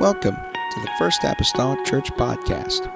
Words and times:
Welcome 0.00 0.36
to 0.36 0.80
the 0.80 0.90
First 0.98 1.24
Apostolic 1.24 1.84
Church 1.84 2.10
Podcast. 2.12 2.90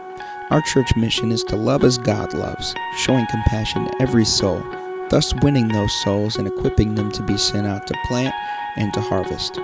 Our 0.49 0.62
church 0.62 0.96
mission 0.96 1.33
is 1.33 1.44
to 1.44 1.54
love 1.54 1.84
as 1.84 1.99
God 1.99 2.33
loves, 2.33 2.75
showing 2.96 3.26
compassion 3.26 3.84
to 3.84 4.00
every 4.00 4.25
soul, 4.25 4.65
thus 5.10 5.34
winning 5.42 5.68
those 5.68 5.92
souls 6.02 6.36
and 6.36 6.48
equipping 6.48 6.94
them 6.94 7.12
to 7.12 7.22
be 7.22 7.36
sent 7.36 7.67
out 7.67 7.86
to 7.88 7.94
plant 8.06 8.34
and 8.77 8.90
to 8.95 9.02
harvest. 9.02 9.56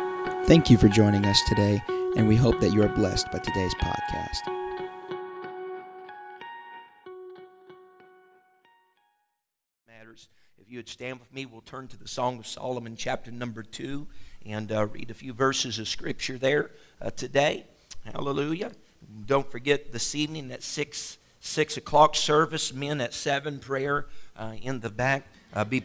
Thank 0.45 0.69
you 0.69 0.77
for 0.77 0.89
joining 0.89 1.25
us 1.25 1.41
today, 1.49 1.83
and 2.15 2.29
we 2.29 2.37
hope 2.37 2.61
that 2.61 2.75
you 2.75 2.83
are 2.83 2.89
blessed 2.89 3.33
by 3.33 3.39
today's 3.39 3.75
podcast. 3.77 4.61
you 10.71 10.79
would 10.79 10.89
stand 10.89 11.19
with 11.19 11.33
me, 11.35 11.45
we'll 11.45 11.61
turn 11.63 11.89
to 11.89 11.99
the 11.99 12.07
Song 12.07 12.39
of 12.39 12.47
Solomon, 12.47 12.95
chapter 12.95 13.33
number 13.33 13.65
two, 13.65 14.07
and 14.47 14.71
uh, 14.71 14.87
read 14.87 15.11
a 15.11 15.15
few 15.15 15.33
verses 15.33 15.81
of 15.81 15.89
scripture 15.89 16.39
there 16.39 16.71
uh, 17.01 17.11
today. 17.11 17.65
Hallelujah. 18.05 18.73
Don't 19.27 19.51
forget 19.51 19.93
this 19.93 20.15
evening 20.15 20.51
at 20.53 20.63
6, 20.63 21.19
6 21.41 21.77
o'clock 21.77 22.15
service, 22.15 22.73
men 22.73 23.01
at 23.01 23.15
7, 23.15 23.59
prayer 23.59 24.07
uh, 24.37 24.55
in 24.61 24.81
the 24.81 24.91
back. 24.91 25.27
Uh, 25.53 25.65
be 25.65 25.83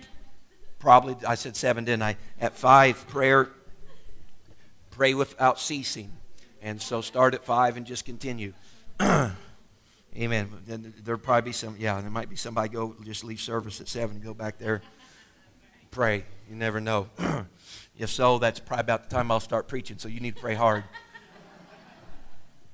probably, 0.80 1.16
I 1.26 1.36
said 1.36 1.56
7, 1.56 1.86
didn't 1.86 2.04
I? 2.04 2.18
At 2.40 2.58
5, 2.58 3.08
prayer, 3.08 3.50
pray 4.92 5.14
without 5.14 5.60
ceasing. 5.60 6.12
And 6.62 6.82
so 6.82 7.02
start 7.02 7.34
at 7.34 7.44
5 7.46 7.78
and 7.78 7.86
just 7.86 8.06
continue. 8.06 8.54
Amen. 10.18 10.94
There'll 11.04 11.20
probably 11.20 11.50
be 11.50 11.54
some, 11.54 11.76
yeah, 11.78 12.00
there 12.00 12.10
might 12.10 12.30
be 12.30 12.36
somebody 12.36 12.70
go, 12.70 12.96
just 13.04 13.24
leave 13.24 13.42
service 13.42 13.82
at 13.82 13.88
7 13.88 14.16
and 14.16 14.24
go 14.24 14.34
back 14.34 14.58
there, 14.58 14.82
pray. 15.92 16.24
You 16.50 16.56
never 16.56 16.80
know. 16.80 17.08
if 17.98 18.10
so, 18.10 18.38
that's 18.38 18.60
probably 18.60 18.82
about 18.82 19.10
the 19.10 19.16
time 19.16 19.32
I'll 19.32 19.40
start 19.40 19.68
preaching, 19.68 19.98
so 19.98 20.08
you 20.08 20.20
need 20.20 20.36
to 20.36 20.42
pray 20.42 20.56
hard. 20.56 20.84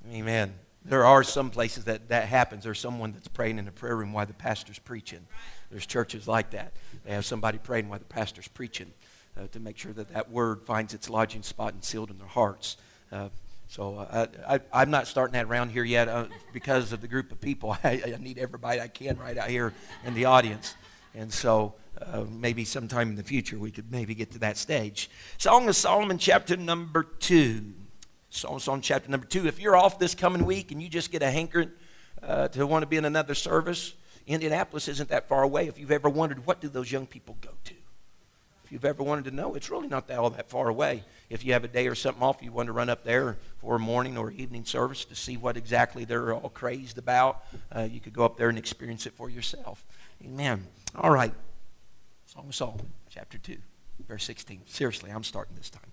Amen. 0.10 0.54
There 0.84 1.06
are 1.06 1.24
some 1.24 1.52
places 1.52 1.86
that 1.86 2.10
that 2.10 2.28
happens. 2.28 2.64
There's 2.64 2.80
someone 2.80 3.12
that's 3.12 3.28
praying 3.28 3.60
in 3.60 3.66
the 3.66 3.72
prayer 3.72 3.96
room 3.96 4.14
while 4.14 4.26
the 4.26 4.34
pastor's 4.34 4.80
preaching. 4.80 5.28
There's 5.70 5.86
churches 5.86 6.28
like 6.28 6.52
that. 6.52 6.74
They 7.06 7.12
have 7.12 7.26
somebody 7.26 7.60
praying 7.60 7.88
while 7.88 8.00
the 8.00 8.06
pastor's 8.06 8.48
preaching 8.48 8.92
uh, 9.38 9.48
to 9.52 9.60
make 9.60 9.78
sure 9.78 9.94
that 9.94 10.12
that 10.14 10.32
word 10.32 10.64
finds 10.64 10.94
its 10.94 11.10
lodging 11.10 11.44
spot 11.44 11.74
and 11.74 11.84
sealed 11.84 12.10
in 12.10 12.18
their 12.18 12.28
hearts. 12.28 12.78
Uh, 13.12 13.30
so 13.68 14.00
uh, 14.00 14.28
I, 14.74 14.82
am 14.82 14.92
not 14.92 15.08
starting 15.08 15.34
that 15.34 15.46
around 15.46 15.70
here 15.70 15.86
yet 15.86 16.10
uh, 16.10 16.26
because 16.52 16.92
of 16.92 17.00
the 17.00 17.08
group 17.08 17.32
of 17.32 17.40
people. 17.40 17.78
I, 17.84 18.02
I, 18.06 18.18
need 18.20 18.38
everybody 18.38 18.82
I 18.82 18.88
can 18.88 19.18
right 19.18 19.38
out 19.38 19.50
here 19.50 19.74
in 20.04 20.14
the 20.14 20.26
audience. 20.26 20.76
And 21.16 21.32
so 21.32 21.76
uh, 22.02 22.26
maybe 22.30 22.66
sometime 22.66 23.10
in 23.10 23.16
the 23.16 23.24
future 23.24 23.58
we 23.58 23.72
could 23.72 23.92
maybe 23.92 24.14
get 24.14 24.32
to 24.32 24.40
that 24.40 24.58
stage. 24.58 25.10
Song 25.38 25.70
of 25.70 25.76
Solomon, 25.76 26.18
chapter 26.18 26.58
number 26.58 27.04
two. 27.04 27.74
Of 28.32 28.64
Solomon, 28.64 28.82
chapter 28.82 29.12
number 29.12 29.28
two. 29.28 29.46
If 29.46 29.60
you're 29.60 29.76
off 29.76 30.00
this 30.00 30.16
coming 30.16 30.46
week 30.46 30.72
and 30.72 30.82
you 30.82 30.88
just 30.88 31.12
get 31.12 31.22
a 31.22 31.30
hankering 31.30 31.70
uh, 32.24 32.48
to 32.48 32.66
want 32.66 32.82
to 32.82 32.88
be 32.88 32.96
in 32.96 33.04
another 33.04 33.36
service, 33.36 33.94
Indianapolis 34.26 34.88
isn't 34.88 35.10
that 35.10 35.28
far 35.28 35.44
away. 35.44 35.68
If 35.68 35.78
you've 35.78 35.92
ever 35.92 36.10
wondered, 36.10 36.46
what 36.48 36.62
do 36.62 36.70
those 36.70 36.90
young 36.92 37.06
people 37.06 37.38
go 37.42 37.50
to? 37.66 37.74
If 38.64 38.72
you've 38.72 38.86
ever 38.86 39.04
wanted 39.04 39.26
to 39.26 39.32
know, 39.32 39.54
it's 39.54 39.70
really 39.70 39.90
not 39.90 40.08
that, 40.08 40.18
all 40.18 40.30
that 40.30 40.50
far 40.50 40.70
away. 40.70 41.04
If 41.30 41.46
you 41.46 41.52
have 41.52 41.66
a 41.66 41.68
day 41.68 41.88
or 41.88 41.94
something 41.94 42.24
off, 42.24 42.42
you 42.42 42.54
want 42.54 42.68
to 42.68 42.74
run 42.74 42.90
up 42.90 43.04
there 43.04 43.38
for 43.60 43.76
a 43.76 43.80
morning 43.80 44.18
or 44.18 44.32
evening 44.32 44.64
service 44.64 45.04
to 45.06 45.16
see 45.16 45.36
what 45.36 45.58
exactly 45.58 46.06
they're 46.06 46.34
all 46.34 46.50
crazed 46.50 46.98
about, 46.98 47.44
uh, 47.76 47.82
you 47.82 48.00
could 48.00 48.14
go 48.14 48.24
up 48.24 48.38
there 48.38 48.48
and 48.48 48.58
experience 48.58 49.06
it 49.06 49.14
for 49.14 49.30
yourself. 49.30 49.84
Amen. 50.26 50.66
All 50.96 51.12
right. 51.12 51.34
Song 52.26 52.46
of 52.48 52.56
Solomon, 52.56 52.94
chapter 53.10 53.38
2, 53.38 53.58
verse 54.08 54.24
16. 54.24 54.62
Seriously, 54.68 55.12
I'm 55.12 55.26
starting 55.26 55.58
this 55.58 55.70
time. 55.70 55.84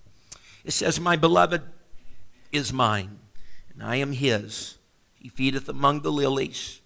It 0.63 0.71
says, 0.71 0.99
My 0.99 1.17
beloved 1.17 1.63
is 2.51 2.73
mine, 2.73 3.19
and 3.73 3.83
I 3.83 3.97
am 3.97 4.13
his. 4.13 4.77
He 5.15 5.29
feedeth 5.29 5.67
among 5.69 6.01
the 6.01 6.11
lilies 6.11 6.81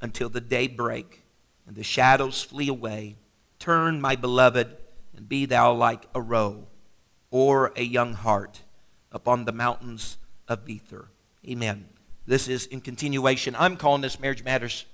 until 0.00 0.28
the 0.28 0.40
day 0.40 0.68
break, 0.68 1.22
and 1.66 1.76
the 1.76 1.82
shadows 1.82 2.42
flee 2.42 2.68
away. 2.68 3.16
Turn, 3.58 4.00
my 4.00 4.16
beloved 4.16 4.76
and 5.16 5.28
be 5.28 5.46
thou 5.46 5.72
like 5.72 6.06
a 6.14 6.20
roe 6.20 6.66
or 7.30 7.72
a 7.74 7.82
young 7.82 8.14
hart 8.14 8.62
upon 9.10 9.44
the 9.44 9.52
mountains 9.52 10.18
of 10.46 10.64
Bether. 10.64 11.08
Amen. 11.46 11.86
This 12.26 12.48
is 12.48 12.66
in 12.66 12.80
continuation. 12.80 13.56
I'm 13.58 13.76
calling 13.76 14.02
this 14.02 14.20
Marriage 14.20 14.44
Matters 14.44 14.84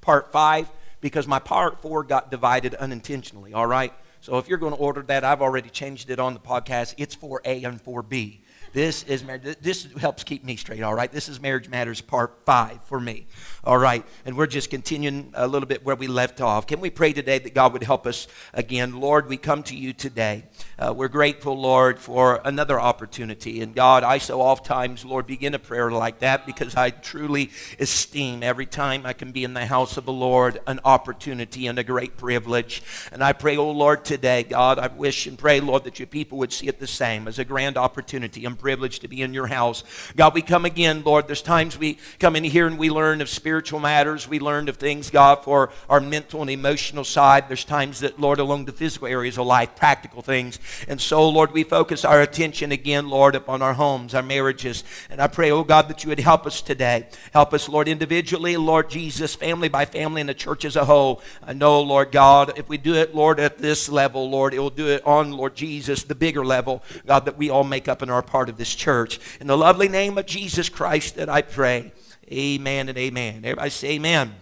Part 0.00 0.32
5 0.32 0.70
because 1.00 1.26
my 1.26 1.38
Part 1.38 1.82
4 1.82 2.04
got 2.04 2.30
divided 2.30 2.74
unintentionally, 2.74 3.52
all 3.52 3.66
right? 3.66 3.92
So 4.20 4.38
if 4.38 4.48
you're 4.48 4.58
going 4.58 4.74
to 4.74 4.78
order 4.78 5.02
that, 5.02 5.24
I've 5.24 5.42
already 5.42 5.70
changed 5.70 6.10
it 6.10 6.18
on 6.18 6.34
the 6.34 6.40
podcast. 6.40 6.94
It's 6.96 7.14
4A 7.14 7.64
and 7.64 7.82
4B. 7.82 8.40
This 8.72 9.02
is 9.04 9.24
marriage. 9.24 9.56
this 9.60 9.88
helps 9.98 10.24
keep 10.24 10.44
me 10.44 10.56
straight, 10.56 10.82
all 10.82 10.94
right? 10.94 11.10
This 11.10 11.28
is 11.28 11.40
Marriage 11.40 11.68
Matters 11.68 12.00
Part 12.00 12.38
5 12.44 12.84
for 12.84 13.00
me. 13.00 13.26
All 13.68 13.76
right, 13.76 14.02
and 14.24 14.34
we're 14.34 14.46
just 14.46 14.70
continuing 14.70 15.30
a 15.34 15.46
little 15.46 15.68
bit 15.68 15.84
where 15.84 15.94
we 15.94 16.06
left 16.06 16.40
off. 16.40 16.66
Can 16.66 16.80
we 16.80 16.88
pray 16.88 17.12
today 17.12 17.38
that 17.38 17.52
God 17.52 17.74
would 17.74 17.82
help 17.82 18.06
us 18.06 18.26
again? 18.54 18.98
Lord, 18.98 19.28
we 19.28 19.36
come 19.36 19.62
to 19.64 19.76
you 19.76 19.92
today. 19.92 20.44
Uh, 20.78 20.94
we're 20.96 21.08
grateful, 21.08 21.54
Lord, 21.54 21.98
for 21.98 22.40
another 22.46 22.80
opportunity. 22.80 23.60
And 23.60 23.74
God, 23.74 24.04
I 24.04 24.16
so 24.16 24.40
oftentimes, 24.40 25.04
Lord, 25.04 25.26
begin 25.26 25.52
a 25.52 25.58
prayer 25.58 25.90
like 25.90 26.20
that 26.20 26.46
because 26.46 26.76
I 26.76 26.88
truly 26.88 27.50
esteem 27.78 28.42
every 28.42 28.64
time 28.64 29.04
I 29.04 29.12
can 29.12 29.32
be 29.32 29.44
in 29.44 29.52
the 29.52 29.66
house 29.66 29.98
of 29.98 30.06
the 30.06 30.14
Lord 30.14 30.60
an 30.66 30.80
opportunity 30.86 31.66
and 31.66 31.78
a 31.78 31.84
great 31.84 32.16
privilege. 32.16 32.82
And 33.12 33.22
I 33.22 33.34
pray, 33.34 33.58
oh 33.58 33.70
Lord, 33.70 34.02
today, 34.02 34.44
God, 34.44 34.78
I 34.78 34.86
wish 34.86 35.26
and 35.26 35.38
pray, 35.38 35.60
Lord, 35.60 35.84
that 35.84 35.98
your 35.98 36.06
people 36.06 36.38
would 36.38 36.54
see 36.54 36.68
it 36.68 36.80
the 36.80 36.86
same 36.86 37.28
as 37.28 37.38
a 37.38 37.44
grand 37.44 37.76
opportunity 37.76 38.46
and 38.46 38.58
privilege 38.58 39.00
to 39.00 39.08
be 39.08 39.20
in 39.20 39.34
your 39.34 39.48
house. 39.48 39.84
God, 40.16 40.32
we 40.32 40.40
come 40.40 40.64
again, 40.64 41.02
Lord. 41.04 41.26
There's 41.26 41.42
times 41.42 41.76
we 41.76 41.98
come 42.18 42.34
in 42.34 42.44
here 42.44 42.66
and 42.66 42.78
we 42.78 42.88
learn 42.88 43.20
of 43.20 43.28
spiritual 43.28 43.57
spiritual 43.58 43.80
matters. 43.80 44.28
We 44.28 44.38
learned 44.38 44.68
of 44.68 44.76
things, 44.76 45.10
God, 45.10 45.42
for 45.42 45.70
our 45.90 45.98
mental 45.98 46.42
and 46.42 46.48
emotional 46.48 47.02
side. 47.02 47.48
There's 47.48 47.64
times 47.64 47.98
that, 47.98 48.20
Lord, 48.20 48.38
along 48.38 48.66
the 48.66 48.72
physical 48.72 49.08
areas 49.08 49.36
of 49.36 49.48
life, 49.48 49.74
practical 49.74 50.22
things. 50.22 50.60
And 50.86 51.00
so, 51.00 51.28
Lord, 51.28 51.50
we 51.50 51.64
focus 51.64 52.04
our 52.04 52.22
attention 52.22 52.70
again, 52.70 53.08
Lord, 53.08 53.34
upon 53.34 53.60
our 53.60 53.72
homes, 53.72 54.14
our 54.14 54.22
marriages. 54.22 54.84
And 55.10 55.20
I 55.20 55.26
pray, 55.26 55.50
oh 55.50 55.64
God, 55.64 55.88
that 55.88 56.04
you 56.04 56.08
would 56.10 56.20
help 56.20 56.46
us 56.46 56.62
today. 56.62 57.08
Help 57.32 57.52
us, 57.52 57.68
Lord, 57.68 57.88
individually, 57.88 58.56
Lord 58.56 58.90
Jesus, 58.90 59.34
family 59.34 59.68
by 59.68 59.86
family, 59.86 60.20
and 60.20 60.30
the 60.30 60.34
church 60.34 60.64
as 60.64 60.76
a 60.76 60.84
whole. 60.84 61.20
I 61.42 61.52
know, 61.52 61.80
Lord 61.80 62.12
God, 62.12 62.56
if 62.56 62.68
we 62.68 62.78
do 62.78 62.94
it, 62.94 63.12
Lord, 63.12 63.40
at 63.40 63.58
this 63.58 63.88
level, 63.88 64.30
Lord, 64.30 64.54
it 64.54 64.60
will 64.60 64.70
do 64.70 64.86
it 64.86 65.04
on, 65.04 65.32
Lord 65.32 65.56
Jesus, 65.56 66.04
the 66.04 66.14
bigger 66.14 66.44
level, 66.44 66.84
God, 67.08 67.24
that 67.24 67.36
we 67.36 67.50
all 67.50 67.64
make 67.64 67.88
up 67.88 68.02
and 68.02 68.10
are 68.12 68.22
part 68.22 68.48
of 68.48 68.56
this 68.56 68.72
church. 68.72 69.18
In 69.40 69.48
the 69.48 69.58
lovely 69.58 69.88
name 69.88 70.16
of 70.16 70.26
Jesus 70.26 70.68
Christ 70.68 71.16
that 71.16 71.28
I 71.28 71.42
pray. 71.42 71.90
Amen 72.30 72.90
and 72.90 72.98
amen. 72.98 73.36
Everybody 73.36 73.70
say 73.70 73.88
amen. 73.92 74.28
Amen. 74.28 74.34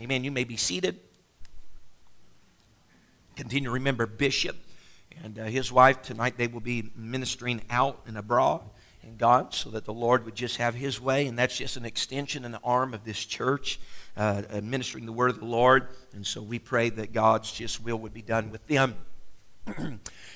amen. 0.00 0.24
You 0.24 0.30
may 0.30 0.44
be 0.44 0.56
seated. 0.56 0.98
Continue 3.36 3.68
to 3.68 3.74
remember 3.74 4.06
Bishop 4.06 4.56
and 5.22 5.38
uh, 5.38 5.44
his 5.44 5.70
wife. 5.70 6.00
Tonight 6.00 6.38
they 6.38 6.46
will 6.46 6.60
be 6.60 6.90
ministering 6.96 7.60
out 7.68 8.00
and 8.06 8.16
abroad 8.16 8.62
in 9.02 9.16
God 9.16 9.52
so 9.52 9.68
that 9.70 9.84
the 9.84 9.92
Lord 9.92 10.24
would 10.24 10.34
just 10.34 10.56
have 10.56 10.74
his 10.74 11.00
way. 11.00 11.26
And 11.26 11.38
that's 11.38 11.56
just 11.56 11.76
an 11.76 11.84
extension 11.84 12.46
and 12.46 12.54
an 12.54 12.60
arm 12.64 12.94
of 12.94 13.04
this 13.04 13.22
church, 13.22 13.78
uh, 14.16 14.42
administering 14.50 15.04
the 15.04 15.12
word 15.12 15.30
of 15.30 15.38
the 15.38 15.44
Lord. 15.44 15.88
And 16.14 16.26
so 16.26 16.40
we 16.40 16.58
pray 16.58 16.88
that 16.90 17.12
God's 17.12 17.52
just 17.52 17.82
will 17.84 17.98
would 17.98 18.14
be 18.14 18.22
done 18.22 18.50
with 18.50 18.66
them. 18.68 18.96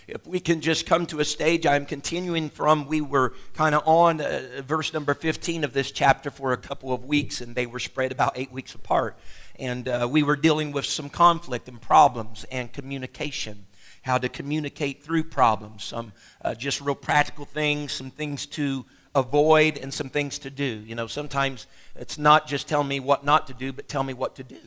If 0.06 0.26
we 0.26 0.41
can 0.41 0.60
just 0.60 0.87
come 0.87 1.06
to 1.06 1.20
a 1.20 1.25
stage, 1.25 1.66
I'm 1.66 1.87
continuing 1.87 2.50
from, 2.50 2.87
we 2.87 3.00
were 3.00 3.34
kind 3.54 3.75
of 3.75 3.87
on 3.87 4.20
uh, 4.20 4.62
verse 4.65 4.93
number 4.93 5.15
15 5.15 5.65
of 5.65 5.72
this 5.72 5.91
chapter 5.91 6.31
for 6.31 6.53
a 6.53 6.56
couple 6.56 6.93
of 6.93 7.04
weeks, 7.04 7.41
and 7.41 7.54
they 7.54 7.66
were 7.66 7.78
spread 7.78 8.12
about 8.12 8.32
eight 8.37 8.53
weeks 8.53 8.75
apart. 8.75 9.19
And 9.59 9.88
uh, 9.88 10.09
we 10.10 10.22
were 10.22 10.37
dealing 10.37 10.72
with 10.72 10.87
some 10.87 11.09
conflict 11.09 11.69
and 11.69 11.81
problems 11.81 12.44
and 12.50 12.72
communication, 12.72 13.66
how 14.03 14.19
to 14.19 14.28
communicate 14.28 15.03
through 15.03 15.25
problems, 15.25 15.84
some 15.84 16.12
uh, 16.43 16.54
just 16.54 16.81
real 16.81 16.94
practical 16.94 17.44
things, 17.44 17.93
some 17.93 18.10
things 18.10 18.47
to 18.47 18.84
avoid, 19.14 19.78
and 19.78 19.93
some 19.93 20.08
things 20.08 20.38
to 20.40 20.50
do. 20.50 20.82
You 20.87 20.94
know, 20.94 21.06
sometimes 21.06 21.67
it's 21.94 22.19
not 22.19 22.46
just 22.46 22.67
tell 22.67 22.82
me 22.82 22.99
what 22.99 23.25
not 23.25 23.46
to 23.46 23.55
do, 23.55 23.73
but 23.73 23.88
tell 23.88 24.02
me 24.02 24.14
what 24.14 24.35
to 24.37 24.43
do 24.43 24.58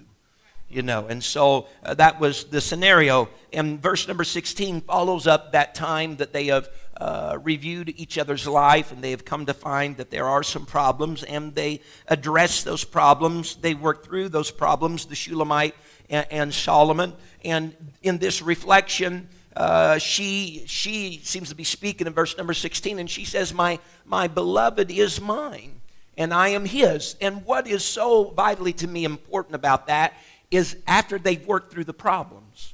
you 0.70 0.82
know. 0.82 1.08
And 1.08 1.24
so 1.24 1.68
uh, 1.84 1.94
that 1.96 2.20
was 2.20 2.46
the 2.46 2.62
scenario. 2.62 3.30
And 3.54 3.82
verse 3.82 4.08
number 4.08 4.24
16 4.24 4.82
follows 4.82 5.28
up 5.28 5.52
that 5.52 5.76
time 5.76 6.18
that 6.18 6.34
they 6.34 6.48
have 6.48 6.70
uh, 6.98 7.38
reviewed 7.42 7.94
each 7.98 8.18
other's 8.18 8.48
life 8.48 8.92
and 8.92 9.04
they 9.04 9.12
have 9.12 9.26
come 9.26 9.46
to 9.46 9.54
find 9.54 9.98
that 9.98 10.12
there 10.12 10.26
are 10.26 10.44
some 10.44 10.66
problems 10.66 11.24
and 11.24 11.54
they 11.56 11.82
address 12.08 12.64
those 12.64 12.84
problems. 12.84 13.56
They 13.56 13.74
work 13.74 14.06
through 14.06 14.30
those 14.30 14.52
problems, 14.52 15.06
the 15.06 15.16
Shulamite 15.16 15.76
and, 16.10 16.26
and 16.32 16.54
Solomon. 16.54 17.14
And 17.44 17.76
in 18.02 18.18
this 18.18 18.42
reflection, 18.42 19.30
uh, 19.56 19.98
she 19.98 20.64
she 20.68 21.22
seems 21.24 21.50
to 21.50 21.56
be 21.56 21.64
speaking 21.64 22.08
in 22.08 22.14
verse 22.14 22.38
number 22.38 22.54
16 22.54 23.00
and 23.00 23.10
she 23.10 23.24
says 23.24 23.54
my 23.54 23.80
my 24.04 24.28
beloved 24.28 24.92
is 24.92 25.22
mine 25.22 25.80
and 26.18 26.34
i 26.34 26.50
am 26.50 26.66
his 26.66 27.16
and 27.22 27.46
what 27.46 27.66
is 27.66 27.82
so 27.82 28.32
vitally 28.32 28.74
to 28.74 28.86
me 28.86 29.06
important 29.06 29.56
about 29.56 29.88
that 29.88 30.14
is 30.56 30.78
after 30.88 31.18
they've 31.18 31.46
worked 31.46 31.72
through 31.72 31.86
the 31.86 31.94
problems. 31.94 32.74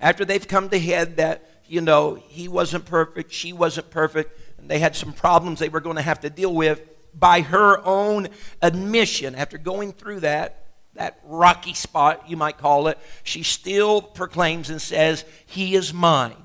After 0.00 0.24
they've 0.24 0.46
come 0.46 0.68
to 0.70 0.78
head 0.78 1.16
that, 1.16 1.48
you 1.66 1.80
know, 1.80 2.14
he 2.14 2.48
wasn't 2.48 2.84
perfect, 2.84 3.32
she 3.32 3.52
wasn't 3.52 3.90
perfect, 3.90 4.38
And 4.58 4.68
they 4.68 4.78
had 4.78 4.96
some 4.96 5.12
problems 5.12 5.58
they 5.58 5.68
were 5.68 5.80
going 5.80 5.96
to 5.96 6.02
have 6.02 6.20
to 6.20 6.30
deal 6.30 6.54
with 6.54 6.82
by 7.14 7.40
her 7.42 7.80
own 7.84 8.28
admission. 8.60 9.34
After 9.34 9.58
going 9.58 9.92
through 9.92 10.20
that, 10.20 10.66
that 10.94 11.20
rocky 11.24 11.74
spot, 11.74 12.28
you 12.28 12.36
might 12.36 12.58
call 12.58 12.88
it, 12.88 12.98
she 13.22 13.42
still 13.42 14.02
proclaims 14.02 14.70
and 14.70 14.80
says, 14.80 15.24
He 15.46 15.74
is 15.74 15.94
mine. 15.94 16.36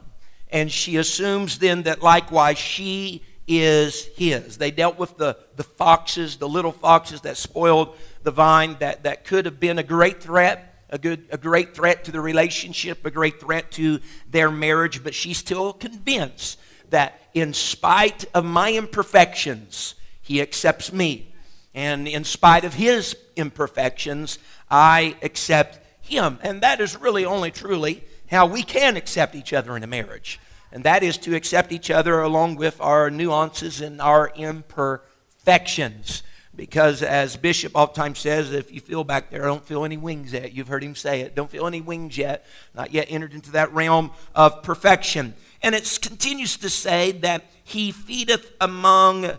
And 0.50 0.72
she 0.72 0.96
assumes 0.96 1.60
then 1.60 1.84
that 1.84 2.02
likewise 2.02 2.58
she 2.58 3.24
is 3.48 4.06
his. 4.16 4.58
They 4.58 4.72
dealt 4.72 5.00
with 5.00 5.18
the, 5.18 5.38
the 5.56 5.64
foxes, 5.64 6.38
the 6.38 6.50
little 6.50 6.72
foxes 6.72 7.22
that 7.22 7.38
spoiled 7.38 7.96
the 8.24 8.32
vine, 8.32 8.76
that, 8.80 9.04
that 9.04 9.26
could 9.26 9.46
have 9.46 9.60
been 9.60 9.80
a 9.80 9.84
great 9.84 10.22
threat. 10.22 10.74
A, 10.90 10.98
good, 10.98 11.26
a 11.32 11.38
great 11.38 11.76
threat 11.76 12.06
to 12.06 12.14
the 12.14 12.22
relationship, 12.22 13.06
a 13.06 13.12
great 13.12 13.42
threat 13.42 13.72
to 13.72 14.00
their 14.32 14.50
marriage, 14.50 15.04
but 15.04 15.14
she's 15.14 15.38
still 15.38 15.74
convinced 15.74 16.58
that 16.92 17.20
in 17.34 17.54
spite 17.54 18.24
of 18.34 18.46
my 18.46 18.72
imperfections, 18.72 19.96
he 20.22 20.42
accepts 20.42 20.94
me. 20.94 21.34
And 21.74 22.08
in 22.08 22.24
spite 22.24 22.64
of 22.64 22.74
his 22.74 23.18
imperfections, 23.36 24.40
I 24.72 25.18
accept 25.22 25.80
him. 26.02 26.40
And 26.42 26.62
that 26.62 26.80
is 26.80 26.96
really 26.96 27.26
only 27.26 27.52
truly 27.52 28.06
how 28.32 28.46
we 28.46 28.64
can 28.64 28.96
accept 28.96 29.36
each 29.36 29.52
other 29.52 29.76
in 29.76 29.84
a 29.84 29.88
marriage 29.88 30.40
and 30.72 30.84
that 30.84 31.04
is 31.04 31.18
to 31.20 31.36
accept 31.36 31.72
each 31.72 31.90
other 31.90 32.22
along 32.22 32.56
with 32.56 32.80
our 32.82 33.10
nuances 33.10 33.82
and 33.82 34.02
our 34.02 34.32
imperfections. 34.36 36.24
Because 36.56 37.04
as 37.04 37.38
Bishop 37.38 37.74
oftentimes 37.76 38.18
says, 38.18 38.52
if 38.52 38.72
you 38.72 38.82
feel 38.82 39.04
back 39.04 39.30
there, 39.30 39.44
don't 39.44 39.64
feel 39.64 39.86
any 39.86 39.96
wings 39.96 40.34
yet. 40.34 40.54
You've 40.54 40.68
heard 40.68 40.84
him 40.84 40.96
say 40.96 41.22
it. 41.22 41.36
Don't 41.36 41.52
feel 41.52 41.68
any 41.68 41.82
wings 41.82 42.18
yet. 42.18 42.48
Not 42.74 42.92
yet 42.92 43.08
entered 43.10 43.34
into 43.34 43.52
that 43.52 43.72
realm 43.74 44.10
of 44.34 44.64
perfection. 44.64 45.36
And 45.62 45.76
it 45.76 46.00
continues 46.02 46.58
to 46.58 46.70
say 46.70 47.12
that 47.12 47.46
he 47.64 47.92
feedeth 47.92 48.54
among 48.60 49.38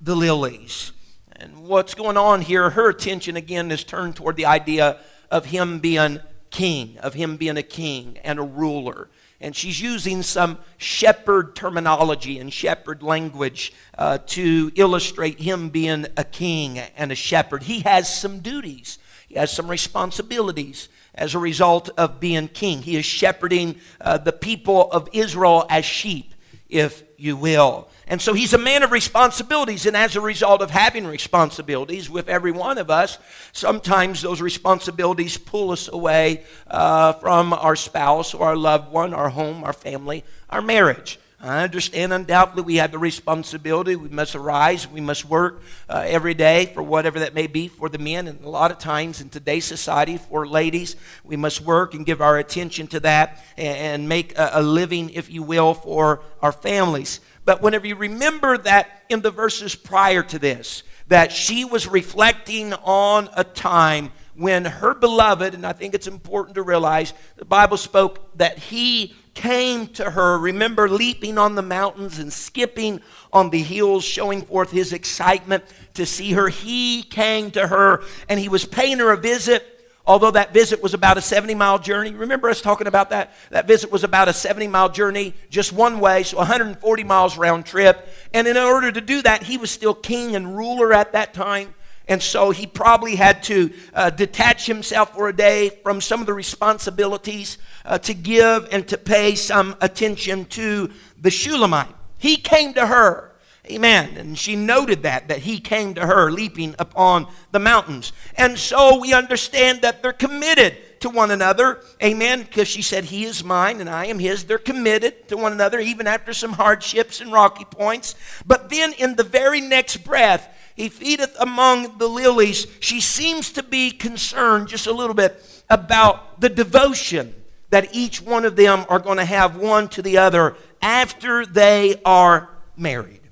the 0.00 0.16
lilies. 0.16 0.92
And 1.36 1.64
what's 1.64 1.94
going 1.94 2.16
on 2.16 2.40
here, 2.40 2.70
her 2.70 2.88
attention 2.88 3.36
again 3.36 3.70
is 3.70 3.84
turned 3.84 4.16
toward 4.16 4.36
the 4.36 4.46
idea 4.46 5.00
of 5.30 5.46
him 5.46 5.80
being 5.80 6.20
king, 6.50 6.96
of 6.98 7.12
him 7.12 7.36
being 7.36 7.58
a 7.58 7.62
king 7.62 8.18
and 8.24 8.38
a 8.38 8.42
ruler 8.42 9.10
and 9.40 9.54
she's 9.54 9.80
using 9.80 10.22
some 10.22 10.58
shepherd 10.78 11.54
terminology 11.54 12.38
and 12.38 12.52
shepherd 12.52 13.02
language 13.02 13.72
uh, 13.98 14.18
to 14.26 14.72
illustrate 14.74 15.40
him 15.40 15.68
being 15.68 16.06
a 16.16 16.24
king 16.24 16.78
and 16.78 17.12
a 17.12 17.14
shepherd. 17.14 17.64
He 17.64 17.80
has 17.80 18.12
some 18.12 18.40
duties, 18.40 18.98
he 19.28 19.34
has 19.34 19.52
some 19.52 19.68
responsibilities 19.68 20.88
as 21.14 21.34
a 21.34 21.38
result 21.38 21.90
of 21.96 22.20
being 22.20 22.48
king. 22.48 22.82
He 22.82 22.96
is 22.96 23.04
shepherding 23.04 23.76
uh, 24.00 24.18
the 24.18 24.32
people 24.32 24.90
of 24.90 25.08
Israel 25.12 25.66
as 25.70 25.84
sheep, 25.84 26.34
if 26.68 27.04
you 27.16 27.36
will. 27.36 27.88
And 28.06 28.20
so 28.20 28.34
he's 28.34 28.52
a 28.52 28.58
man 28.58 28.82
of 28.82 28.92
responsibilities, 28.92 29.86
and 29.86 29.96
as 29.96 30.14
a 30.14 30.20
result 30.20 30.60
of 30.60 30.70
having 30.70 31.06
responsibilities 31.06 32.10
with 32.10 32.28
every 32.28 32.52
one 32.52 32.76
of 32.76 32.90
us, 32.90 33.18
sometimes 33.52 34.20
those 34.20 34.42
responsibilities 34.42 35.38
pull 35.38 35.70
us 35.70 35.88
away 35.88 36.44
uh, 36.66 37.14
from 37.14 37.52
our 37.54 37.76
spouse 37.76 38.34
or 38.34 38.48
our 38.48 38.56
loved 38.56 38.92
one, 38.92 39.14
our 39.14 39.30
home, 39.30 39.64
our 39.64 39.72
family, 39.72 40.22
our 40.50 40.60
marriage. 40.60 41.18
I 41.44 41.62
understand 41.62 42.14
undoubtedly 42.14 42.62
we 42.62 42.76
have 42.76 42.90
the 42.90 42.98
responsibility. 42.98 43.96
We 43.96 44.08
must 44.08 44.34
arise. 44.34 44.88
We 44.88 45.02
must 45.02 45.26
work 45.26 45.62
uh, 45.90 46.02
every 46.06 46.32
day 46.32 46.70
for 46.72 46.82
whatever 46.82 47.18
that 47.18 47.34
may 47.34 47.48
be 47.48 47.68
for 47.68 47.90
the 47.90 47.98
men. 47.98 48.28
And 48.28 48.42
a 48.42 48.48
lot 48.48 48.70
of 48.70 48.78
times 48.78 49.20
in 49.20 49.28
today's 49.28 49.66
society 49.66 50.16
for 50.16 50.46
ladies, 50.46 50.96
we 51.22 51.36
must 51.36 51.60
work 51.60 51.92
and 51.92 52.06
give 52.06 52.22
our 52.22 52.38
attention 52.38 52.86
to 52.88 53.00
that 53.00 53.44
and 53.58 54.08
make 54.08 54.38
a, 54.38 54.52
a 54.54 54.62
living, 54.62 55.10
if 55.10 55.30
you 55.30 55.42
will, 55.42 55.74
for 55.74 56.22
our 56.40 56.52
families. 56.52 57.20
But 57.44 57.62
whenever 57.62 57.86
you 57.86 57.96
remember 57.96 58.58
that 58.58 59.04
in 59.08 59.20
the 59.20 59.30
verses 59.30 59.74
prior 59.74 60.22
to 60.22 60.38
this, 60.38 60.82
that 61.08 61.32
she 61.32 61.64
was 61.64 61.86
reflecting 61.86 62.72
on 62.72 63.28
a 63.36 63.44
time 63.44 64.12
when 64.34 64.64
her 64.64 64.94
beloved, 64.94 65.54
and 65.54 65.66
I 65.66 65.72
think 65.72 65.94
it's 65.94 66.06
important 66.06 66.56
to 66.56 66.62
realize, 66.62 67.12
the 67.36 67.44
Bible 67.44 67.76
spoke 67.76 68.36
that 68.38 68.58
he 68.58 69.14
came 69.34 69.88
to 69.88 70.10
her, 70.10 70.38
remember 70.38 70.88
leaping 70.88 71.38
on 71.38 71.54
the 71.54 71.62
mountains 71.62 72.18
and 72.18 72.32
skipping 72.32 73.00
on 73.32 73.50
the 73.50 73.62
hills, 73.62 74.04
showing 74.04 74.42
forth 74.42 74.70
his 74.70 74.92
excitement 74.92 75.64
to 75.94 76.06
see 76.06 76.32
her. 76.32 76.48
He 76.48 77.02
came 77.02 77.50
to 77.52 77.66
her 77.66 78.02
and 78.28 78.40
he 78.40 78.48
was 78.48 78.64
paying 78.64 78.98
her 78.98 79.12
a 79.12 79.16
visit 79.16 79.73
Although 80.06 80.32
that 80.32 80.52
visit 80.52 80.82
was 80.82 80.92
about 80.92 81.16
a 81.16 81.22
70 81.22 81.54
mile 81.54 81.78
journey, 81.78 82.12
remember 82.12 82.50
us 82.50 82.60
talking 82.60 82.86
about 82.86 83.10
that? 83.10 83.32
That 83.50 83.66
visit 83.66 83.90
was 83.90 84.04
about 84.04 84.28
a 84.28 84.34
70 84.34 84.68
mile 84.68 84.90
journey, 84.90 85.32
just 85.48 85.72
one 85.72 85.98
way, 85.98 86.24
so 86.24 86.36
140 86.36 87.04
miles 87.04 87.38
round 87.38 87.64
trip. 87.64 88.06
And 88.34 88.46
in 88.46 88.56
order 88.58 88.92
to 88.92 89.00
do 89.00 89.22
that, 89.22 89.42
he 89.44 89.56
was 89.56 89.70
still 89.70 89.94
king 89.94 90.36
and 90.36 90.56
ruler 90.56 90.92
at 90.92 91.12
that 91.12 91.32
time. 91.32 91.74
And 92.06 92.22
so 92.22 92.50
he 92.50 92.66
probably 92.66 93.16
had 93.16 93.42
to 93.44 93.72
uh, 93.94 94.10
detach 94.10 94.66
himself 94.66 95.14
for 95.14 95.28
a 95.28 95.32
day 95.34 95.70
from 95.82 96.02
some 96.02 96.20
of 96.20 96.26
the 96.26 96.34
responsibilities 96.34 97.56
uh, 97.86 97.96
to 98.00 98.12
give 98.12 98.68
and 98.70 98.86
to 98.88 98.98
pay 98.98 99.34
some 99.34 99.74
attention 99.80 100.44
to 100.46 100.90
the 101.18 101.30
Shulamite. 101.30 101.94
He 102.18 102.36
came 102.36 102.74
to 102.74 102.86
her 102.86 103.33
Amen. 103.70 104.18
And 104.18 104.38
she 104.38 104.56
noted 104.56 105.04
that, 105.04 105.28
that 105.28 105.38
he 105.38 105.58
came 105.58 105.94
to 105.94 106.06
her 106.06 106.30
leaping 106.30 106.74
upon 106.78 107.26
the 107.50 107.58
mountains. 107.58 108.12
And 108.36 108.58
so 108.58 109.00
we 109.00 109.14
understand 109.14 109.80
that 109.82 110.02
they're 110.02 110.12
committed 110.12 111.00
to 111.00 111.08
one 111.08 111.30
another. 111.30 111.80
Amen. 112.02 112.42
Because 112.42 112.68
she 112.68 112.82
said, 112.82 113.04
He 113.04 113.24
is 113.24 113.42
mine 113.42 113.80
and 113.80 113.88
I 113.88 114.06
am 114.06 114.18
his. 114.18 114.44
They're 114.44 114.58
committed 114.58 115.28
to 115.28 115.38
one 115.38 115.52
another, 115.52 115.80
even 115.80 116.06
after 116.06 116.34
some 116.34 116.52
hardships 116.52 117.22
and 117.22 117.32
rocky 117.32 117.64
points. 117.64 118.16
But 118.44 118.68
then 118.68 118.92
in 118.94 119.16
the 119.16 119.24
very 119.24 119.62
next 119.62 119.98
breath, 119.98 120.46
he 120.76 120.90
feedeth 120.90 121.34
among 121.40 121.96
the 121.96 122.08
lilies. 122.08 122.66
She 122.80 123.00
seems 123.00 123.50
to 123.52 123.62
be 123.62 123.90
concerned 123.90 124.68
just 124.68 124.86
a 124.86 124.92
little 124.92 125.14
bit 125.14 125.42
about 125.70 126.38
the 126.38 126.50
devotion 126.50 127.34
that 127.70 127.94
each 127.94 128.20
one 128.20 128.44
of 128.44 128.56
them 128.56 128.84
are 128.90 128.98
going 128.98 129.16
to 129.16 129.24
have 129.24 129.56
one 129.56 129.88
to 129.88 130.02
the 130.02 130.18
other 130.18 130.54
after 130.82 131.46
they 131.46 131.98
are 132.04 132.50
married 132.76 133.23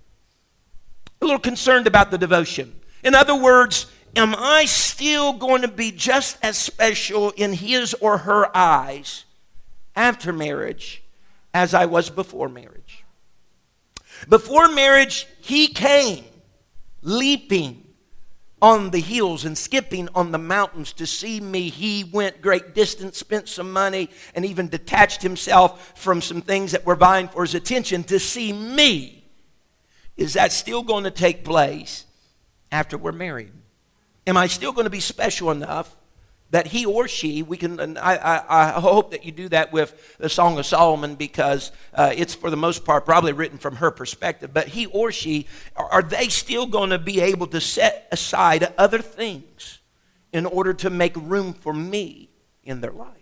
a 1.22 1.26
little 1.26 1.40
concerned 1.40 1.86
about 1.86 2.10
the 2.10 2.18
devotion. 2.18 2.80
In 3.04 3.14
other 3.14 3.34
words, 3.34 3.86
am 4.16 4.34
I 4.36 4.64
still 4.66 5.32
going 5.32 5.62
to 5.62 5.68
be 5.68 5.90
just 5.90 6.38
as 6.42 6.58
special 6.58 7.30
in 7.30 7.52
his 7.52 7.94
or 7.94 8.18
her 8.18 8.54
eyes 8.56 9.24
after 9.96 10.32
marriage 10.32 11.02
as 11.54 11.74
I 11.74 11.86
was 11.86 12.10
before 12.10 12.48
marriage? 12.48 13.04
Before 14.28 14.68
marriage, 14.68 15.26
he 15.40 15.68
came 15.68 16.24
leaping 17.02 17.78
on 18.60 18.90
the 18.90 19.00
hills 19.00 19.44
and 19.44 19.58
skipping 19.58 20.08
on 20.14 20.30
the 20.30 20.38
mountains 20.38 20.92
to 20.92 21.04
see 21.04 21.40
me. 21.40 21.68
He 21.68 22.04
went 22.04 22.40
great 22.40 22.76
distance, 22.76 23.18
spent 23.18 23.48
some 23.48 23.72
money, 23.72 24.08
and 24.36 24.44
even 24.44 24.68
detached 24.68 25.20
himself 25.20 25.98
from 25.98 26.20
some 26.20 26.40
things 26.40 26.70
that 26.70 26.86
were 26.86 26.94
vying 26.94 27.26
for 27.26 27.42
his 27.42 27.56
attention 27.56 28.04
to 28.04 28.20
see 28.20 28.52
me 28.52 29.21
is 30.22 30.34
that 30.34 30.52
still 30.52 30.82
going 30.82 31.04
to 31.04 31.10
take 31.10 31.44
place 31.44 32.04
after 32.70 32.96
we're 32.96 33.10
married? 33.10 33.52
Am 34.26 34.36
I 34.36 34.46
still 34.46 34.70
going 34.70 34.84
to 34.84 34.90
be 34.90 35.00
special 35.00 35.50
enough 35.50 35.96
that 36.50 36.66
he 36.66 36.84
or 36.84 37.08
she, 37.08 37.42
we 37.42 37.56
can, 37.56 37.96
I, 37.96 38.16
I, 38.16 38.68
I 38.76 38.80
hope 38.80 39.10
that 39.12 39.24
you 39.24 39.32
do 39.32 39.48
that 39.48 39.72
with 39.72 40.18
the 40.18 40.28
Song 40.28 40.58
of 40.58 40.66
Solomon 40.66 41.16
because 41.16 41.72
uh, 41.94 42.12
it's 42.14 42.34
for 42.34 42.50
the 42.50 42.56
most 42.56 42.84
part 42.84 43.04
probably 43.04 43.32
written 43.32 43.58
from 43.58 43.76
her 43.76 43.90
perspective, 43.90 44.52
but 44.52 44.68
he 44.68 44.86
or 44.86 45.10
she, 45.10 45.46
are 45.74 46.02
they 46.02 46.28
still 46.28 46.66
going 46.66 46.90
to 46.90 46.98
be 46.98 47.20
able 47.20 47.46
to 47.48 47.60
set 47.60 48.06
aside 48.12 48.72
other 48.78 48.98
things 48.98 49.80
in 50.30 50.46
order 50.46 50.74
to 50.74 50.90
make 50.90 51.16
room 51.16 51.54
for 51.54 51.72
me 51.72 52.28
in 52.62 52.80
their 52.82 52.92
life? 52.92 53.16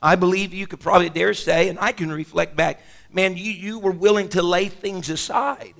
I 0.00 0.16
believe 0.16 0.52
you 0.52 0.66
could 0.66 0.80
probably 0.80 1.10
dare 1.10 1.34
say, 1.34 1.68
and 1.68 1.78
I 1.78 1.92
can 1.92 2.10
reflect 2.10 2.56
back 2.56 2.80
man, 3.16 3.34
you, 3.34 3.50
you 3.50 3.78
were 3.78 3.92
willing 3.92 4.28
to 4.28 4.42
lay 4.42 4.68
things 4.68 5.08
aside, 5.08 5.74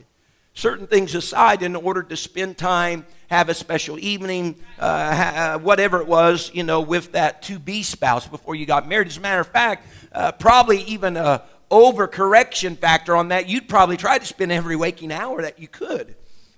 certain 0.54 0.86
things 0.86 1.14
aside 1.14 1.62
in 1.62 1.76
order 1.76 2.02
to 2.02 2.16
spend 2.16 2.56
time, 2.56 3.04
have 3.28 3.50
a 3.50 3.54
special 3.54 3.98
evening, 3.98 4.56
uh, 4.78 5.14
ha- 5.14 5.58
whatever 5.58 6.00
it 6.00 6.06
was, 6.06 6.50
you 6.54 6.62
know, 6.62 6.80
with 6.80 7.12
that 7.12 7.42
to 7.42 7.58
be 7.58 7.82
spouse 7.82 8.26
before 8.26 8.54
you 8.54 8.64
got 8.64 8.88
married. 8.88 9.06
As 9.06 9.18
a 9.18 9.20
matter 9.20 9.42
of 9.42 9.48
fact, 9.48 9.86
uh, 10.12 10.32
probably 10.32 10.80
even 10.84 11.18
a 11.18 11.42
overcorrection 11.70 12.78
factor 12.78 13.14
on 13.14 13.28
that, 13.28 13.50
you'd 13.50 13.68
probably 13.68 13.98
try 13.98 14.16
to 14.16 14.24
spend 14.24 14.50
every 14.50 14.74
waking 14.74 15.12
hour 15.12 15.42
that 15.42 15.58
you 15.58 15.68
could 15.68 16.14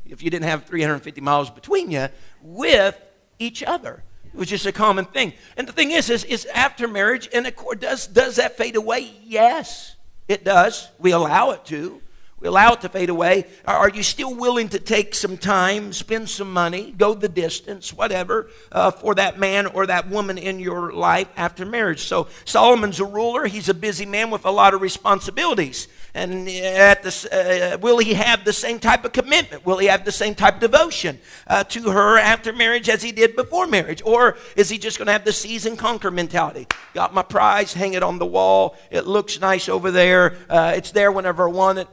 if 0.07 0.23
you 0.23 0.31
didn't 0.31 0.47
have 0.47 0.65
350 0.65 1.21
miles 1.21 1.51
between 1.51 1.91
you 1.91 2.07
with 2.41 2.97
each 3.41 3.65
other. 3.65 4.05
It 4.33 4.39
was 4.39 4.49
just 4.49 4.65
a 4.65 4.73
common 4.73 5.07
thing. 5.07 5.33
And 5.57 5.67
the 5.67 5.73
thing 5.73 5.91
is, 5.91 6.09
is, 6.09 6.23
is 6.23 6.47
after 6.47 6.87
marriage, 6.87 7.29
and 7.33 7.49
of 7.49 7.57
course, 7.57 7.79
does, 7.79 8.07
does 8.07 8.37
that 8.37 8.57
fade 8.57 8.77
away? 8.77 9.11
Yes. 9.25 9.97
It 10.29 10.45
does. 10.45 10.91
We 10.99 11.13
allow 11.13 11.51
it 11.51 11.65
to. 11.67 12.01
We 12.41 12.47
allow 12.47 12.75
it 12.75 12.83
to 12.83 12.89
fade 12.89 13.11
away. 13.11 13.47
Are 13.67 13.89
you 13.89 14.05
still 14.05 14.33
willing 14.33 14.69
to 14.69 14.79
take 14.79 15.13
some 15.17 15.37
time, 15.37 15.93
spend 15.93 16.29
some 16.29 16.53
money, 16.53 16.93
go 16.97 17.13
the 17.13 17.29
distance, 17.29 17.93
whatever, 17.93 18.49
uh, 18.71 18.93
for 18.93 19.17
that 19.17 19.41
man 19.41 19.67
or 19.67 19.87
that 19.87 20.09
woman 20.09 20.39
in 20.39 20.61
your 20.61 20.93
life 20.93 21.29
after 21.37 21.67
marriage? 21.67 22.05
So 22.05 22.29
Solomon's 22.45 23.01
a 23.01 23.05
ruler. 23.05 23.47
He's 23.47 23.69
a 23.69 23.75
busy 23.75 24.07
man 24.07 24.31
with 24.31 24.45
a 24.45 24.53
lot 24.53 24.73
of 24.73 24.83
responsibilities. 24.83 25.89
And 26.19 26.49
at 26.49 27.05
the, 27.05 27.75
uh, 27.75 27.79
will 27.79 27.99
he 27.99 28.15
have 28.15 28.45
the 28.45 28.53
same 28.53 28.81
type 28.81 29.05
of 29.05 29.13
commitment? 29.13 29.65
Will 29.65 29.79
he 29.79 29.87
have 29.87 30.05
the 30.05 30.11
same 30.11 30.35
type 30.35 30.55
of 30.55 30.61
devotion 30.61 31.21
uh, 31.47 31.63
to 31.65 31.91
her 31.91 32.19
after 32.19 32.53
marriage 32.53 32.89
as 32.89 33.03
he 33.03 33.13
did 33.13 33.37
before 33.37 33.69
marriage? 33.69 34.03
Or 34.05 34.37
is 34.57 34.69
he 34.69 34.79
just 34.79 34.99
going 34.99 35.07
to 35.07 35.13
have 35.13 35.25
the 35.25 35.63
and 35.65 35.79
conquer 35.79 36.11
mentality? 36.11 36.67
Got 36.93 37.15
my 37.15 37.23
prize, 37.23 37.73
hang 37.73 37.95
it 37.95 38.03
on 38.03 38.19
the 38.19 38.27
wall. 38.27 38.77
It 38.91 39.07
looks 39.07 39.41
nice 39.41 39.69
over 39.69 39.93
there. 39.93 40.37
Uh, 40.51 40.73
it's 40.75 40.91
there 40.91 41.13
whenever 41.13 41.49
I 41.49 41.53
want 41.53 41.79
it, 41.79 41.89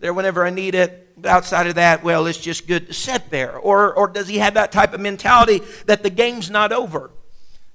there 0.00 0.12
whenever 0.12 0.44
I 0.44 0.50
need 0.50 0.74
it. 0.74 1.12
But 1.16 1.30
outside 1.30 1.68
of 1.68 1.76
that, 1.76 2.02
well, 2.02 2.26
it's 2.26 2.40
just 2.40 2.66
good 2.66 2.88
to 2.88 2.92
sit 2.92 3.30
there. 3.30 3.56
Or, 3.56 3.94
or 3.94 4.08
does 4.08 4.26
he 4.26 4.38
have 4.38 4.54
that 4.54 4.72
type 4.72 4.94
of 4.94 5.00
mentality 5.00 5.62
that 5.86 6.02
the 6.02 6.10
game's 6.10 6.50
not 6.50 6.72
over? 6.72 7.12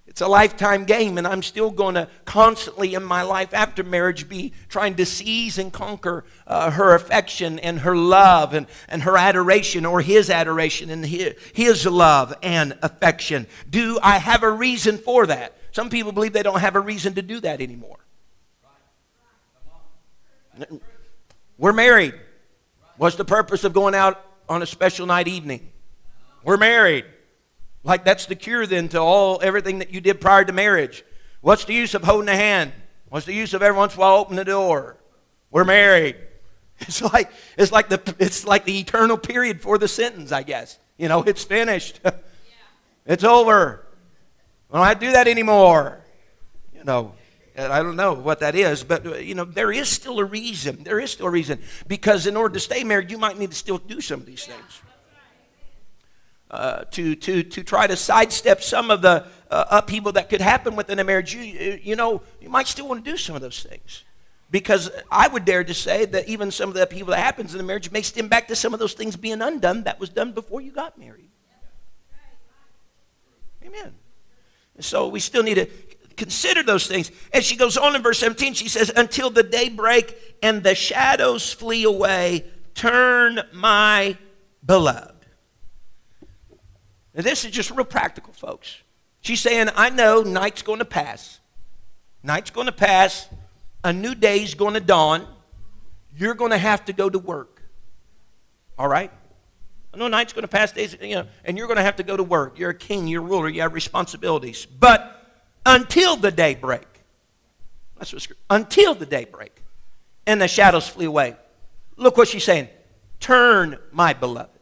It's 0.09 0.21
a 0.21 0.27
lifetime 0.27 0.85
game, 0.85 1.19
and 1.19 1.27
I'm 1.27 1.43
still 1.43 1.69
going 1.69 1.93
to 1.93 2.07
constantly 2.25 2.95
in 2.95 3.03
my 3.03 3.21
life 3.21 3.53
after 3.53 3.83
marriage 3.83 4.27
be 4.27 4.53
trying 4.67 4.95
to 4.95 5.05
seize 5.05 5.59
and 5.59 5.71
conquer 5.71 6.25
uh, 6.47 6.71
her 6.71 6.95
affection 6.95 7.59
and 7.59 7.81
her 7.81 7.95
love 7.95 8.55
and, 8.55 8.65
and 8.87 9.03
her 9.03 9.15
adoration 9.15 9.85
or 9.85 10.01
his 10.01 10.31
adoration 10.31 10.89
and 10.89 11.05
his, 11.05 11.35
his 11.53 11.85
love 11.85 12.33
and 12.41 12.75
affection. 12.81 13.45
Do 13.69 13.99
I 14.01 14.17
have 14.17 14.41
a 14.41 14.49
reason 14.49 14.97
for 14.97 15.27
that? 15.27 15.55
Some 15.73 15.91
people 15.91 16.11
believe 16.11 16.33
they 16.33 16.43
don't 16.43 16.59
have 16.59 16.75
a 16.75 16.79
reason 16.81 17.13
to 17.13 17.21
do 17.21 17.39
that 17.41 17.61
anymore. 17.61 17.99
We're 21.59 21.71
married. 21.71 22.15
What's 22.97 23.15
the 23.15 23.25
purpose 23.25 23.63
of 23.63 23.73
going 23.73 23.93
out 23.93 24.25
on 24.49 24.63
a 24.63 24.65
special 24.65 25.05
night 25.05 25.27
evening? 25.27 25.69
We're 26.43 26.57
married. 26.57 27.05
Like 27.83 28.03
that's 28.03 28.25
the 28.25 28.35
cure 28.35 28.65
then 28.65 28.89
to 28.89 28.99
all 28.99 29.39
everything 29.41 29.79
that 29.79 29.91
you 29.91 30.01
did 30.01 30.19
prior 30.19 30.43
to 30.43 30.53
marriage. 30.53 31.03
What's 31.41 31.65
the 31.65 31.73
use 31.73 31.93
of 31.95 32.03
holding 32.03 32.29
a 32.29 32.35
hand? 32.35 32.73
What's 33.09 33.25
the 33.25 33.33
use 33.33 33.53
of 33.53 33.61
every 33.61 33.77
once 33.77 33.93
in 33.93 33.99
a 33.99 34.01
while 34.01 34.17
opening 34.17 34.37
the 34.37 34.45
door? 34.45 34.97
We're 35.51 35.65
married. 35.65 36.15
It's 36.81 37.01
like 37.01 37.29
it's 37.57 37.73
like 37.73 37.89
the 37.89 38.15
it's 38.19 38.45
like 38.45 38.63
the 38.63 38.79
eternal 38.79 39.17
period 39.17 39.61
for 39.61 39.77
the 39.77 39.89
sentence, 39.89 40.31
I 40.31 40.43
guess. 40.43 40.79
You 40.97 41.09
know, 41.09 41.23
it's 41.23 41.43
finished. 41.43 41.99
Yeah. 42.05 42.13
It's 43.05 43.25
over. 43.25 43.85
I 44.71 44.77
don't 44.77 44.87
have 44.87 44.99
to 44.99 45.05
do 45.07 45.11
that 45.11 45.27
anymore. 45.27 45.99
You 46.73 46.85
know, 46.85 47.15
I 47.57 47.83
don't 47.83 47.97
know 47.97 48.13
what 48.13 48.39
that 48.39 48.55
is, 48.55 48.85
but 48.85 49.05
uh, 49.05 49.15
you 49.15 49.35
know, 49.35 49.43
there 49.43 49.73
is 49.73 49.89
still 49.89 50.19
a 50.19 50.23
reason. 50.23 50.83
There 50.83 51.01
is 51.01 51.11
still 51.11 51.25
a 51.25 51.29
reason 51.29 51.59
because 51.89 52.25
in 52.27 52.37
order 52.37 52.53
to 52.53 52.61
stay 52.61 52.85
married, 52.85 53.11
you 53.11 53.17
might 53.17 53.37
need 53.37 53.49
to 53.49 53.57
still 53.57 53.77
do 53.77 53.99
some 53.99 54.21
of 54.21 54.25
these 54.25 54.45
things 54.45 54.81
uh, 56.51 56.83
to, 56.91 57.15
to, 57.15 57.43
to 57.43 57.63
try 57.63 57.87
to 57.87 57.95
sidestep 57.95 58.61
some 58.61 58.89
of 58.89 59.01
the 59.01 59.25
uh, 59.51 59.65
upheaval 59.69 60.11
that 60.13 60.29
could 60.29 60.41
happen 60.41 60.75
within 60.75 60.99
a 60.99 61.03
marriage, 61.03 61.33
you, 61.33 61.79
you 61.81 61.95
know, 61.95 62.21
you 62.41 62.49
might 62.49 62.67
still 62.67 62.87
want 62.87 63.03
to 63.03 63.11
do 63.11 63.17
some 63.17 63.35
of 63.35 63.41
those 63.41 63.63
things. 63.63 64.03
Because 64.51 64.89
I 65.11 65.27
would 65.27 65.45
dare 65.45 65.63
to 65.63 65.73
say 65.75 66.05
that 66.05 66.27
even 66.27 66.49
some 66.49 66.69
of 66.69 66.75
the 66.75 66.81
upheaval 66.81 67.11
that 67.11 67.19
happens 67.19 67.53
in 67.53 67.59
the 67.59 67.63
marriage 67.63 67.91
may 67.91 68.01
stem 68.01 68.29
back 68.29 68.47
to 68.47 68.55
some 68.55 68.73
of 68.73 68.79
those 68.79 68.93
things 68.93 69.15
being 69.15 69.41
undone 69.41 69.83
that 69.83 69.99
was 69.99 70.09
done 70.09 70.31
before 70.31 70.59
you 70.59 70.71
got 70.71 70.97
married. 70.97 71.29
Amen. 73.63 73.93
And 74.75 74.83
so 74.83 75.07
we 75.07 75.19
still 75.19 75.43
need 75.43 75.55
to 75.55 75.67
consider 76.17 76.63
those 76.63 76.87
things. 76.87 77.11
And 77.31 77.43
she 77.43 77.55
goes 77.55 77.77
on 77.77 77.95
in 77.95 78.01
verse 78.01 78.17
17, 78.19 78.55
she 78.55 78.69
says, 78.69 78.91
Until 78.95 79.29
the 79.29 79.43
day 79.43 79.69
break 79.69 80.17
and 80.41 80.63
the 80.63 80.73
shadows 80.73 81.53
flee 81.53 81.83
away, 81.83 82.45
turn 82.73 83.41
my 83.53 84.17
beloved. 84.65 85.18
Now, 87.19 87.23
this 87.23 87.43
is 87.43 87.51
just 87.51 87.69
real 87.69 87.83
practical, 87.83 88.31
folks. 88.31 88.77
She's 89.19 89.41
saying, 89.41 89.67
I 89.75 89.89
know 89.89 90.21
night's 90.21 90.61
going 90.61 90.79
to 90.79 90.85
pass. 90.85 91.41
Night's 92.23 92.49
going 92.49 92.67
to 92.67 92.71
pass. 92.71 93.27
A 93.83 93.91
new 93.91 94.15
day's 94.15 94.53
going 94.53 94.75
to 94.75 94.79
dawn. 94.79 95.27
You're 96.15 96.33
going 96.33 96.51
to 96.51 96.57
have 96.57 96.85
to 96.85 96.93
go 96.93 97.09
to 97.09 97.19
work. 97.19 97.61
All 98.77 98.87
right? 98.87 99.11
I 99.93 99.97
know 99.97 100.07
night's 100.07 100.31
going 100.31 100.43
to 100.43 100.47
pass, 100.47 100.71
days, 100.71 100.95
you 101.01 101.15
know, 101.15 101.27
and 101.43 101.57
you're 101.57 101.67
going 101.67 101.75
to 101.75 101.83
have 101.83 101.97
to 101.97 102.03
go 102.03 102.15
to 102.15 102.23
work. 102.23 102.57
You're 102.57 102.69
a 102.69 102.73
king, 102.73 103.05
you're 103.05 103.21
a 103.21 103.25
ruler, 103.25 103.49
you 103.49 103.63
have 103.63 103.73
responsibilities. 103.73 104.65
But 104.65 105.43
until 105.65 106.15
the 106.15 106.31
day 106.31 106.55
break, 106.55 106.87
that's 107.97 108.13
what 108.13 108.25
until 108.49 108.95
the 108.95 109.05
day 109.05 109.25
break, 109.25 109.61
and 110.25 110.41
the 110.41 110.47
shadows 110.47 110.87
flee 110.87 111.03
away. 111.03 111.35
Look 111.97 112.15
what 112.15 112.29
she's 112.29 112.45
saying. 112.45 112.69
Turn, 113.19 113.77
my 113.91 114.13
beloved. 114.13 114.57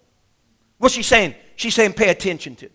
What's 0.79 0.95
she 0.95 1.03
saying? 1.03 1.35
She's 1.57 1.75
saying, 1.75 1.93
pay 1.93 2.09
attention 2.09 2.55
to 2.55 2.65
me. 2.65 2.71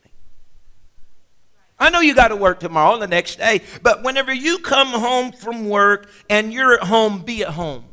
I 1.78 1.88
know 1.88 2.00
you 2.00 2.14
got 2.14 2.28
to 2.28 2.36
work 2.36 2.60
tomorrow 2.60 2.94
and 2.94 3.02
the 3.02 3.06
next 3.06 3.36
day, 3.36 3.62
but 3.82 4.02
whenever 4.02 4.32
you 4.32 4.58
come 4.58 4.88
home 4.88 5.32
from 5.32 5.68
work 5.68 6.10
and 6.28 6.52
you're 6.52 6.74
at 6.74 6.84
home, 6.84 7.22
be 7.22 7.42
at 7.42 7.50
home. 7.50 7.84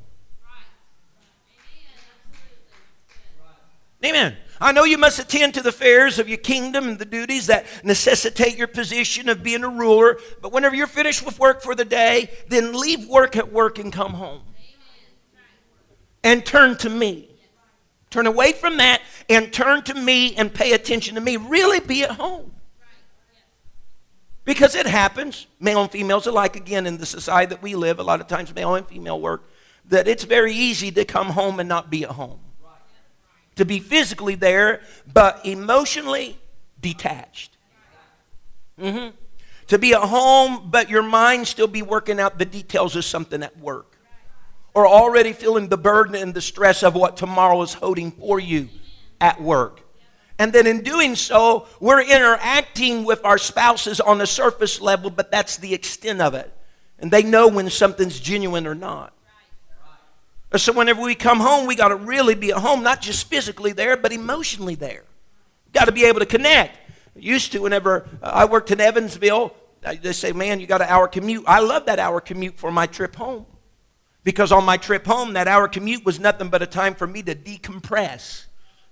Amen. 4.03 4.35
I 4.61 4.71
know 4.71 4.83
you 4.83 4.97
must 4.97 5.19
attend 5.19 5.53
to 5.53 5.61
the 5.61 5.69
affairs 5.69 6.19
of 6.19 6.27
your 6.27 6.37
kingdom 6.37 6.87
and 6.89 6.99
the 6.99 7.05
duties 7.05 7.47
that 7.47 7.65
necessitate 7.83 8.57
your 8.57 8.67
position 8.67 9.29
of 9.29 9.43
being 9.43 9.63
a 9.63 9.69
ruler, 9.69 10.19
but 10.41 10.51
whenever 10.51 10.75
you're 10.75 10.87
finished 10.87 11.23
with 11.23 11.39
work 11.39 11.61
for 11.61 11.75
the 11.75 11.85
day, 11.85 12.31
then 12.47 12.73
leave 12.73 13.07
work 13.07 13.37
at 13.37 13.51
work 13.51 13.77
and 13.77 13.93
come 13.93 14.13
home. 14.13 14.41
And 16.23 16.45
turn 16.45 16.77
to 16.77 16.89
me. 16.89 17.28
Turn 18.09 18.25
away 18.25 18.53
from 18.53 18.77
that 18.77 19.01
and 19.29 19.53
turn 19.53 19.83
to 19.83 19.93
me 19.93 20.35
and 20.35 20.53
pay 20.53 20.73
attention 20.73 21.15
to 21.15 21.21
me. 21.21 21.37
Really 21.37 21.79
be 21.79 22.03
at 22.03 22.11
home. 22.11 22.51
Because 24.45 24.73
it 24.73 24.87
happens, 24.87 25.45
male 25.59 25.83
and 25.83 25.91
females 25.91 26.25
alike, 26.25 26.55
again, 26.55 26.87
in 26.87 26.97
the 26.97 27.05
society 27.05 27.49
that 27.49 27.61
we 27.61 27.75
live, 27.75 27.99
a 27.99 28.03
lot 28.03 28.19
of 28.19 28.27
times 28.27 28.53
male 28.55 28.73
and 28.73 28.87
female 28.87 29.19
work, 29.19 29.47
that 29.85 30.07
it's 30.07 30.23
very 30.23 30.53
easy 30.53 30.91
to 30.91 31.05
come 31.05 31.27
home 31.27 31.59
and 31.59 31.69
not 31.69 31.91
be 31.91 32.03
at 32.03 32.11
home. 32.11 32.39
To 33.57 33.65
be 33.65 33.79
physically 33.79 34.35
there, 34.35 34.81
but 35.11 35.45
emotionally 35.45 36.39
detached. 36.81 37.57
Mm-hmm. 38.79 39.15
To 39.67 39.77
be 39.77 39.93
at 39.93 40.01
home, 40.01 40.69
but 40.71 40.89
your 40.89 41.03
mind 41.03 41.47
still 41.47 41.67
be 41.67 41.83
working 41.83 42.19
out 42.19 42.39
the 42.39 42.45
details 42.45 42.95
of 42.95 43.05
something 43.05 43.43
at 43.43 43.59
work 43.59 43.88
or 44.73 44.87
already 44.87 45.33
feeling 45.33 45.67
the 45.67 45.77
burden 45.77 46.15
and 46.15 46.33
the 46.33 46.41
stress 46.41 46.83
of 46.83 46.95
what 46.95 47.17
tomorrow 47.17 47.61
is 47.61 47.73
holding 47.73 48.11
for 48.11 48.39
you 48.39 48.69
at 49.19 49.41
work. 49.41 49.81
And 50.37 50.53
then 50.53 50.67
in 50.67 50.81
doing 50.83 51.15
so, 51.15 51.67
we're 51.81 52.01
interacting 52.01 53.03
with 53.03 53.25
our 53.25 53.37
spouses 53.37 53.99
on 53.99 54.19
the 54.19 54.27
surface 54.27 54.79
level, 54.79 55.09
but 55.09 55.31
that's 55.31 55.57
the 55.57 55.73
extent 55.73 56.21
of 56.21 56.33
it. 56.33 56.53
And 56.97 57.11
they 57.11 57.23
know 57.23 57.47
when 57.47 57.69
something's 57.69 58.19
genuine 58.19 58.65
or 58.65 58.75
not. 58.75 59.13
So 60.55 60.73
whenever 60.73 61.01
we 61.01 61.13
come 61.13 61.39
home, 61.39 61.67
we 61.67 61.75
got 61.75 61.89
to 61.89 61.95
really 61.95 62.35
be 62.35 62.51
at 62.51 62.57
home, 62.57 62.81
not 62.81 63.01
just 63.01 63.27
physically 63.27 63.71
there, 63.71 63.95
but 63.97 64.11
emotionally 64.11 64.75
there. 64.75 65.03
Got 65.73 65.85
to 65.85 65.91
be 65.91 66.05
able 66.05 66.19
to 66.19 66.25
connect. 66.25 66.77
Used 67.15 67.51
to, 67.51 67.59
whenever 67.59 68.07
uh, 68.23 68.31
I 68.33 68.45
worked 68.45 68.71
in 68.71 68.79
Evansville, 68.79 69.53
they 70.01 70.13
say, 70.13 70.31
man, 70.31 70.59
you 70.59 70.67
got 70.67 70.81
an 70.81 70.87
hour 70.89 71.07
commute. 71.07 71.43
I 71.45 71.59
love 71.59 71.85
that 71.85 71.99
hour 71.99 72.21
commute 72.21 72.57
for 72.57 72.71
my 72.71 72.87
trip 72.87 73.15
home. 73.15 73.45
Because 74.23 74.51
on 74.51 74.65
my 74.65 74.77
trip 74.77 75.05
home, 75.05 75.33
that 75.33 75.47
hour 75.47 75.67
commute 75.67 76.05
was 76.05 76.19
nothing 76.19 76.49
but 76.49 76.61
a 76.61 76.67
time 76.67 76.93
for 76.93 77.07
me 77.07 77.23
to 77.23 77.35
decompress, 77.35 78.45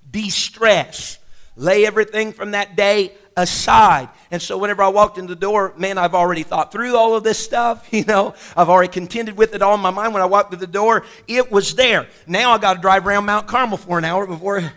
de 0.10 0.30
stress, 0.30 1.20
lay 1.56 1.86
everything 1.86 2.32
from 2.32 2.52
that 2.52 2.76
day 2.76 3.14
aside. 3.36 4.10
And 4.32 4.42
so 4.42 4.58
whenever 4.58 4.84
I 4.84 4.88
walked 4.88 5.18
in 5.18 5.28
the 5.28 5.36
door, 5.36 5.74
man, 5.78 5.98
I've 5.98 6.16
already 6.16 6.44
thought 6.44 6.72
through 6.72 6.98
all 6.98 7.16
of 7.16 7.24
this 7.24 7.40
stuff. 7.40 7.88
You 7.98 8.06
know, 8.06 8.36
I've 8.56 8.70
already 8.70 8.92
contended 8.92 9.38
with 9.38 9.56
it 9.56 9.62
all 9.64 9.74
in 9.74 9.80
my 9.80 9.90
mind. 9.90 10.14
When 10.14 10.22
I 10.22 10.28
walked 10.28 10.52
through 10.52 10.60
the 10.60 10.68
door, 10.68 11.04
it 11.28 11.52
was 11.52 11.74
there. 11.74 12.08
Now 12.28 12.52
I 12.52 12.60
got 12.60 12.76
to 12.76 12.80
drive 12.80 13.08
around 13.08 13.26
Mount 13.26 13.48
Carmel 13.48 13.78
for 13.78 13.98
an 13.98 14.06
hour 14.06 14.28
before, 14.28 14.60
you 14.60 14.70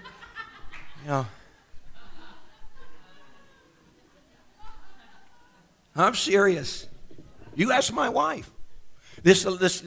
know. 1.07 1.27
I'm 5.95 6.15
serious. 6.15 6.87
You 7.55 7.73
ask 7.73 7.93
my 7.93 8.09
wife. 8.09 8.51
This, 9.23 9.45
this 9.45 9.85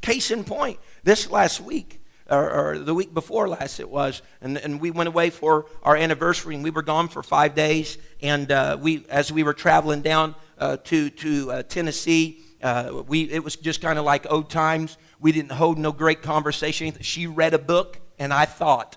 case 0.00 0.30
in 0.30 0.44
point, 0.44 0.78
this 1.02 1.30
last 1.30 1.60
week, 1.60 2.00
or, 2.30 2.50
or, 2.50 2.78
the 2.78 2.94
week 2.94 3.12
before 3.12 3.48
last 3.48 3.80
it 3.80 3.90
was, 3.90 4.22
and, 4.40 4.56
and 4.56 4.80
we 4.80 4.92
went 4.92 5.08
away 5.08 5.30
for 5.30 5.66
our 5.82 5.96
anniversary, 5.96 6.54
and 6.54 6.62
we 6.62 6.70
were 6.70 6.82
gone 6.82 7.08
for 7.08 7.24
five 7.24 7.56
days. 7.56 7.98
And 8.22 8.52
uh, 8.52 8.78
we, 8.80 9.04
as 9.08 9.32
we 9.32 9.42
were 9.42 9.52
traveling 9.52 10.00
down 10.00 10.36
uh, 10.56 10.76
to, 10.84 11.10
to 11.10 11.50
uh, 11.50 11.62
Tennessee, 11.64 12.40
uh, 12.62 13.02
we, 13.06 13.22
it 13.30 13.42
was 13.42 13.56
just 13.56 13.80
kind 13.80 13.98
of 13.98 14.04
like 14.04 14.30
old 14.30 14.48
times. 14.48 14.96
We 15.18 15.32
didn't 15.32 15.52
hold 15.52 15.76
no 15.76 15.90
great 15.90 16.22
conversation. 16.22 16.94
She 17.00 17.26
read 17.26 17.52
a 17.52 17.58
book, 17.58 18.00
and 18.18 18.32
I 18.32 18.44
thought. 18.44 18.96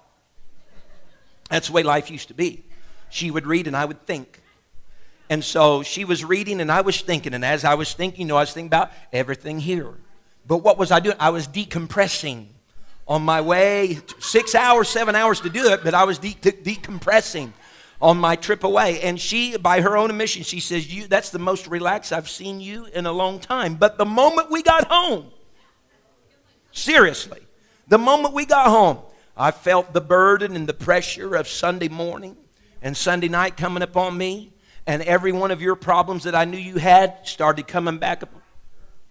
That's 1.49 1.67
the 1.67 1.73
way 1.73 1.83
life 1.83 2.11
used 2.11 2.27
to 2.27 2.33
be. 2.35 2.65
She 3.09 3.31
would 3.31 3.47
read, 3.47 3.65
and 3.65 3.75
I 3.75 3.85
would 3.85 4.05
think. 4.05 4.42
And 5.33 5.43
so 5.43 5.81
she 5.81 6.05
was 6.05 6.23
reading 6.23 6.61
and 6.61 6.71
I 6.71 6.81
was 6.81 7.01
thinking. 7.01 7.33
And 7.33 7.43
as 7.43 7.65
I 7.65 7.73
was 7.73 7.91
thinking, 7.91 8.21
you 8.21 8.27
know, 8.27 8.37
I 8.37 8.41
was 8.41 8.53
thinking 8.53 8.67
about 8.67 8.91
everything 9.11 9.57
here. 9.57 9.91
But 10.45 10.57
what 10.57 10.77
was 10.77 10.91
I 10.91 10.99
doing? 10.99 11.15
I 11.19 11.31
was 11.31 11.47
decompressing 11.47 12.45
on 13.07 13.23
my 13.23 13.41
way, 13.41 13.97
six 14.19 14.53
hours, 14.53 14.89
seven 14.89 15.15
hours 15.15 15.41
to 15.41 15.49
do 15.49 15.73
it, 15.73 15.83
but 15.83 15.95
I 15.95 16.03
was 16.03 16.19
de- 16.19 16.37
de- 16.39 16.51
decompressing 16.51 17.51
on 17.99 18.19
my 18.19 18.35
trip 18.35 18.63
away. 18.63 19.01
And 19.01 19.19
she, 19.19 19.57
by 19.57 19.81
her 19.81 19.97
own 19.97 20.11
admission, 20.11 20.43
she 20.43 20.59
says, 20.59 20.93
you, 20.93 21.07
That's 21.07 21.31
the 21.31 21.39
most 21.39 21.65
relaxed 21.65 22.13
I've 22.13 22.29
seen 22.29 22.61
you 22.61 22.85
in 22.93 23.07
a 23.07 23.11
long 23.11 23.39
time. 23.39 23.73
But 23.73 23.97
the 23.97 24.05
moment 24.05 24.51
we 24.51 24.61
got 24.61 24.85
home, 24.85 25.31
Seriously. 26.71 27.39
The 27.87 27.97
moment 27.97 28.35
we 28.35 28.45
got 28.45 28.67
home, 28.67 28.99
I 29.35 29.49
felt 29.49 29.93
the 29.93 30.01
burden 30.01 30.55
and 30.55 30.69
the 30.69 30.75
pressure 30.75 31.33
of 31.33 31.47
Sunday 31.47 31.89
morning 31.89 32.37
and 32.83 32.95
Sunday 32.95 33.29
night 33.29 33.57
coming 33.57 33.81
upon 33.81 34.15
me, 34.15 34.52
and 34.85 35.01
every 35.03 35.31
one 35.31 35.51
of 35.51 35.61
your 35.61 35.75
problems 35.75 36.23
that 36.23 36.35
I 36.35 36.45
knew 36.45 36.57
you 36.57 36.77
had 36.77 37.27
started 37.27 37.67
coming 37.67 37.97
back 37.97 38.23
up. 38.23 38.29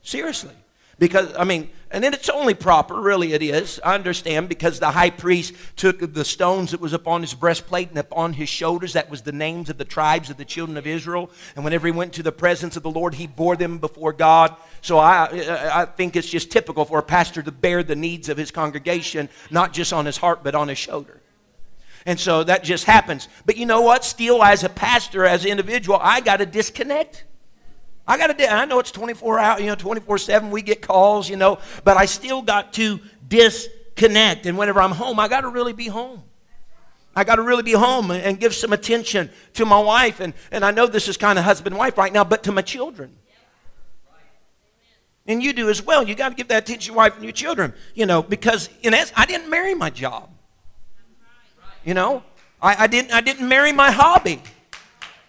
Seriously. 0.03 0.55
Because, 0.99 1.35
I 1.37 1.45
mean, 1.45 1.71
and 1.91 2.05
then 2.05 2.15
it's 2.15 2.29
only 2.29 2.55
proper, 2.55 3.01
really 3.01 3.33
it 3.33 3.43
is. 3.43 3.81
I 3.83 3.95
understand 3.95 4.49
because 4.49 4.79
the 4.79 4.91
high 4.91 5.11
priest 5.11 5.55
took 5.75 5.99
the 6.13 6.25
stones 6.25 6.71
that 6.71 6.81
was 6.81 6.93
upon 6.93 7.23
his 7.23 7.35
breastplate 7.35 7.89
and 7.89 7.99
upon 7.99 8.35
his 8.35 8.49
shoulders. 8.49 8.93
That 8.93 9.11
was 9.11 9.23
the 9.23 9.33
names 9.33 9.69
of 9.69 9.79
the 9.79 9.85
tribes 9.85 10.31
of 10.31 10.37
the 10.37 10.45
children 10.45 10.77
of 10.77 10.87
Israel. 10.87 11.31
And 11.57 11.65
whenever 11.65 11.87
he 11.87 11.93
went 11.93 12.13
to 12.15 12.23
the 12.23 12.31
presence 12.31 12.77
of 12.77 12.83
the 12.83 12.91
Lord, 12.91 13.15
he 13.15 13.27
bore 13.27 13.57
them 13.57 13.79
before 13.79 14.13
God. 14.13 14.55
So 14.81 14.99
I, 14.99 15.29
I 15.73 15.87
think 15.87 16.15
it's 16.15 16.31
just 16.31 16.53
typical 16.53 16.85
for 16.85 16.99
a 16.99 17.03
pastor 17.03 17.43
to 17.43 17.51
bear 17.51 17.83
the 17.83 17.97
needs 17.97 18.29
of 18.29 18.37
his 18.37 18.51
congregation, 18.51 19.29
not 19.51 19.73
just 19.73 19.93
on 19.93 20.07
his 20.07 20.19
heart, 20.19 20.45
but 20.45 20.55
on 20.55 20.69
his 20.69 20.79
shoulder. 20.79 21.22
And 22.05 22.19
so 22.19 22.45
that 22.45 22.65
just 22.65 22.85
happens. 22.85 23.29
But 23.47 23.57
you 23.57 23.67
know 23.67 23.83
what? 23.83 24.05
Still, 24.05 24.43
as 24.43 24.65
a 24.65 24.69
pastor, 24.69 25.25
as 25.25 25.45
an 25.45 25.51
individual, 25.51 25.99
I 26.01 26.21
got 26.21 26.39
to 26.39 26.47
disconnect. 26.47 27.25
I 28.07 28.19
got 28.19 28.37
to. 28.37 28.53
I 28.53 28.65
know 28.65 28.81
it's 28.81 28.91
24 28.91 29.39
hour, 29.39 29.61
you 29.61 29.67
know, 29.67 29.75
24 29.75 30.19
seven. 30.19 30.51
We 30.51 30.63
get 30.63 30.83
calls, 30.83 31.29
you 31.29 31.37
know, 31.37 31.59
but 31.85 31.97
I 31.97 32.07
still 32.07 32.43
got 32.43 32.73
to 32.75 32.99
disconnect. 33.27 34.47
And 34.47 34.59
whenever 34.59 34.81
I'm 34.81 34.93
home, 34.93 35.21
I 35.21 35.29
got 35.29 35.43
to 35.43 35.49
really 35.49 35.73
be 35.73 35.87
home. 35.87 36.25
I 37.15 37.25
got 37.25 37.37
to 37.37 37.43
really 37.43 37.63
be 37.63 37.73
home 37.73 38.11
and 38.11 38.41
give 38.41 38.55
some 38.55 38.73
attention 38.73 39.31
to 39.55 39.67
my 39.67 39.79
wife. 39.79 40.21
And, 40.21 40.33
and 40.51 40.65
I 40.65 40.71
know 40.71 40.87
this 40.87 41.09
is 41.09 41.17
kind 41.17 41.39
of 41.39 41.45
husband 41.45 41.77
wife 41.77 41.99
right 41.99 42.13
now, 42.13 42.25
but 42.25 42.43
to 42.45 42.53
my 42.53 42.63
children. 42.63 43.17
And 45.27 45.43
you 45.43 45.53
do 45.53 45.69
as 45.69 45.83
well. 45.83 46.09
You 46.09 46.15
got 46.15 46.31
to 46.31 46.35
give 46.35 46.49
that 46.49 46.65
attention 46.65 46.81
to 46.81 46.87
your 46.87 46.97
wife 46.97 47.15
and 47.15 47.23
your 47.23 47.33
children, 47.33 47.75
you 47.95 48.07
know, 48.07 48.23
because 48.23 48.69
in 48.83 48.95
essence, 48.95 49.13
I 49.15 49.27
didn't 49.27 49.51
marry 49.51 49.75
my 49.75 49.91
job. 49.91 50.31
You 51.85 51.95
know, 51.95 52.23
I, 52.61 52.85
I, 52.85 52.87
didn't, 52.87 53.13
I 53.13 53.21
didn't 53.21 53.49
marry 53.49 53.73
my 53.73 53.91
hobby. 53.91 54.41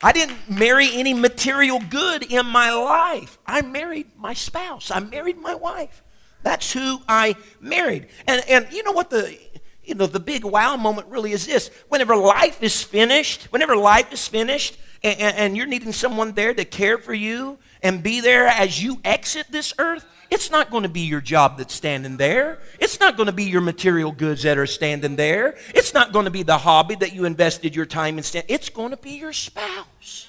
I 0.03 0.11
didn't 0.11 0.49
marry 0.49 0.89
any 0.93 1.13
material 1.13 1.79
good 1.89 2.23
in 2.23 2.45
my 2.45 2.71
life. 2.71 3.39
I 3.45 3.61
married 3.61 4.07
my 4.17 4.33
spouse. 4.33 4.91
I 4.91 4.99
married 4.99 5.37
my 5.37 5.55
wife. 5.55 6.03
That's 6.43 6.73
who 6.73 6.99
I 7.07 7.35
married. 7.61 8.07
And, 8.27 8.43
and 8.49 8.67
you 8.71 8.83
know 8.83 8.91
what 8.91 9.09
the, 9.09 9.37
you 9.83 9.95
know, 9.95 10.05
the 10.05 10.19
big 10.19 10.43
wow 10.43 10.75
moment 10.75 11.07
really 11.07 11.31
is 11.31 11.45
this. 11.45 11.69
Whenever 11.87 12.15
life 12.15 12.61
is 12.61 12.83
finished, 12.83 13.45
whenever 13.45 13.75
life 13.75 14.11
is 14.11 14.27
finished, 14.27 14.77
and, 15.03 15.19
and 15.19 15.57
you're 15.57 15.65
needing 15.65 15.93
someone 15.93 16.33
there 16.33 16.53
to 16.53 16.65
care 16.65 16.97
for 16.97 17.13
you 17.13 17.57
and 17.81 18.03
be 18.03 18.21
there 18.21 18.47
as 18.47 18.83
you 18.83 18.99
exit 19.03 19.47
this 19.49 19.73
earth, 19.79 20.05
it's 20.33 20.49
not 20.49 20.71
going 20.71 20.81
to 20.81 20.89
be 20.89 21.01
your 21.01 21.21
job 21.21 21.59
that's 21.59 21.75
standing 21.75 22.17
there. 22.17 22.57
It's 22.79 22.99
not 22.99 23.17
going 23.17 23.27
to 23.27 23.33
be 23.33 23.43
your 23.43 23.61
material 23.61 24.11
goods 24.11 24.41
that 24.43 24.57
are 24.57 24.65
standing 24.65 25.15
there. 25.15 25.55
It's 25.75 25.93
not 25.93 26.11
going 26.11 26.25
to 26.25 26.31
be 26.31 26.41
the 26.41 26.57
hobby 26.57 26.95
that 26.95 27.13
you 27.13 27.25
invested 27.25 27.75
your 27.75 27.85
time 27.85 28.17
in. 28.17 28.23
Stand- 28.23 28.47
it's 28.47 28.69
going 28.69 28.89
to 28.89 28.97
be 28.97 29.11
your 29.11 29.31
spouse. 29.31 30.27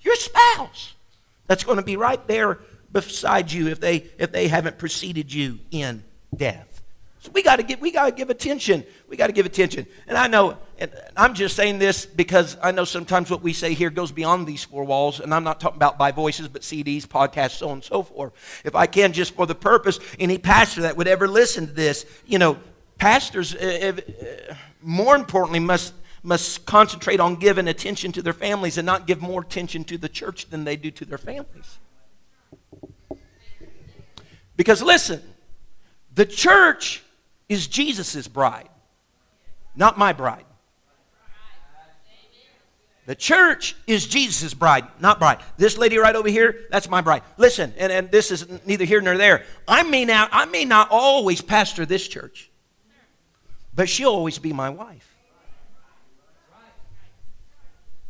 Your 0.00 0.16
spouse. 0.16 0.94
That's 1.46 1.62
going 1.62 1.76
to 1.76 1.84
be 1.84 1.96
right 1.96 2.26
there 2.26 2.58
beside 2.92 3.52
you 3.52 3.68
if 3.68 3.78
they 3.78 4.08
if 4.18 4.32
they 4.32 4.48
haven't 4.48 4.78
preceded 4.78 5.32
you 5.32 5.60
in 5.70 6.02
death. 6.34 6.65
So 7.26 7.32
we 7.34 7.42
got 7.42 7.56
to 7.56 7.64
give 7.64 7.80
we 7.80 7.90
got 7.90 8.04
to 8.04 8.12
give 8.12 8.30
attention. 8.30 8.84
We 9.08 9.16
got 9.16 9.26
to 9.26 9.32
give 9.32 9.46
attention. 9.46 9.88
And 10.06 10.16
I 10.16 10.28
know 10.28 10.58
and 10.78 10.92
I'm 11.16 11.34
just 11.34 11.56
saying 11.56 11.80
this 11.80 12.06
because 12.06 12.56
I 12.62 12.70
know 12.70 12.84
sometimes 12.84 13.32
what 13.32 13.42
we 13.42 13.52
say 13.52 13.74
here 13.74 13.90
goes 13.90 14.12
beyond 14.12 14.46
these 14.46 14.62
four 14.62 14.84
walls 14.84 15.18
and 15.18 15.34
I'm 15.34 15.42
not 15.42 15.58
talking 15.58 15.76
about 15.76 15.98
by 15.98 16.12
voices 16.12 16.46
but 16.46 16.62
CDs, 16.62 17.04
podcasts, 17.04 17.56
so 17.56 17.66
on 17.66 17.72
and 17.74 17.84
so 17.84 18.04
forth. 18.04 18.32
If 18.64 18.76
I 18.76 18.86
can 18.86 19.12
just 19.12 19.34
for 19.34 19.44
the 19.44 19.56
purpose 19.56 19.98
any 20.20 20.38
pastor 20.38 20.82
that 20.82 20.96
would 20.96 21.08
ever 21.08 21.26
listen 21.26 21.66
to 21.66 21.72
this, 21.72 22.06
you 22.26 22.38
know, 22.38 22.58
pastors 22.98 23.56
uh, 23.56 23.92
uh, 23.96 24.54
more 24.80 25.16
importantly 25.16 25.58
must 25.58 25.94
must 26.22 26.64
concentrate 26.64 27.18
on 27.18 27.34
giving 27.34 27.66
attention 27.66 28.12
to 28.12 28.22
their 28.22 28.32
families 28.32 28.78
and 28.78 28.86
not 28.86 29.08
give 29.08 29.20
more 29.20 29.40
attention 29.40 29.82
to 29.82 29.98
the 29.98 30.08
church 30.08 30.48
than 30.50 30.62
they 30.62 30.76
do 30.76 30.92
to 30.92 31.04
their 31.04 31.18
families. 31.18 31.80
Because 34.56 34.80
listen, 34.80 35.20
the 36.14 36.24
church 36.24 37.02
is 37.48 37.66
Jesus' 37.66 38.28
bride, 38.28 38.68
not 39.74 39.98
my 39.98 40.12
bride. 40.12 40.44
The 43.06 43.14
church 43.14 43.76
is 43.86 44.04
Jesus' 44.04 44.52
bride, 44.52 44.84
not 44.98 45.20
bride. 45.20 45.38
This 45.56 45.78
lady 45.78 45.96
right 45.96 46.16
over 46.16 46.28
here, 46.28 46.66
that's 46.70 46.90
my 46.90 47.00
bride. 47.00 47.22
Listen, 47.36 47.72
and, 47.78 47.92
and 47.92 48.10
this 48.10 48.32
is 48.32 48.46
neither 48.66 48.84
here 48.84 49.00
nor 49.00 49.16
there. 49.16 49.44
I 49.68 49.84
may, 49.84 50.04
not, 50.04 50.28
I 50.32 50.44
may 50.46 50.64
not 50.64 50.88
always 50.90 51.40
pastor 51.40 51.86
this 51.86 52.06
church, 52.06 52.50
but 53.72 53.88
she'll 53.88 54.10
always 54.10 54.40
be 54.40 54.52
my 54.52 54.70
wife. 54.70 55.14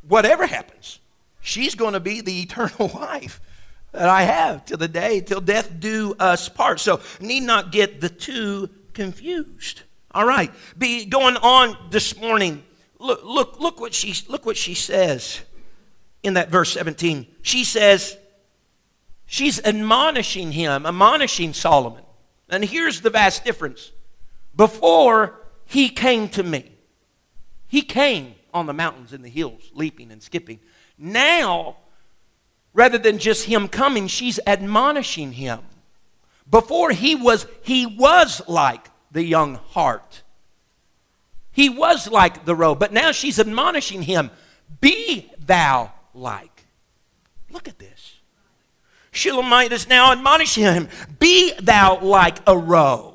Whatever 0.08 0.46
happens, 0.46 0.98
she's 1.42 1.74
going 1.74 1.92
to 1.92 2.00
be 2.00 2.22
the 2.22 2.40
eternal 2.42 2.88
wife 2.88 3.42
that 3.92 4.08
I 4.08 4.22
have 4.22 4.64
till 4.64 4.78
the 4.78 4.88
day, 4.88 5.20
till 5.20 5.42
death 5.42 5.70
do 5.78 6.14
us 6.18 6.48
part. 6.48 6.80
So 6.80 7.00
need 7.20 7.42
not 7.42 7.70
get 7.70 8.00
the 8.00 8.08
two 8.08 8.70
confused. 8.96 9.82
All 10.10 10.26
right. 10.26 10.52
Be 10.76 11.04
going 11.04 11.36
on 11.36 11.76
this 11.90 12.18
morning. 12.18 12.64
Look, 12.98 13.20
look, 13.22 13.60
look 13.60 13.78
what 13.78 13.94
she 13.94 14.14
look 14.28 14.44
what 14.44 14.56
she 14.56 14.74
says 14.74 15.42
in 16.22 16.34
that 16.34 16.48
verse 16.48 16.72
17. 16.72 17.26
She 17.42 17.62
says, 17.62 18.16
she's 19.26 19.62
admonishing 19.64 20.52
him, 20.52 20.86
admonishing 20.86 21.52
Solomon. 21.52 22.02
And 22.48 22.64
here's 22.64 23.02
the 23.02 23.10
vast 23.10 23.44
difference. 23.44 23.92
Before 24.56 25.40
he 25.66 25.90
came 25.90 26.28
to 26.30 26.42
me, 26.42 26.72
he 27.68 27.82
came 27.82 28.34
on 28.54 28.66
the 28.66 28.72
mountains 28.72 29.12
and 29.12 29.22
the 29.22 29.28
hills, 29.28 29.70
leaping 29.74 30.10
and 30.10 30.22
skipping. 30.22 30.58
Now, 30.96 31.76
rather 32.72 32.96
than 32.96 33.18
just 33.18 33.44
him 33.44 33.68
coming, 33.68 34.06
she's 34.06 34.40
admonishing 34.46 35.32
him. 35.32 35.60
Before 36.48 36.90
he 36.90 37.14
was, 37.14 37.46
he 37.62 37.86
was 37.86 38.40
like 38.48 38.90
the 39.10 39.24
young 39.24 39.56
hart. 39.70 40.22
He 41.52 41.68
was 41.68 42.08
like 42.08 42.44
the 42.44 42.54
roe, 42.54 42.74
but 42.74 42.92
now 42.92 43.12
she's 43.12 43.40
admonishing 43.40 44.02
him, 44.02 44.30
be 44.80 45.30
thou 45.38 45.92
like. 46.14 46.66
Look 47.50 47.68
at 47.68 47.78
this. 47.78 48.20
Shulamite 49.10 49.72
is 49.72 49.88
now 49.88 50.12
admonishing 50.12 50.64
him, 50.64 50.88
be 51.18 51.52
thou 51.54 51.98
like 52.00 52.38
a 52.46 52.56
roe 52.56 53.14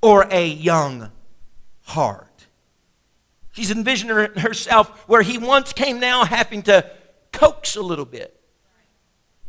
or 0.00 0.26
a 0.30 0.46
young 0.46 1.10
hart. 1.82 2.26
She's 3.52 3.70
envisioning 3.70 4.38
herself 4.38 4.88
where 5.08 5.22
he 5.22 5.36
once 5.36 5.72
came 5.72 6.00
now 6.00 6.24
having 6.24 6.62
to 6.62 6.90
coax 7.32 7.76
a 7.76 7.82
little 7.82 8.06
bit. 8.06 8.40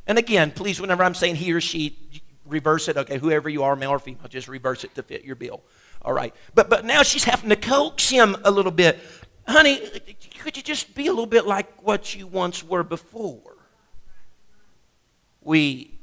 And 0.05 0.17
again, 0.17 0.51
please, 0.51 0.81
whenever 0.81 1.03
I'm 1.03 1.13
saying 1.13 1.35
he 1.37 1.53
or 1.53 1.61
she, 1.61 2.20
reverse 2.51 2.87
it. 2.87 2.97
Okay, 2.97 3.17
whoever 3.17 3.49
you 3.49 3.63
are, 3.63 3.75
male 3.75 3.91
or 3.91 3.99
female, 3.99 4.27
just 4.27 4.47
reverse 4.47 4.83
it 4.83 4.93
to 4.95 5.03
fit 5.03 5.23
your 5.23 5.35
bill. 5.35 5.63
All 6.03 6.13
right. 6.13 6.33
But, 6.53 6.69
but 6.69 6.85
now 6.85 7.03
she's 7.03 7.23
having 7.23 7.49
to 7.49 7.55
coax 7.55 8.09
him 8.09 8.35
a 8.43 8.51
little 8.51 8.71
bit. 8.71 8.99
Honey, 9.47 9.81
could 10.39 10.57
you 10.57 10.63
just 10.63 10.93
be 10.93 11.07
a 11.07 11.11
little 11.11 11.25
bit 11.25 11.45
like 11.45 11.81
what 11.83 12.15
you 12.15 12.27
once 12.27 12.63
were 12.63 12.83
before 12.83 13.57
we 15.41 15.97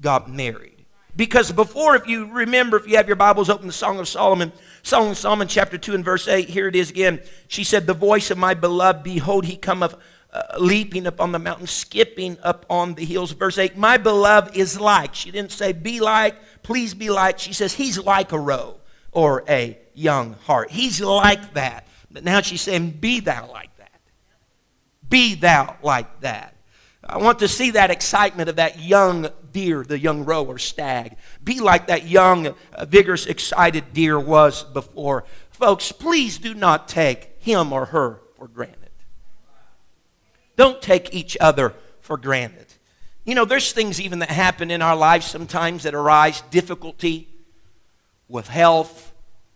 got 0.00 0.30
married? 0.30 0.74
Because 1.16 1.52
before, 1.52 1.94
if 1.94 2.08
you 2.08 2.26
remember, 2.26 2.76
if 2.76 2.88
you 2.88 2.96
have 2.96 3.06
your 3.06 3.16
Bibles 3.16 3.48
open, 3.48 3.68
the 3.68 3.72
Song 3.72 4.00
of 4.00 4.08
Solomon, 4.08 4.52
Song 4.82 5.10
of 5.10 5.16
Solomon, 5.16 5.46
chapter 5.46 5.78
2 5.78 5.94
and 5.94 6.04
verse 6.04 6.26
8, 6.26 6.48
here 6.48 6.66
it 6.66 6.74
is 6.74 6.90
again. 6.90 7.20
She 7.46 7.62
said, 7.62 7.86
The 7.86 7.94
voice 7.94 8.32
of 8.32 8.38
my 8.38 8.54
beloved, 8.54 9.04
behold, 9.04 9.44
he 9.44 9.56
cometh 9.56 9.94
uh, 10.34 10.58
leaping 10.58 11.06
up 11.06 11.20
on 11.20 11.30
the 11.30 11.38
mountain, 11.38 11.68
skipping 11.68 12.36
up 12.42 12.66
on 12.68 12.94
the 12.94 13.04
hills. 13.04 13.30
Verse 13.30 13.56
8, 13.56 13.76
my 13.76 13.96
beloved 13.96 14.56
is 14.56 14.80
like. 14.80 15.14
She 15.14 15.30
didn't 15.30 15.52
say 15.52 15.72
be 15.72 16.00
like, 16.00 16.34
please 16.64 16.92
be 16.92 17.08
like. 17.08 17.38
She 17.38 17.52
says 17.52 17.72
he's 17.72 17.98
like 17.98 18.32
a 18.32 18.38
roe 18.38 18.80
or 19.12 19.44
a 19.48 19.78
young 19.94 20.34
hart. 20.42 20.72
He's 20.72 21.00
like 21.00 21.54
that. 21.54 21.86
But 22.10 22.24
now 22.24 22.40
she's 22.40 22.62
saying 22.62 22.98
be 23.00 23.20
thou 23.20 23.48
like 23.48 23.76
that. 23.78 24.00
Be 25.08 25.36
thou 25.36 25.76
like 25.82 26.20
that. 26.22 26.56
I 27.06 27.18
want 27.18 27.38
to 27.38 27.48
see 27.48 27.72
that 27.72 27.92
excitement 27.92 28.48
of 28.48 28.56
that 28.56 28.80
young 28.80 29.28
deer, 29.52 29.84
the 29.84 29.98
young 29.98 30.24
roe 30.24 30.44
or 30.44 30.58
stag. 30.58 31.16
Be 31.44 31.60
like 31.60 31.86
that 31.86 32.08
young, 32.08 32.54
uh, 32.72 32.84
vigorous, 32.86 33.26
excited 33.26 33.92
deer 33.92 34.18
was 34.18 34.64
before. 34.64 35.24
Folks, 35.50 35.92
please 35.92 36.38
do 36.38 36.54
not 36.54 36.88
take 36.88 37.40
him 37.40 37.72
or 37.72 37.86
her 37.86 38.20
for 38.36 38.48
granted. 38.48 38.83
Don't 40.56 40.80
take 40.80 41.14
each 41.14 41.36
other 41.40 41.74
for 42.00 42.16
granted. 42.16 42.66
You 43.24 43.34
know, 43.34 43.44
there's 43.44 43.72
things 43.72 44.00
even 44.00 44.18
that 44.18 44.30
happen 44.30 44.70
in 44.70 44.82
our 44.82 44.96
lives 44.96 45.26
sometimes 45.26 45.84
that 45.84 45.94
arise 45.94 46.42
difficulty 46.50 47.28
with 48.28 48.48
health, 48.48 49.12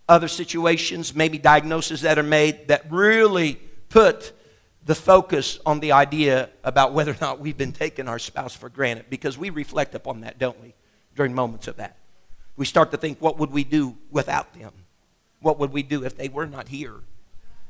other 0.09 0.29
situations, 0.29 1.15
maybe 1.15 1.39
diagnoses 1.39 2.01
that 2.03 2.19
are 2.19 2.23
made 2.23 2.69
that 2.69 2.91
really 2.91 3.61
put 3.91 4.33
the 4.85 4.95
focus 4.95 5.59
on 5.67 5.81
the 5.81 5.93
idea 5.93 6.49
about 6.65 6.95
whether 6.95 7.13
or 7.13 7.17
not 7.21 7.41
we've 7.41 7.59
been 7.59 7.73
taking 7.73 8.09
our 8.09 8.19
spouse 8.19 8.57
for 8.57 8.71
granted 8.71 9.05
because 9.11 9.37
we 9.37 9.51
reflect 9.51 9.95
upon 9.95 10.23
that, 10.23 10.39
don't 10.39 10.59
we, 10.63 10.75
during 11.15 11.35
moments 11.35 11.69
of 11.69 11.77
that. 11.77 11.99
we 12.57 12.65
start 12.65 12.91
to 12.91 12.97
think, 12.97 13.21
what 13.21 13.39
would 13.39 13.51
we 13.51 13.65
do 13.65 13.97
without 14.11 14.55
them? 14.55 14.73
What 15.41 15.59
would 15.59 15.73
we 15.73 15.83
do 15.83 16.05
if 16.05 16.17
they 16.17 16.29
were 16.29 16.47
not 16.47 16.69
here? 16.69 16.95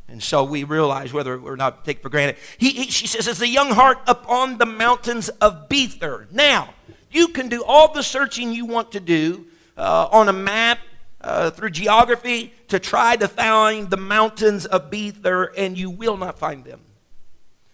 And 0.09 0.23
so 0.23 0.43
we 0.43 0.65
realize 0.65 1.13
whether 1.13 1.39
or 1.39 1.57
not 1.57 1.85
take 1.85 2.01
for 2.01 2.09
granted. 2.09 2.37
He, 2.57 2.71
he, 2.71 2.91
she 2.91 3.07
says, 3.07 3.29
as 3.29 3.43
a 3.43 3.49
young 3.49 3.71
hart 3.71 3.99
upon 4.07 4.57
the 4.57 4.67
mountains 4.67 5.29
of 5.29 5.69
Bether. 5.69 6.27
Now, 6.31 6.73
you 7.11 7.29
can 7.29 7.49
do 7.49 7.63
all 7.63 7.93
the 7.93 8.03
searching 8.03 8.53
you 8.53 8.65
want 8.65 8.93
to 8.93 9.01
do 9.01 9.47
uh, 9.77 10.09
on 10.11 10.29
a 10.29 10.33
map, 10.33 10.79
uh, 11.21 11.51
through 11.51 11.71
geography, 11.71 12.55
to 12.69 12.79
try 12.79 13.17
to 13.17 13.29
find 13.29 13.91
the 13.91 13.99
mountains 13.99 14.65
of 14.65 14.91
Bether, 14.91 15.45
and 15.57 15.77
you 15.77 15.91
will 15.91 16.17
not 16.17 16.39
find 16.39 16.65
them. 16.65 16.81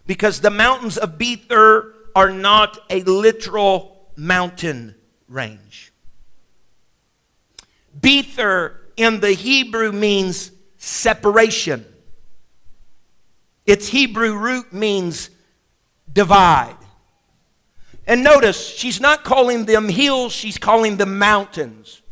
Because 0.06 0.40
the 0.40 0.50
mountains 0.50 0.98
of 0.98 1.16
Bether 1.16 1.94
are 2.16 2.30
not 2.30 2.78
a 2.90 3.02
literal 3.02 4.08
mountain 4.16 4.94
range. 5.28 5.92
Bether 8.00 8.80
in 8.96 9.20
the 9.20 9.32
Hebrew 9.32 9.92
means 9.92 10.50
separation. 10.78 11.86
Its 13.66 13.88
Hebrew 13.88 14.36
root 14.36 14.72
means 14.72 15.30
divide. 16.12 16.76
And 18.06 18.22
notice, 18.22 18.68
she's 18.68 19.00
not 19.00 19.24
calling 19.24 19.64
them 19.64 19.88
hills, 19.88 20.32
she's 20.32 20.58
calling 20.58 20.96
them 20.96 21.18
mountains. 21.18 22.02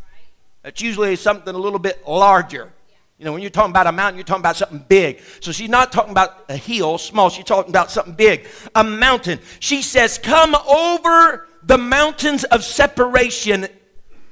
That's 0.63 0.81
usually 0.81 1.17
something 1.17 1.55
a 1.55 1.59
little 1.59 1.79
bit 1.79 2.07
larger. 2.07 2.73
You 3.19 3.27
know, 3.27 3.33
when 3.33 3.43
you're 3.43 3.51
talking 3.51 3.71
about 3.71 3.87
a 3.87 3.93
mountain, 3.93 4.17
you're 4.17 4.25
talking 4.25 4.43
about 4.43 4.57
something 4.57 4.85
big. 4.89 5.21
So 5.41 5.53
she's 5.53 5.69
not 5.69 5.93
talking 5.93 6.11
about 6.11 6.45
a 6.49 6.57
hill, 6.57 6.99
small, 6.99 7.31
she's 7.31 7.45
talking 7.45 7.71
about 7.71 7.91
something 7.91 8.15
big, 8.15 8.49
a 8.75 8.83
mountain. 8.83 9.39
She 9.61 9.83
says, 9.83 10.19
Come 10.19 10.55
over 10.55 11.47
the 11.63 11.79
mountains 11.79 12.45
of 12.45 12.65
separation 12.65 13.69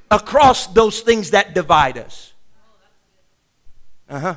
across 0.09 0.67
those 0.67 1.01
things 1.01 1.31
that 1.31 1.53
divide 1.53 1.97
us. 1.97 2.33
Uh 4.09 4.19
huh. 4.19 4.35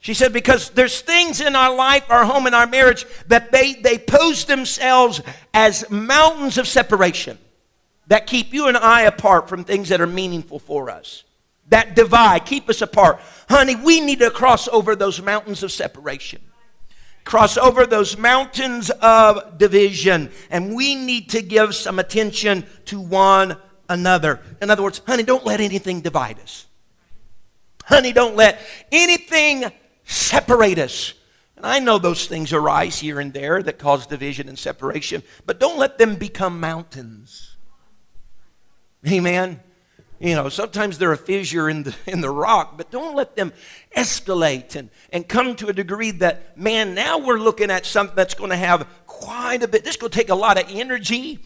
She 0.00 0.14
said, 0.14 0.32
because 0.32 0.70
there's 0.70 1.00
things 1.00 1.40
in 1.40 1.56
our 1.56 1.74
life, 1.74 2.04
our 2.08 2.24
home, 2.24 2.46
and 2.46 2.54
our 2.54 2.66
marriage 2.66 3.04
that 3.26 3.50
they, 3.50 3.74
they 3.74 3.98
pose 3.98 4.44
themselves 4.44 5.20
as 5.52 5.90
mountains 5.90 6.56
of 6.56 6.68
separation 6.68 7.36
that 8.06 8.26
keep 8.26 8.54
you 8.54 8.68
and 8.68 8.76
I 8.76 9.02
apart 9.02 9.48
from 9.48 9.64
things 9.64 9.90
that 9.90 10.00
are 10.00 10.06
meaningful 10.06 10.58
for 10.58 10.88
us, 10.88 11.24
that 11.68 11.94
divide, 11.94 12.46
keep 12.46 12.68
us 12.70 12.80
apart. 12.80 13.20
Honey, 13.48 13.76
we 13.76 14.00
need 14.00 14.20
to 14.20 14.30
cross 14.30 14.66
over 14.68 14.96
those 14.96 15.20
mountains 15.20 15.62
of 15.62 15.72
separation, 15.72 16.40
cross 17.24 17.58
over 17.58 17.84
those 17.84 18.16
mountains 18.16 18.90
of 19.02 19.58
division, 19.58 20.30
and 20.48 20.74
we 20.74 20.94
need 20.94 21.28
to 21.30 21.42
give 21.42 21.74
some 21.74 21.98
attention 21.98 22.64
to 22.86 23.00
one 23.00 23.56
another. 23.88 24.40
In 24.62 24.70
other 24.70 24.82
words, 24.82 25.02
honey, 25.06 25.24
don't 25.24 25.44
let 25.44 25.60
anything 25.60 26.00
divide 26.00 26.38
us. 26.38 26.66
Honey, 27.84 28.12
don't 28.12 28.36
let 28.36 28.60
anything 28.92 29.70
separate 30.08 30.78
us. 30.78 31.14
And 31.56 31.66
I 31.66 31.78
know 31.78 31.98
those 31.98 32.26
things 32.26 32.52
arise 32.52 33.00
here 33.00 33.20
and 33.20 33.32
there 33.32 33.62
that 33.62 33.78
cause 33.78 34.06
division 34.06 34.48
and 34.48 34.58
separation, 34.58 35.22
but 35.44 35.60
don't 35.60 35.78
let 35.78 35.98
them 35.98 36.16
become 36.16 36.60
mountains. 36.60 37.56
Amen. 39.06 39.60
You 40.20 40.34
know, 40.34 40.48
sometimes 40.48 40.98
they're 40.98 41.12
a 41.12 41.16
fissure 41.16 41.68
in 41.68 41.84
the, 41.84 41.94
in 42.06 42.20
the 42.20 42.30
rock, 42.30 42.76
but 42.76 42.90
don't 42.90 43.14
let 43.14 43.36
them 43.36 43.52
escalate 43.96 44.74
and, 44.74 44.90
and 45.12 45.28
come 45.28 45.54
to 45.56 45.68
a 45.68 45.72
degree 45.72 46.10
that, 46.12 46.58
man, 46.58 46.94
now 46.94 47.18
we're 47.18 47.38
looking 47.38 47.70
at 47.70 47.86
something 47.86 48.16
that's 48.16 48.34
going 48.34 48.50
to 48.50 48.56
have 48.56 48.86
quite 49.06 49.62
a 49.62 49.68
bit. 49.68 49.84
This 49.84 49.96
to 49.96 50.08
take 50.08 50.28
a 50.28 50.34
lot 50.34 50.60
of 50.60 50.68
energy, 50.70 51.38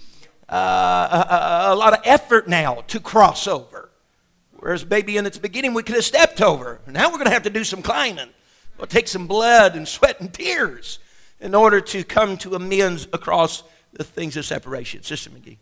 uh, 0.49 0.55
a, 0.55 1.35
a, 1.71 1.75
a 1.75 1.77
lot 1.77 1.93
of 1.93 2.01
effort 2.05 2.49
now 2.49 2.83
to 2.89 3.01
cross 3.01 3.47
over. 3.47 3.91
Whereas 4.53 4.89
maybe 4.89 5.17
in 5.17 5.27
its 5.27 5.39
beginning 5.39 5.75
we 5.75 5.83
could 5.83 5.97
have 5.97 6.05
stepped 6.05 6.41
over. 6.41 6.81
Now 6.87 7.09
we're 7.09 7.19
going 7.19 7.27
to 7.27 7.33
have 7.33 7.43
to 7.43 7.51
do 7.51 7.65
some 7.65 7.83
climbing. 7.83 8.29
It'll 8.83 8.91
take 8.91 9.07
some 9.07 9.29
blood 9.29 9.77
and 9.77 9.87
sweat 9.87 10.21
and 10.21 10.35
tears 10.35 10.99
in 11.39 11.55
order 11.55 11.81
to 11.81 12.03
come 12.03 12.37
to 12.39 12.57
amends 12.57 13.07
across 13.13 13.63
the 13.93 14.03
things 14.03 14.37
of 14.37 14.45
separation. 14.45 15.05
Sister 15.05 15.31
McGee. 15.31 15.59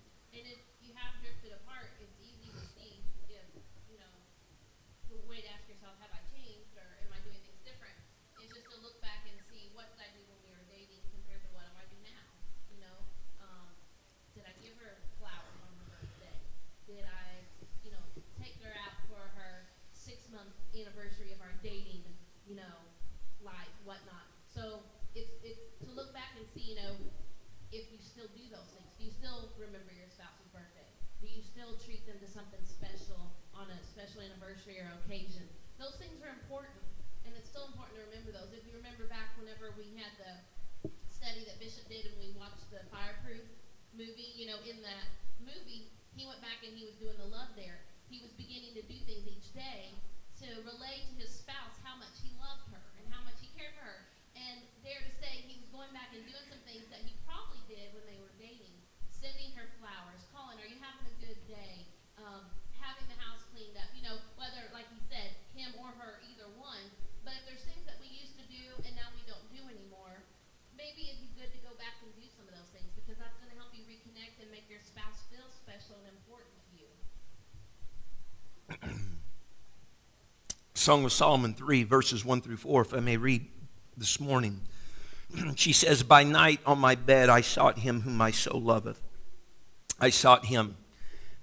those 35.81 35.97
things 35.97 36.21
are 36.21 36.29
important, 36.37 36.77
and 37.25 37.33
it's 37.33 37.49
still 37.49 37.65
important 37.73 37.97
to 37.97 38.05
remember 38.05 38.37
those. 38.37 38.53
If 38.53 38.69
you 38.69 38.77
remember 38.77 39.09
back 39.09 39.33
whenever 39.41 39.73
we 39.81 39.97
had 39.97 40.13
the 40.21 40.33
study 41.09 41.49
that 41.49 41.57
Bishop 41.57 41.89
did 41.89 42.05
and 42.05 42.21
we 42.21 42.37
watched 42.37 42.69
the 42.69 42.85
Fireproof 42.93 43.49
movie, 43.97 44.37
you 44.37 44.45
know, 44.45 44.61
in 44.69 44.85
that 44.85 45.09
movie, 45.41 45.89
he 46.13 46.29
went 46.29 46.45
back 46.45 46.61
and 46.61 46.77
he 46.77 46.85
was 46.85 47.01
doing 47.01 47.17
the 47.17 47.25
love 47.25 47.57
there. 47.57 47.81
He 48.13 48.21
was 48.21 48.29
beginning 48.37 48.77
to 48.77 48.85
do 48.85 48.97
things 49.09 49.25
each 49.25 49.57
day 49.57 49.97
to 50.45 50.49
relay 50.69 51.01
to 51.01 51.13
his 51.17 51.33
spouse 51.33 51.81
how 51.81 51.97
much 51.97 52.13
he 52.21 52.29
loved 52.37 52.69
her 52.77 52.85
and 53.01 53.09
how 53.09 53.25
much 53.25 53.41
he 53.41 53.49
cared 53.57 53.73
for 53.81 53.89
her. 53.89 54.05
And 54.37 54.61
dare 54.85 55.01
to 55.01 55.13
say 55.17 55.49
he 55.49 55.65
was 55.65 55.69
going 55.73 55.97
back 55.97 56.13
and 56.13 56.21
doing 56.29 56.45
some 56.53 56.61
things 56.69 56.85
that 56.93 57.01
he 57.09 57.17
probably 57.25 57.65
did 57.73 57.97
when 57.97 58.05
they 58.05 58.21
were 58.21 58.33
dating, 58.37 58.77
sending 59.09 59.57
her 59.57 59.73
Song 80.81 81.05
of 81.05 81.13
Solomon 81.13 81.53
3, 81.53 81.85
verses 81.85 82.25
1 82.25 82.41
through 82.41 82.57
4, 82.57 82.81
if 82.81 82.95
I 82.95 83.01
may 83.01 83.19
read 83.19 83.47
this 83.99 84.19
morning. 84.19 84.63
she 85.55 85.75
says, 85.75 86.03
By 86.03 86.25
night 86.25 86.61
on 86.65 86.79
my 86.79 86.95
bed 86.95 87.29
I 87.29 87.43
sought 87.43 87.81
him 87.81 88.01
whom 88.01 88.17
my 88.17 88.31
soul 88.31 88.63
loveth. 88.63 89.03
I 90.01 90.09
sought 90.09 90.47
him, 90.47 90.79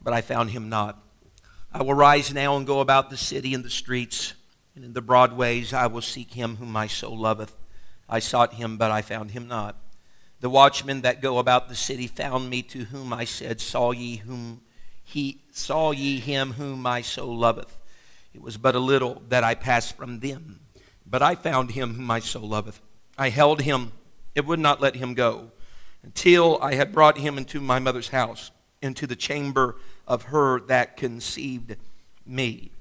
but 0.01 0.11
I 0.11 0.21
found 0.21 0.49
him 0.49 0.69
not. 0.69 1.03
I 1.71 1.83
will 1.83 1.93
rise 1.93 2.33
now 2.33 2.57
and 2.57 2.65
go 2.65 2.79
about 2.79 3.11
the 3.11 3.17
city 3.17 3.53
and 3.53 3.63
the 3.63 3.69
streets, 3.69 4.33
and 4.75 4.83
in 4.83 4.93
the 4.93 5.01
broad 5.01 5.33
ways 5.33 5.71
I 5.71 5.85
will 5.85 6.01
seek 6.01 6.33
him 6.33 6.55
whom 6.55 6.71
my 6.71 6.87
soul 6.87 7.15
loveth. 7.15 7.55
I 8.09 8.17
sought 8.17 8.55
him, 8.55 8.77
but 8.77 8.89
I 8.89 9.03
found 9.03 9.31
him 9.31 9.47
not. 9.47 9.75
The 10.39 10.49
watchmen 10.49 11.01
that 11.01 11.21
go 11.21 11.39
about 11.39 11.67
the 11.67 11.75
city 11.75 12.07
found 12.07 12.49
me, 12.49 12.61
to 12.63 12.85
whom 12.85 13.11
I 13.11 13.25
said, 13.25 13.59
Saw 13.59 13.91
ye 13.91 14.17
whom 14.17 14.61
he 15.03 15.41
saw 15.51 15.91
ye 15.91 16.19
him 16.19 16.53
whom 16.53 16.81
my 16.81 17.01
soul 17.01 17.37
loveth. 17.37 17.77
It 18.33 18.41
was 18.41 18.57
but 18.57 18.75
a 18.75 18.79
little 18.79 19.21
that 19.29 19.41
I 19.41 19.55
passed 19.55 19.95
from 19.95 20.19
them. 20.19 20.59
But 21.05 21.21
I 21.21 21.33
found 21.33 21.71
him 21.71 21.93
whom 21.93 22.05
my 22.05 22.19
soul 22.19 22.49
loveth. 22.49 22.81
I 23.17 23.29
held 23.29 23.61
him, 23.61 23.93
it 24.35 24.45
would 24.45 24.59
not 24.59 24.81
let 24.81 24.97
him 24.97 25.13
go, 25.13 25.51
until 26.03 26.61
I 26.61 26.75
had 26.75 26.91
brought 26.91 27.17
him 27.17 27.37
into 27.37 27.61
my 27.61 27.79
mother's 27.79 28.09
house, 28.09 28.51
into 28.81 29.07
the 29.07 29.15
chamber 29.15 29.77
of 30.05 30.23
her 30.23 30.59
that 30.67 30.97
conceived 30.97 31.77
me. 32.25 32.71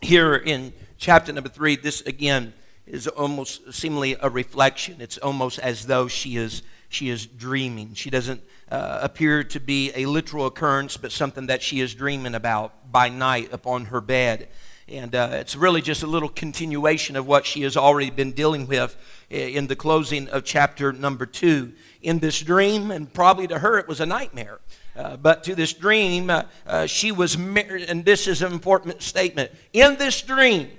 Here 0.00 0.36
in 0.36 0.72
chapter 0.96 1.32
number 1.32 1.50
three, 1.50 1.74
this 1.74 2.02
again 2.02 2.54
is 2.86 3.08
almost 3.08 3.74
seemingly 3.74 4.16
a 4.20 4.30
reflection. 4.30 5.00
It's 5.00 5.18
almost 5.18 5.58
as 5.58 5.86
though 5.86 6.06
she 6.06 6.36
is 6.36 6.62
she 6.88 7.08
is 7.08 7.26
dreaming. 7.26 7.94
She 7.94 8.10
doesn't 8.10 8.42
uh, 8.70 9.00
appear 9.02 9.44
to 9.44 9.60
be 9.60 9.92
a 9.94 10.06
literal 10.06 10.46
occurrence, 10.46 10.96
but 10.96 11.12
something 11.12 11.46
that 11.46 11.62
she 11.62 11.80
is 11.80 11.94
dreaming 11.94 12.34
about 12.34 12.90
by 12.90 13.08
night 13.08 13.52
upon 13.52 13.86
her 13.86 14.00
bed. 14.00 14.48
And 14.88 15.14
uh, 15.14 15.28
it's 15.32 15.54
really 15.54 15.82
just 15.82 16.02
a 16.02 16.06
little 16.06 16.30
continuation 16.30 17.14
of 17.14 17.26
what 17.26 17.44
she 17.44 17.62
has 17.62 17.76
already 17.76 18.08
been 18.08 18.32
dealing 18.32 18.66
with 18.66 18.96
in 19.28 19.66
the 19.66 19.76
closing 19.76 20.28
of 20.28 20.44
chapter 20.44 20.92
number 20.92 21.26
two. 21.26 21.74
In 22.00 22.20
this 22.20 22.40
dream, 22.40 22.90
and 22.90 23.12
probably 23.12 23.46
to 23.48 23.58
her 23.58 23.78
it 23.78 23.86
was 23.86 24.00
a 24.00 24.06
nightmare, 24.06 24.60
uh, 24.96 25.16
but 25.16 25.44
to 25.44 25.54
this 25.54 25.72
dream, 25.72 26.30
uh, 26.30 26.44
uh 26.66 26.86
she 26.86 27.12
was 27.12 27.36
married, 27.36 27.88
and 27.88 28.04
this 28.04 28.26
is 28.26 28.40
an 28.40 28.52
important 28.52 29.02
statement. 29.02 29.50
In 29.72 29.96
this 29.96 30.22
dream, 30.22 30.70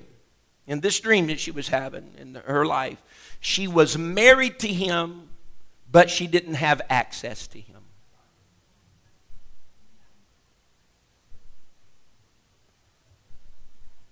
in 0.65 0.79
this 0.79 0.99
dream 0.99 1.27
that 1.27 1.39
she 1.39 1.51
was 1.51 1.67
having 1.67 2.13
in 2.17 2.35
her 2.35 2.65
life, 2.65 3.01
she 3.39 3.67
was 3.67 3.97
married 3.97 4.59
to 4.59 4.67
him, 4.67 5.28
but 5.91 6.09
she 6.09 6.27
didn't 6.27 6.55
have 6.55 6.81
access 6.89 7.47
to 7.47 7.59
him. 7.59 7.79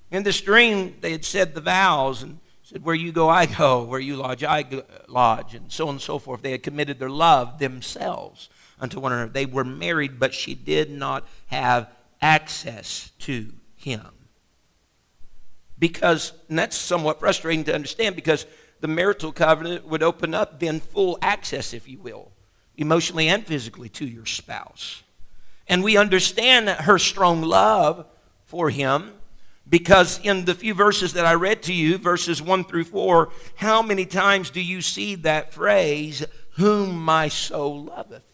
In 0.10 0.24
this 0.24 0.40
dream, 0.40 0.96
they 1.02 1.12
had 1.12 1.26
said 1.26 1.54
the 1.54 1.62
vows 1.62 2.24
and 2.24 2.40
said, 2.63 2.84
Where 2.84 2.96
you 2.96 3.12
go, 3.12 3.30
I 3.30 3.46
go. 3.46 3.84
Where 3.84 4.00
you 4.00 4.16
lodge, 4.16 4.44
I 4.44 4.63
go, 4.63 4.84
lodge. 5.08 5.54
And 5.54 5.72
so 5.72 5.88
on 5.88 5.96
and 5.96 6.02
so 6.02 6.18
forth. 6.18 6.42
They 6.42 6.52
had 6.52 6.63
committed 6.63 6.98
their 6.98 7.10
love 7.10 7.60
themselves 7.60 8.50
unto 8.80 9.00
one 9.00 9.12
another. 9.12 9.32
They 9.32 9.46
were 9.46 9.66
married, 9.66 10.20
but 10.20 10.34
she 10.34 10.56
did 10.56 10.90
not 10.90 11.28
have 11.48 11.90
access 12.22 13.12
to 13.20 13.52
him. 13.76 14.08
Because, 15.78 16.34
and 16.50 16.58
that's 16.58 16.76
somewhat 16.76 17.20
frustrating 17.20 17.66
to 17.66 17.76
understand 17.76 18.16
because 18.16 18.46
the 18.80 18.88
marital 18.88 19.32
covenant 19.32 19.88
would 19.88 20.04
open 20.04 20.34
up 20.34 20.60
then 20.60 20.80
full 20.80 21.18
access, 21.22 21.74
if 21.74 21.88
you 21.88 22.00
will, 22.00 22.32
emotionally 22.76 23.28
and 23.28 23.46
physically 23.46 23.90
to 23.90 24.06
your 24.06 24.26
spouse. 24.26 25.04
And 25.68 25.84
we 25.84 25.98
understand 25.98 26.70
her 26.70 26.98
strong 26.98 27.42
love 27.42 28.06
for 28.46 28.70
him 28.70 29.13
because 29.70 30.20
in 30.24 30.46
the 30.46 30.56
few 30.56 30.74
verses 30.74 31.13
that 31.13 31.26
I 31.26 31.34
read 31.34 31.63
to 31.63 31.74
you, 31.74 31.98
verses 31.98 32.42
1 32.42 32.63
through 32.66 32.86
4, 32.86 33.30
how 33.56 33.82
many 33.82 34.06
times 34.06 34.50
do 34.50 34.62
you 34.62 34.82
see 34.82 35.16
that 35.16 35.54
phrase, 35.54 36.24
whom 36.52 36.98
my 37.04 37.28
soul 37.28 37.86
loveth? 37.86 38.27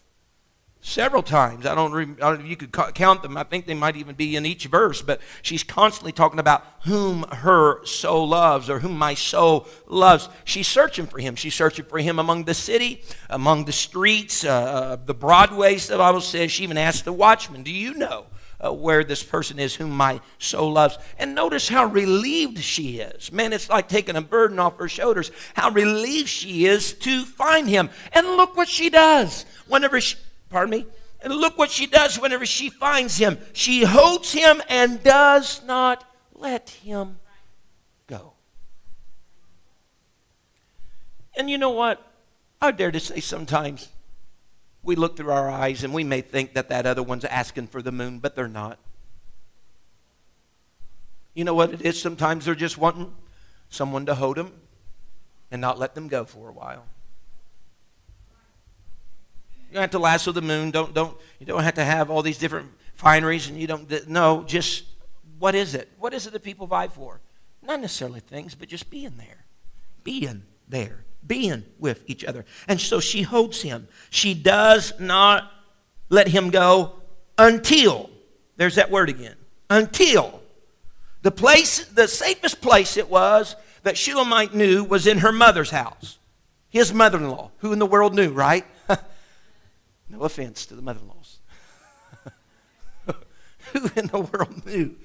Several 0.84 1.24
times. 1.24 1.66
I 1.66 1.74
don't, 1.74 1.96
I 1.96 2.04
don't 2.04 2.40
know 2.40 2.46
if 2.46 2.46
you 2.46 2.58
could 2.58 2.72
count 2.94 3.24
them. 3.24 3.38
I 3.38 3.44
think 3.44 3.66
they 3.66 3.74
might 3.74 3.96
even 3.96 4.16
be 4.16 4.36
in 4.36 4.46
each 4.46 4.66
verse, 4.66 5.02
but 5.02 5.22
she's 5.42 5.64
constantly 5.64 6.12
talking 6.12 6.40
about 6.40 6.66
whom 6.82 7.24
her 7.24 7.84
soul 7.86 8.28
loves 8.28 8.70
or 8.70 8.80
whom 8.80 8.98
my 8.98 9.14
soul 9.14 9.66
loves. 9.88 10.28
She's 10.44 10.68
searching 10.68 11.08
for 11.08 11.20
him. 11.20 11.36
She's 11.36 11.56
searching 11.56 11.86
for 11.86 12.00
him 12.00 12.20
among 12.20 12.44
the 12.44 12.54
city, 12.54 13.02
among 13.30 13.66
the 13.66 13.72
streets, 13.72 14.44
uh, 14.44 14.50
uh 14.50 14.96
the 15.04 15.14
broadways, 15.14 15.88
the 15.88 15.98
Bible 15.98 16.22
says. 16.22 16.52
She 16.52 16.64
even 16.64 16.78
asked 16.78 17.06
the 17.06 17.14
watchman, 17.14 17.64
Do 17.64 17.72
you 17.72 17.96
know? 17.96 18.28
Uh, 18.64 18.72
where 18.72 19.04
this 19.04 19.22
person 19.22 19.60
is 19.60 19.76
whom 19.76 19.90
my 19.92 20.22
soul 20.38 20.72
loves. 20.72 20.98
And 21.18 21.36
notice 21.36 21.68
how 21.68 21.84
relieved 21.84 22.60
she 22.60 23.00
is. 23.00 23.30
Man, 23.30 23.52
it's 23.52 23.68
like 23.68 23.90
taking 23.90 24.16
a 24.16 24.22
burden 24.22 24.58
off 24.58 24.78
her 24.78 24.88
shoulders. 24.88 25.32
How 25.54 25.70
relieved 25.72 26.30
she 26.30 26.66
is 26.66 26.94
to 27.00 27.26
find 27.26 27.68
him. 27.68 27.90
And 28.14 28.26
look 28.26 28.56
what 28.56 28.70
she 28.70 28.90
does. 28.90 29.44
Whenever 29.68 30.00
she, 30.00 30.16
Pardon 30.54 30.70
me? 30.70 30.86
And 31.22 31.34
look 31.34 31.58
what 31.58 31.72
she 31.72 31.88
does 31.88 32.22
whenever 32.22 32.46
she 32.46 32.70
finds 32.70 33.18
him. 33.18 33.40
She 33.54 33.84
holds 33.84 34.34
him 34.34 34.62
and 34.70 35.02
does 35.02 35.64
not 35.66 36.08
let 36.36 36.70
him 36.70 37.18
go. 38.06 38.34
And 41.36 41.50
you 41.50 41.58
know 41.58 41.72
what? 41.72 42.06
I 42.62 42.70
dare 42.70 42.92
to 42.92 43.00
say 43.00 43.20
sometimes 43.20 43.90
we 44.84 44.96
look 44.96 45.18
through 45.18 45.32
our 45.32 45.50
eyes 45.50 45.84
and 45.84 45.92
we 45.92 46.04
may 46.04 46.22
think 46.22 46.54
that 46.54 46.70
that 46.70 46.86
other 46.86 47.02
one's 47.02 47.26
asking 47.26 47.68
for 47.68 47.82
the 47.82 47.92
moon, 47.92 48.20
but 48.20 48.36
they're 48.36 48.48
not. 48.48 48.78
You 51.34 51.46
know 51.46 51.56
what 51.56 51.74
it 51.74 51.82
is? 51.82 52.00
Sometimes 52.00 52.46
they're 52.46 52.54
just 52.54 52.78
wanting 52.78 53.12
someone 53.70 54.06
to 54.06 54.14
hold 54.14 54.38
them 54.38 54.52
and 55.50 55.60
not 55.60 55.80
let 55.80 55.96
them 55.96 56.08
go 56.08 56.26
for 56.26 56.48
a 56.48 56.54
while. 56.54 56.86
You 59.74 59.78
don't 59.78 59.82
have 59.86 59.92
to 59.92 60.00
lasso 60.00 60.32
the 60.32 60.44
moon. 60.44 60.70
Don't, 60.70 60.94
don't, 60.94 61.18
you 61.40 61.48
don't 61.48 61.64
have 61.64 61.74
to 61.74 61.84
have 61.84 62.12
all 62.12 62.22
these 62.22 62.38
different 62.38 62.70
fineries 62.94 63.50
and 63.50 63.60
you 63.60 63.66
don't, 63.66 64.08
no, 64.08 64.44
just 64.44 64.84
what 65.40 65.56
is 65.56 65.74
it? 65.74 65.90
What 65.98 66.14
is 66.14 66.28
it 66.28 66.34
that 66.34 66.44
people 66.44 66.68
vie 66.68 66.90
for? 66.90 67.22
Not 67.64 67.82
necessarily 67.82 68.20
things, 68.20 68.54
but 68.54 68.68
just 68.68 68.92
being 68.92 69.18
there. 69.18 69.46
Being 70.04 70.44
there. 70.70 71.06
Being 71.26 71.64
with 71.80 72.04
each 72.06 72.24
other. 72.24 72.46
And 72.68 72.80
so 72.80 73.00
she 73.00 73.24
holds 73.24 73.64
him. 73.64 73.88
She 74.12 74.36
does 74.36 74.94
not 75.00 75.52
let 76.08 76.28
him 76.28 76.52
go 76.52 76.92
until, 77.40 78.12
there's 78.58 78.76
that 78.76 78.92
word 78.92 79.10
again, 79.10 79.38
until 79.72 80.40
the 81.24 81.32
place, 81.32 81.84
the 81.84 82.08
safest 82.08 82.62
place 82.62 82.96
it 82.96 83.10
was 83.10 83.56
that 83.82 83.98
Shulamite 83.98 84.54
knew 84.54 84.84
was 84.84 85.08
in 85.08 85.18
her 85.18 85.32
mother's 85.32 85.72
house. 85.72 86.20
His 86.70 86.94
mother 86.94 87.18
in 87.18 87.28
law. 87.28 87.50
Who 87.58 87.74
in 87.74 87.80
the 87.80 87.88
world 87.88 88.14
knew, 88.14 88.30
right? 88.30 88.68
No 90.10 90.22
offense 90.22 90.66
to 90.68 90.76
the 90.76 90.82
mother 90.82 91.00
in 91.00 91.08
laws. 91.08 91.40
Who 93.74 93.90
in 93.96 94.08
the 94.08 94.20
world 94.20 94.66
knew? 94.66 94.96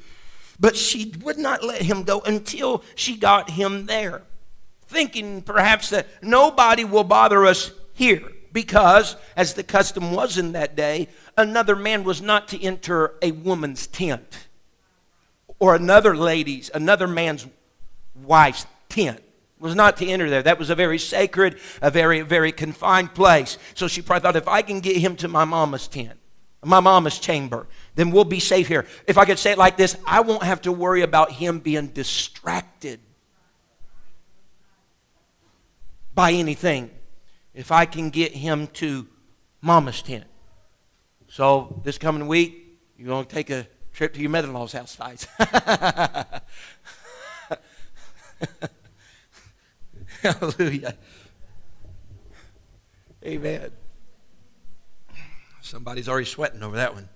But 0.60 0.76
she 0.76 1.14
would 1.22 1.38
not 1.38 1.62
let 1.62 1.82
him 1.82 2.02
go 2.02 2.20
until 2.20 2.82
she 2.94 3.16
got 3.16 3.50
him 3.50 3.86
there, 3.86 4.22
thinking 4.86 5.42
perhaps 5.42 5.90
that 5.90 6.06
nobody 6.20 6.84
will 6.84 7.04
bother 7.04 7.46
us 7.46 7.70
here 7.94 8.22
because, 8.52 9.16
as 9.36 9.54
the 9.54 9.62
custom 9.62 10.12
was 10.12 10.36
in 10.36 10.52
that 10.52 10.74
day, 10.74 11.08
another 11.36 11.76
man 11.76 12.02
was 12.02 12.20
not 12.20 12.48
to 12.48 12.62
enter 12.62 13.14
a 13.22 13.30
woman's 13.30 13.86
tent 13.86 14.48
or 15.60 15.74
another 15.74 16.16
lady's, 16.16 16.70
another 16.74 17.06
man's 17.06 17.46
wife's 18.14 18.66
tent 18.88 19.22
was 19.60 19.74
not 19.74 19.96
to 19.98 20.06
enter 20.06 20.30
there. 20.30 20.42
That 20.42 20.58
was 20.58 20.70
a 20.70 20.74
very 20.74 20.98
sacred, 20.98 21.58
a 21.82 21.90
very, 21.90 22.20
very 22.20 22.52
confined 22.52 23.14
place. 23.14 23.58
So 23.74 23.88
she 23.88 24.02
probably 24.02 24.22
thought, 24.22 24.36
if 24.36 24.48
I 24.48 24.62
can 24.62 24.80
get 24.80 24.96
him 24.96 25.16
to 25.16 25.28
my 25.28 25.44
mama's 25.44 25.88
tent, 25.88 26.18
my 26.64 26.80
mama's 26.80 27.18
chamber, 27.18 27.66
then 27.94 28.10
we'll 28.10 28.24
be 28.24 28.40
safe 28.40 28.68
here. 28.68 28.86
If 29.06 29.18
I 29.18 29.24
could 29.24 29.38
say 29.38 29.52
it 29.52 29.58
like 29.58 29.76
this, 29.76 29.96
I 30.06 30.20
won't 30.20 30.42
have 30.42 30.62
to 30.62 30.72
worry 30.72 31.02
about 31.02 31.32
him 31.32 31.60
being 31.60 31.88
distracted 31.88 33.00
by 36.14 36.32
anything 36.32 36.90
if 37.54 37.70
I 37.70 37.86
can 37.86 38.10
get 38.10 38.32
him 38.32 38.66
to 38.68 39.06
mama's 39.60 40.02
tent. 40.02 40.24
So 41.28 41.80
this 41.84 41.98
coming 41.98 42.26
week, 42.26 42.78
you're 42.96 43.08
going 43.08 43.24
to 43.24 43.34
take 43.34 43.50
a 43.50 43.66
trip 43.92 44.14
to 44.14 44.20
your 44.20 44.30
mother-in-law's 44.30 44.72
house, 44.72 44.96
guys. 44.96 45.26
Hallelujah. 50.22 50.96
Amen. 53.24 53.70
Somebody's 55.60 56.08
already 56.08 56.26
sweating 56.26 56.62
over 56.62 56.76
that 56.76 56.94
one. 56.94 57.08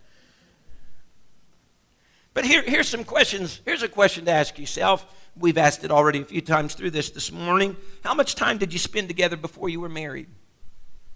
But 2.34 2.44
here, 2.44 2.62
here's 2.62 2.88
some 2.88 3.04
questions. 3.04 3.60
Here's 3.64 3.82
a 3.82 3.88
question 3.88 4.24
to 4.26 4.30
ask 4.30 4.58
yourself. 4.58 5.06
We've 5.36 5.58
asked 5.58 5.84
it 5.84 5.90
already 5.90 6.20
a 6.20 6.24
few 6.24 6.40
times 6.40 6.74
through 6.74 6.90
this 6.90 7.10
this 7.10 7.32
morning. 7.32 7.76
How 8.04 8.14
much 8.14 8.34
time 8.34 8.58
did 8.58 8.72
you 8.72 8.78
spend 8.78 9.08
together 9.08 9.36
before 9.36 9.68
you 9.68 9.80
were 9.80 9.88
married? 9.88 10.28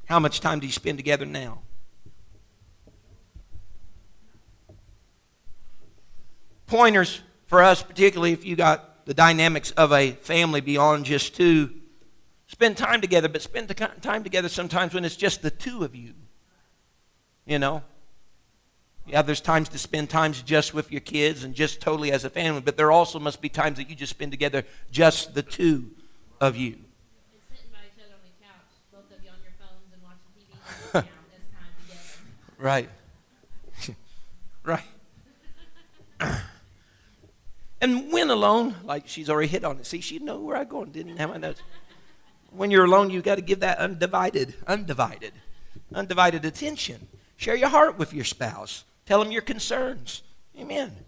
How 0.07 0.18
much 0.18 0.40
time 0.40 0.61
do 0.61 0.66
you 0.66 0.72
spend 0.72 0.99
together 0.99 1.27
now? 1.27 1.61
Pointers 6.66 7.20
for 7.46 7.62
us, 7.62 7.83
particularly 7.83 8.33
if 8.33 8.44
you 8.44 8.57
got 8.57 8.95
the 9.07 9.14
dynamics 9.14 9.71
of 9.73 9.92
a 9.92 10.11
family 10.12 10.61
beyond 10.61 11.07
just 11.07 11.35
two. 11.35 11.71
Spend 12.49 12.77
time 12.77 13.01
together, 13.01 13.29
but 13.29 13.40
spend 13.40 13.69
the 13.69 13.75
time 13.75 14.23
together 14.23 14.49
sometimes 14.49 14.92
when 14.92 15.05
it's 15.05 15.16
just 15.16 15.42
the 15.42 15.51
two 15.51 15.85
of 15.85 15.95
you. 15.95 16.12
You 17.47 17.59
know? 17.59 17.83
Yeah, 19.07 19.23
there's 19.23 19.40
times 19.40 19.69
to 19.71 19.79
spend 19.79 20.11
times 20.11 20.42
just 20.42 20.75
with 20.75 20.90
your 20.90 21.01
kids 21.01 21.45
and 21.45 21.55
just 21.55 21.81
totally 21.81 22.11
as 22.11 22.25
a 22.25 22.31
family, 22.31 22.61
but 22.61 22.77
there 22.77 22.90
also 22.90 23.21
must 23.21 23.40
be 23.40 23.49
times 23.49 23.79
that 23.79 23.88
you 23.88 23.95
just 23.95 24.11
spend 24.11 24.33
together 24.33 24.64
just 24.90 25.35
the 25.35 25.42
two 25.42 25.92
of 26.40 26.57
you. 26.57 26.79
right. 32.59 32.88
right. 34.64 34.85
And 37.87 38.11
when 38.11 38.31
alone, 38.31 38.75
like 38.83 39.07
she's 39.07 39.31
already 39.31 39.46
hit 39.46 39.64
on 39.64 39.79
it. 39.79 39.87
See, 39.87 40.01
she 40.01 40.18
know 40.18 40.40
where 40.40 40.57
I'm 40.57 40.66
going, 40.66 40.90
didn't 40.90 41.18
have 41.18 41.31
my 41.31 41.37
notes. 41.37 41.62
When 42.51 42.72
you're 42.72 42.85
alone, 42.85 43.11
you 43.11 43.22
got 43.22 43.37
to 43.37 43.42
give 43.42 43.61
that 43.61 43.79
undivided, 43.79 44.55
undivided, 44.66 45.33
undivided 45.94 46.44
attention. 46.44 47.07
Share 47.37 47.55
your 47.55 47.68
heart 47.68 47.96
with 47.96 48.12
your 48.12 48.25
spouse. 48.25 48.83
Tell 49.05 49.22
them 49.22 49.31
your 49.31 49.42
concerns. 49.42 50.22
Amen 50.59 51.06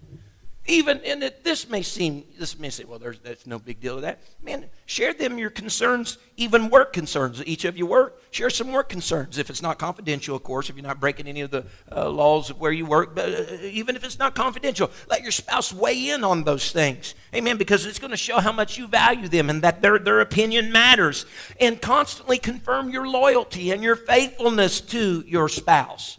even 0.69 1.01
in 1.01 1.23
it, 1.23 1.43
this 1.43 1.69
may 1.69 1.83
seem, 1.83 2.25
this 2.39 2.59
may 2.59 2.69
say, 2.69 2.85
well, 2.85 2.99
there's, 2.99 3.19
that's 3.21 3.47
no 3.47 3.59
big 3.59 3.81
deal 3.81 3.95
with 3.95 4.05
that. 4.05 4.21
Man, 4.43 4.67
share 4.85 5.15
them 5.15 5.39
your 5.39 5.49
concerns, 5.49 6.19
even 6.37 6.69
work 6.69 6.93
concerns. 6.93 7.43
Each 7.47 7.65
of 7.65 7.79
you 7.79 7.87
work, 7.87 8.23
share 8.31 8.51
some 8.51 8.71
work 8.71 8.91
concerns. 8.91 9.39
If 9.39 9.49
it's 9.49 9.63
not 9.63 9.79
confidential, 9.79 10.37
of 10.37 10.43
course, 10.43 10.69
if 10.69 10.77
you're 10.77 10.87
not 10.87 11.01
breaking 11.01 11.27
any 11.27 11.41
of 11.41 11.51
the 11.51 11.65
uh, 11.91 12.11
laws 12.11 12.51
of 12.51 12.61
where 12.61 12.71
you 12.71 12.85
work, 12.85 13.15
but 13.15 13.29
uh, 13.29 13.55
even 13.63 13.97
if 13.97 14.05
it's 14.05 14.19
not 14.19 14.35
confidential, 14.35 14.91
let 15.09 15.23
your 15.23 15.33
spouse 15.33 15.73
weigh 15.73 16.11
in 16.11 16.23
on 16.23 16.45
those 16.45 16.71
things. 16.71 17.15
Amen, 17.35 17.57
because 17.57 17.87
it's 17.87 17.99
going 17.99 18.11
to 18.11 18.17
show 18.19 18.39
how 18.39 18.53
much 18.53 18.77
you 18.77 18.87
value 18.87 19.29
them 19.29 19.49
and 19.49 19.63
that 19.63 19.81
their, 19.81 19.99
their 19.99 20.21
opinion 20.21 20.71
matters. 20.71 21.25
And 21.59 21.81
constantly 21.81 22.37
confirm 22.37 22.91
your 22.91 23.09
loyalty 23.09 23.71
and 23.71 23.83
your 23.83 23.97
faithfulness 23.97 24.83
to 24.83 25.25
your 25.27 25.49
spouse. 25.49 26.19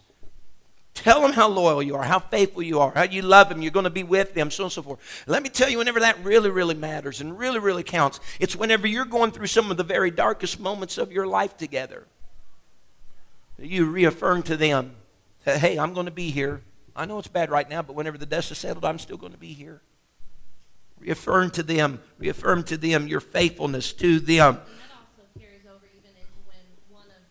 Tell 1.04 1.22
them 1.22 1.32
how 1.32 1.48
loyal 1.48 1.82
you 1.82 1.96
are, 1.96 2.04
how 2.04 2.20
faithful 2.20 2.62
you 2.62 2.80
are, 2.80 2.92
how 2.94 3.04
you 3.04 3.22
love 3.22 3.50
them, 3.50 3.62
you're 3.62 3.72
going 3.72 3.86
to 3.86 3.90
be 3.90 4.04
with 4.04 4.34
them, 4.34 4.52
so 4.52 4.64
on 4.64 4.66
and 4.66 4.72
so 4.74 4.82
forth. 4.82 5.24
Let 5.28 5.44
me 5.44 5.50
tell 5.50 5.70
you, 5.70 5.78
whenever 5.78 6.02
that 6.02 6.24
really, 6.24 6.50
really 6.50 6.76
matters 6.76 7.22
and 7.22 7.40
really, 7.40 7.60
really 7.60 7.84
counts, 7.84 8.20
it's 8.40 8.56
whenever 8.56 8.86
you're 8.86 9.06
going 9.06 9.32
through 9.32 9.48
some 9.48 9.72
of 9.72 9.78
the 9.78 9.84
very 9.84 10.12
darkest 10.12 10.60
moments 10.60 10.98
of 10.98 11.12
your 11.12 11.26
life 11.26 11.56
together. 11.56 12.06
You 13.58 13.86
reaffirm 13.86 14.44
to 14.44 14.58
them 14.58 14.96
that, 15.46 15.60
hey, 15.60 15.78
I'm 15.78 15.94
going 15.94 16.06
to 16.06 16.12
be 16.12 16.32
here. 16.32 16.62
I 16.96 17.06
know 17.06 17.18
it's 17.20 17.28
bad 17.28 17.50
right 17.50 17.70
now, 17.70 17.82
but 17.82 17.96
whenever 17.96 18.18
the 18.18 18.26
dust 18.26 18.52
is 18.52 18.58
settled, 18.58 18.84
I'm 18.84 19.00
still 19.00 19.18
going 19.18 19.32
to 19.32 19.38
be 19.38 19.54
here. 19.54 19.82
Reaffirm 21.00 21.52
to 21.52 21.64
them, 21.64 22.02
reaffirm 22.18 22.64
to 22.64 22.78
them 22.78 23.08
your 23.08 23.22
faithfulness 23.22 23.94
to 23.94 24.20
them. 24.20 24.58
And 24.58 24.66
that 24.66 24.92
also 25.00 25.24
carries 25.40 25.64
over 25.66 25.88
even 25.96 26.12
into 26.12 26.40
when 26.44 26.60
one 26.90 27.08
of 27.08 27.24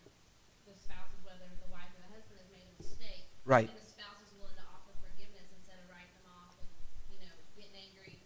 the 0.65 0.73
spouses, 0.73 1.21
whether 1.23 1.45
the 1.61 1.69
wife 1.71 1.93
or 1.93 2.01
the 2.01 2.17
husband, 2.17 2.41
has 2.41 2.49
made 2.49 2.65
a 2.65 2.81
mistake. 2.81 3.29
Right. 3.49 3.65
And 3.65 3.81
the 3.81 3.89
spouse 3.89 4.21
is 4.29 4.37
willing 4.37 4.53
to 4.61 4.67
offer 4.69 4.93
forgiveness 5.01 5.49
instead 5.57 5.81
of 5.81 5.89
writing 5.89 6.13
them 6.21 6.29
off 6.29 6.53
and, 6.61 6.69
you 7.09 7.17
know, 7.17 7.33
getting 7.57 7.73
angry. 7.81 8.21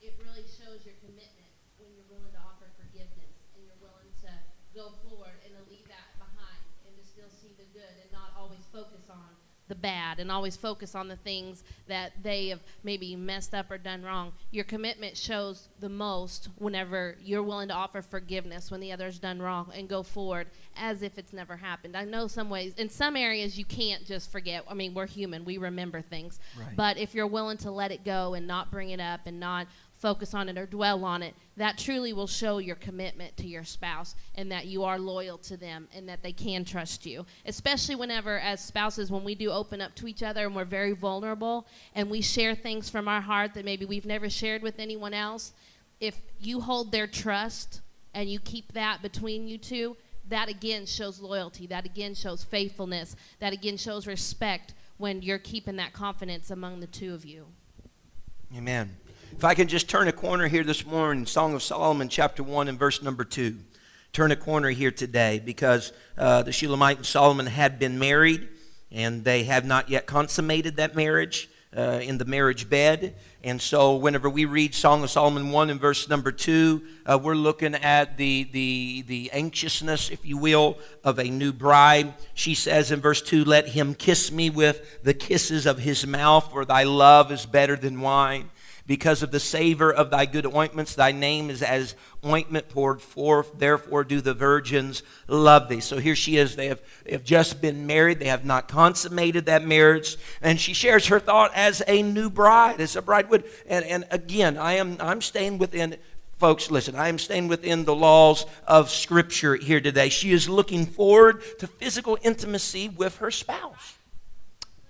It 0.00 0.16
really 0.16 0.48
shows 0.48 0.80
your 0.88 0.96
commitment 1.04 1.52
when 1.76 1.92
you're 1.92 2.08
willing 2.08 2.32
to 2.32 2.40
offer 2.40 2.72
forgiveness 2.80 3.36
and 3.52 3.68
you're 3.68 3.76
willing 3.84 4.08
to 4.24 4.32
go 4.72 4.96
forward 5.04 5.44
and 5.44 5.52
to 5.52 5.62
leave 5.68 5.84
that 5.92 6.16
behind 6.16 6.64
and 6.88 6.96
to 6.96 7.04
still 7.04 7.28
see 7.28 7.52
the 7.60 7.68
good 7.76 8.00
and 8.00 8.08
not 8.08 8.32
always 8.32 8.64
focus 8.72 9.12
on 9.12 9.36
the 9.72 9.76
bad 9.76 10.20
and 10.20 10.30
always 10.30 10.54
focus 10.54 10.94
on 10.94 11.08
the 11.08 11.16
things 11.16 11.64
that 11.88 12.12
they 12.22 12.48
have 12.48 12.60
maybe 12.84 13.16
messed 13.16 13.54
up 13.54 13.70
or 13.70 13.78
done 13.78 14.02
wrong. 14.02 14.30
Your 14.50 14.64
commitment 14.64 15.16
shows 15.16 15.68
the 15.80 15.88
most 15.88 16.50
whenever 16.58 17.16
you're 17.24 17.42
willing 17.42 17.68
to 17.68 17.74
offer 17.74 18.02
forgiveness 18.02 18.70
when 18.70 18.80
the 18.80 18.92
other's 18.92 19.18
done 19.18 19.40
wrong 19.40 19.72
and 19.74 19.88
go 19.88 20.02
forward 20.02 20.48
as 20.76 21.02
if 21.02 21.16
it's 21.16 21.32
never 21.32 21.56
happened. 21.56 21.96
I 21.96 22.04
know 22.04 22.26
some 22.26 22.50
ways, 22.50 22.74
in 22.76 22.90
some 22.90 23.16
areas, 23.16 23.58
you 23.58 23.64
can't 23.64 24.04
just 24.04 24.30
forget. 24.30 24.62
I 24.68 24.74
mean, 24.74 24.92
we're 24.92 25.06
human, 25.06 25.46
we 25.46 25.56
remember 25.56 26.02
things. 26.02 26.38
Right. 26.58 26.76
But 26.76 26.98
if 26.98 27.14
you're 27.14 27.26
willing 27.26 27.56
to 27.58 27.70
let 27.70 27.92
it 27.92 28.04
go 28.04 28.34
and 28.34 28.46
not 28.46 28.70
bring 28.70 28.90
it 28.90 29.00
up 29.00 29.20
and 29.24 29.40
not 29.40 29.68
focus 30.02 30.34
on 30.34 30.48
it 30.48 30.58
or 30.58 30.66
dwell 30.66 31.04
on 31.04 31.22
it, 31.22 31.34
that 31.56 31.78
truly 31.78 32.12
will 32.12 32.26
show 32.26 32.58
your 32.58 32.74
commitment 32.74 33.36
to 33.36 33.46
your 33.46 33.62
spouse 33.62 34.16
and 34.34 34.50
that 34.50 34.66
you 34.66 34.82
are 34.82 34.98
loyal 34.98 35.38
to 35.38 35.56
them 35.56 35.88
and 35.94 36.08
that 36.08 36.24
they 36.24 36.32
can 36.32 36.64
trust 36.64 37.06
you. 37.06 37.24
Especially 37.46 37.94
whenever, 37.94 38.38
as 38.40 38.62
spouses, 38.62 39.12
when 39.12 39.22
we 39.22 39.36
do 39.36 39.50
open 39.50 39.80
up 39.80 39.94
to 39.94 40.08
each 40.08 40.24
other 40.24 40.44
and 40.44 40.56
we're 40.56 40.64
very 40.64 40.92
vulnerable 40.92 41.66
and 41.94 42.10
we 42.10 42.20
share 42.20 42.56
things 42.56 42.90
from 42.90 43.06
our 43.06 43.20
heart 43.20 43.54
that 43.54 43.64
maybe 43.64 43.84
we've 43.84 44.04
never 44.04 44.28
shared 44.28 44.60
with 44.60 44.80
anyone 44.80 45.14
else, 45.14 45.52
if 46.00 46.20
you 46.40 46.60
hold 46.60 46.90
their 46.90 47.06
trust 47.06 47.80
and 48.12 48.28
you 48.28 48.40
keep 48.40 48.72
that 48.72 49.00
between 49.02 49.46
you 49.46 49.56
two, 49.56 49.96
that 50.28 50.48
again 50.48 50.84
shows 50.84 51.20
loyalty. 51.20 51.68
That 51.68 51.86
again 51.86 52.14
shows 52.14 52.42
faithfulness. 52.42 53.14
That 53.38 53.52
again 53.52 53.76
shows 53.76 54.08
respect 54.08 54.74
when 54.96 55.22
you're 55.22 55.38
keeping 55.38 55.76
that 55.76 55.92
confidence 55.92 56.50
among 56.50 56.80
the 56.80 56.86
two 56.88 57.14
of 57.14 57.24
you. 57.24 57.46
Amen. 58.56 58.96
If 59.34 59.44
I 59.44 59.54
can 59.54 59.66
just 59.66 59.88
turn 59.88 60.08
a 60.08 60.12
corner 60.12 60.46
here 60.46 60.62
this 60.62 60.86
morning, 60.86 61.26
Song 61.26 61.54
of 61.54 61.62
Solomon, 61.62 62.08
chapter 62.08 62.42
1, 62.42 62.68
and 62.68 62.78
verse 62.78 63.02
number 63.02 63.24
2. 63.24 63.56
Turn 64.12 64.30
a 64.30 64.36
corner 64.36 64.68
here 64.68 64.90
today 64.92 65.40
because 65.44 65.92
uh, 66.16 66.42
the 66.42 66.52
Shulamite 66.52 66.98
and 66.98 67.06
Solomon 67.06 67.46
had 67.46 67.78
been 67.78 67.98
married 67.98 68.48
and 68.92 69.24
they 69.24 69.44
have 69.44 69.64
not 69.64 69.88
yet 69.88 70.06
consummated 70.06 70.76
that 70.76 70.94
marriage 70.94 71.48
uh, 71.76 72.00
in 72.02 72.18
the 72.18 72.24
marriage 72.24 72.68
bed. 72.68 73.16
And 73.42 73.60
so, 73.60 73.96
whenever 73.96 74.28
we 74.30 74.44
read 74.44 74.74
Song 74.74 75.02
of 75.02 75.10
Solomon 75.10 75.50
1 75.50 75.70
and 75.70 75.80
verse 75.80 76.08
number 76.08 76.30
2, 76.30 76.82
uh, 77.06 77.18
we're 77.20 77.34
looking 77.34 77.74
at 77.74 78.16
the, 78.18 78.44
the, 78.52 79.02
the 79.08 79.30
anxiousness, 79.32 80.10
if 80.10 80.24
you 80.24 80.36
will, 80.36 80.78
of 81.02 81.18
a 81.18 81.24
new 81.24 81.52
bride. 81.52 82.14
She 82.34 82.54
says 82.54 82.92
in 82.92 83.00
verse 83.00 83.22
2, 83.22 83.44
Let 83.44 83.68
him 83.68 83.94
kiss 83.94 84.30
me 84.30 84.50
with 84.50 85.02
the 85.02 85.14
kisses 85.14 85.66
of 85.66 85.78
his 85.78 86.06
mouth, 86.06 86.52
for 86.52 86.64
thy 86.64 86.84
love 86.84 87.32
is 87.32 87.46
better 87.46 87.74
than 87.74 88.00
wine. 88.00 88.50
Because 88.84 89.22
of 89.22 89.30
the 89.30 89.38
savor 89.38 89.92
of 89.92 90.10
thy 90.10 90.26
good 90.26 90.44
ointments, 90.44 90.94
thy 90.94 91.12
name 91.12 91.50
is 91.50 91.62
as 91.62 91.94
ointment 92.24 92.68
poured 92.68 93.00
forth. 93.00 93.58
Therefore, 93.58 94.02
do 94.02 94.20
the 94.20 94.34
virgins 94.34 95.04
love 95.28 95.68
thee. 95.68 95.78
So 95.80 95.98
here 95.98 96.16
she 96.16 96.36
is. 96.36 96.56
They 96.56 96.66
have, 96.66 96.80
they 97.04 97.12
have 97.12 97.22
just 97.22 97.62
been 97.62 97.86
married. 97.86 98.18
They 98.18 98.26
have 98.26 98.44
not 98.44 98.66
consummated 98.66 99.46
that 99.46 99.64
marriage. 99.64 100.16
And 100.40 100.58
she 100.58 100.74
shares 100.74 101.06
her 101.06 101.20
thought 101.20 101.52
as 101.54 101.80
a 101.86 102.02
new 102.02 102.28
bride, 102.28 102.80
as 102.80 102.96
a 102.96 103.02
bride 103.02 103.30
would. 103.30 103.44
And, 103.68 103.84
and 103.84 104.04
again, 104.10 104.58
I 104.58 104.74
am 104.74 104.96
I'm 104.98 105.22
staying 105.22 105.58
within 105.58 105.96
folks, 106.42 106.72
listen, 106.72 106.96
I 106.96 107.06
am 107.06 107.20
staying 107.20 107.46
within 107.46 107.84
the 107.84 107.94
laws 107.94 108.46
of 108.66 108.90
Scripture 108.90 109.54
here 109.54 109.80
today. 109.80 110.08
She 110.08 110.32
is 110.32 110.48
looking 110.48 110.86
forward 110.86 111.40
to 111.60 111.68
physical 111.68 112.18
intimacy 112.20 112.88
with 112.88 113.18
her 113.18 113.30
spouse. 113.30 113.94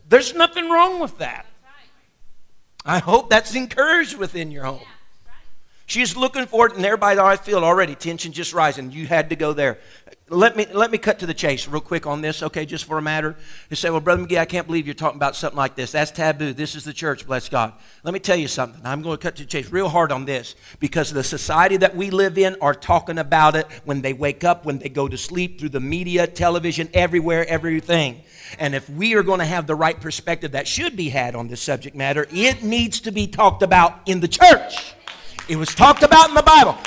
There's 0.09 0.35
nothing 0.35 0.71
wrong 0.71 0.99
with 0.99 1.19
that. 1.19 1.45
I 2.85 2.99
hope 2.99 3.31
that's 3.31 3.55
encouraged 3.55 4.19
within 4.19 4.51
your 4.51 4.65
home. 4.65 4.81
She's 5.87 6.17
looking 6.17 6.47
for 6.47 6.67
it, 6.69 6.77
and 6.77 6.85
everybody 6.85 7.19
I 7.19 7.37
feel 7.37 7.65
already 7.65 7.95
tension 7.95 8.33
just 8.33 8.55
rising. 8.55 8.93
You 8.93 9.07
had 9.07 9.31
to 9.31 9.37
go 9.37 9.53
there. 9.53 9.79
Let 10.29 10.57
me 10.57 10.67
let 10.73 10.91
me 10.91 10.97
cut 10.97 11.19
to 11.19 11.27
the 11.27 11.35
chase 11.35 11.69
real 11.69 11.81
quick 11.81 12.07
on 12.07 12.23
this, 12.23 12.43
okay? 12.43 12.65
Just 12.65 12.85
for 12.85 12.97
a 12.97 13.03
matter. 13.03 13.37
You 13.69 13.77
say, 13.77 13.91
"Well, 13.91 14.01
brother 14.01 14.25
McGee, 14.25 14.39
I 14.39 14.45
can't 14.45 14.67
believe 14.67 14.87
you're 14.87 14.95
talking 14.95 15.19
about 15.19 15.37
something 15.37 15.57
like 15.57 15.75
this. 15.75 15.93
That's 15.93 16.11
taboo. 16.11 16.53
This 16.55 16.75
is 16.75 16.85
the 16.85 16.93
church. 16.93 17.27
Bless 17.27 17.49
God." 17.49 17.75
Let 18.05 18.15
me 18.15 18.21
tell 18.21 18.37
you 18.37 18.49
something. 18.49 18.81
I'm 18.85 19.03
going 19.03 19.19
to 19.19 19.23
cut 19.23 19.37
to 19.37 19.43
the 19.43 19.49
chase 19.49 19.71
real 19.71 19.89
hard 19.89 20.13
on 20.13 20.25
this 20.25 20.55
because 20.79 21.13
the 21.13 21.25
society 21.25 21.77
that 21.79 21.95
we 21.97 22.11
live 22.11 22.39
in 22.39 22.57
are 22.63 22.75
talking 22.75 23.19
about 23.19 23.57
it 23.57 23.67
when 23.85 24.01
they 24.01 24.13
wake 24.13 24.45
up, 24.45 24.65
when 24.65 24.79
they 24.79 24.89
go 24.89 25.09
to 25.09 25.19
sleep, 25.19 25.59
through 25.59 25.71
the 25.71 25.81
media, 25.81 26.27
television, 26.27 26.89
everywhere, 26.95 27.47
everything. 27.49 28.23
And 28.59 28.75
if 28.75 28.89
we 28.89 29.15
are 29.15 29.23
going 29.23 29.41
to 29.41 29.45
have 29.45 29.67
the 29.67 29.75
right 29.75 30.01
perspective 30.01 30.53
that 30.53 30.67
should 30.67 30.97
be 30.97 31.11
had 31.11 31.35
on 31.35 31.49
this 31.49 31.61
subject 31.61 31.97
matter, 31.97 32.27
it 32.31 32.63
needs 32.63 33.01
to 33.01 33.11
be 33.11 33.27
talked 33.27 33.63
about 33.63 34.01
in 34.07 34.21
the 34.21 34.29
church. 34.29 34.95
It 35.49 35.57
was 35.57 35.75
talked 35.75 36.03
about 36.03 36.29
in 36.29 36.35
the 36.35 36.43
Bible. 36.43 36.79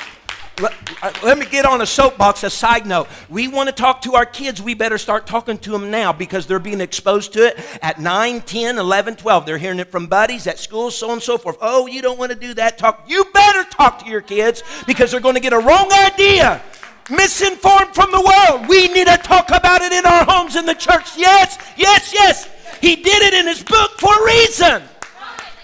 Let, 0.58 0.72
uh, 1.02 1.12
let 1.22 1.38
me 1.38 1.44
get 1.44 1.66
on 1.66 1.82
a 1.82 1.86
soapbox, 1.86 2.42
a 2.42 2.48
side 2.48 2.86
note. 2.86 3.08
We 3.28 3.46
want 3.46 3.68
to 3.68 3.74
talk 3.74 4.00
to 4.02 4.14
our 4.14 4.24
kids. 4.24 4.62
We 4.62 4.72
better 4.72 4.96
start 4.96 5.26
talking 5.26 5.58
to 5.58 5.70
them 5.70 5.90
now 5.90 6.14
because 6.14 6.46
they're 6.46 6.58
being 6.58 6.80
exposed 6.80 7.34
to 7.34 7.48
it 7.48 7.58
at 7.82 8.00
9, 8.00 8.40
10, 8.40 8.78
11, 8.78 9.16
12. 9.16 9.44
They're 9.44 9.58
hearing 9.58 9.78
it 9.78 9.90
from 9.90 10.06
buddies 10.06 10.46
at 10.46 10.58
school, 10.58 10.90
so 10.90 11.08
on 11.08 11.14
and 11.14 11.22
so 11.22 11.36
forth. 11.36 11.58
Oh, 11.60 11.86
you 11.86 12.00
don't 12.00 12.18
want 12.18 12.32
to 12.32 12.38
do 12.38 12.54
that. 12.54 12.78
Talk. 12.78 13.04
You 13.06 13.26
better 13.34 13.64
talk 13.64 13.98
to 13.98 14.10
your 14.10 14.22
kids 14.22 14.62
because 14.86 15.10
they're 15.10 15.20
going 15.20 15.34
to 15.34 15.42
get 15.42 15.52
a 15.52 15.58
wrong 15.58 15.92
idea 15.92 16.62
misinformed 17.10 17.94
from 17.94 18.10
the 18.10 18.20
world. 18.20 18.68
We 18.68 18.88
need 18.88 19.06
to 19.06 19.18
talk 19.18 19.50
about 19.50 19.82
it 19.82 19.92
in 19.92 20.06
our 20.06 20.24
homes 20.24 20.56
in 20.56 20.64
the 20.64 20.74
church. 20.74 21.16
Yes, 21.18 21.58
yes, 21.76 22.12
yes. 22.14 22.48
He 22.80 22.96
did 22.96 23.22
it 23.22 23.34
in 23.34 23.46
his 23.46 23.62
book 23.62 23.92
for 23.98 24.12
a 24.14 24.24
reason. 24.24 24.82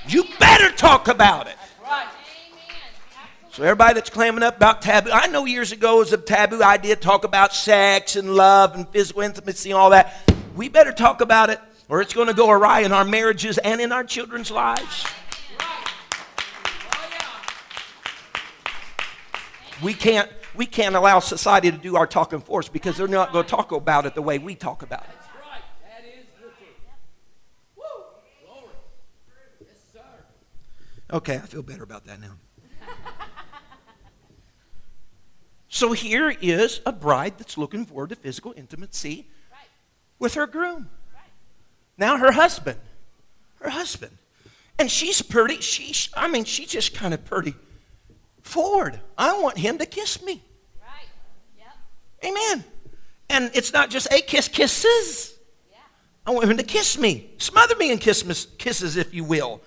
You 0.06 0.24
better 0.38 0.70
talk 0.70 1.08
about 1.08 1.46
it. 1.46 1.56
So 3.52 3.64
everybody 3.64 3.92
that's 3.92 4.08
clamming 4.08 4.42
up 4.42 4.56
about 4.56 4.80
taboo, 4.80 5.10
I 5.12 5.26
know 5.26 5.44
years 5.44 5.72
ago 5.72 5.96
it 5.96 5.98
was 5.98 6.12
a 6.14 6.16
taboo 6.16 6.62
idea 6.62 6.96
to 6.96 7.00
talk 7.02 7.22
about 7.22 7.52
sex 7.52 8.16
and 8.16 8.34
love 8.34 8.74
and 8.74 8.88
physical 8.88 9.20
intimacy 9.20 9.70
and 9.70 9.78
all 9.78 9.90
that. 9.90 10.32
We 10.56 10.70
better 10.70 10.90
talk 10.90 11.20
about 11.20 11.50
it 11.50 11.60
or 11.90 12.00
it's 12.00 12.14
going 12.14 12.28
to 12.28 12.32
go 12.32 12.48
awry 12.48 12.80
in 12.80 12.92
our 12.92 13.04
marriages 13.04 13.58
and 13.58 13.78
in 13.78 13.92
our 13.92 14.04
children's 14.04 14.50
lives. 14.50 15.04
We 19.82 19.92
can't 19.92 20.30
we 20.54 20.64
can't 20.64 20.94
allow 20.94 21.18
society 21.18 21.70
to 21.70 21.76
do 21.76 21.96
our 21.96 22.06
talking 22.06 22.40
for 22.40 22.60
us 22.60 22.70
because 22.70 22.96
they're 22.96 23.06
not 23.06 23.34
going 23.34 23.44
to 23.44 23.50
talk 23.50 23.70
about 23.70 24.06
it 24.06 24.14
the 24.14 24.22
way 24.22 24.38
we 24.38 24.54
talk 24.54 24.80
about 24.80 25.02
it. 25.02 25.10
Okay, 31.12 31.34
I 31.34 31.40
feel 31.40 31.62
better 31.62 31.82
about 31.82 32.06
that 32.06 32.18
now. 32.18 32.38
So 35.74 35.92
here 35.92 36.28
is 36.28 36.82
a 36.84 36.92
bride 36.92 37.38
that's 37.38 37.56
looking 37.56 37.86
forward 37.86 38.10
to 38.10 38.16
physical 38.16 38.52
intimacy 38.54 39.26
with 40.18 40.34
her 40.34 40.46
groom. 40.46 40.90
Now 41.96 42.18
her 42.18 42.32
husband, 42.32 42.78
her 43.58 43.70
husband, 43.70 44.18
and 44.78 44.90
she's 44.90 45.22
pretty. 45.22 45.62
She's, 45.62 46.10
I 46.14 46.28
mean, 46.28 46.44
she's 46.44 46.68
just 46.68 46.92
kind 46.94 47.14
of 47.14 47.24
pretty 47.24 47.54
forward. 48.42 49.00
I 49.16 49.40
want 49.40 49.56
him 49.56 49.78
to 49.78 49.86
kiss 49.86 50.22
me. 50.22 50.42
Right. 50.78 51.08
Yep. 51.56 52.30
Amen. 52.30 52.64
And 53.30 53.50
it's 53.54 53.72
not 53.72 53.88
just 53.88 54.12
a 54.12 54.20
kiss, 54.20 54.48
kisses. 54.48 55.38
Yeah. 55.70 55.78
I 56.26 56.32
want 56.32 56.50
him 56.50 56.58
to 56.58 56.64
kiss 56.64 56.98
me, 56.98 57.30
smother 57.38 57.76
me 57.76 57.90
in 57.90 57.96
kiss, 57.96 58.46
kisses, 58.58 58.98
if 58.98 59.14
you 59.14 59.24
will. 59.24 59.62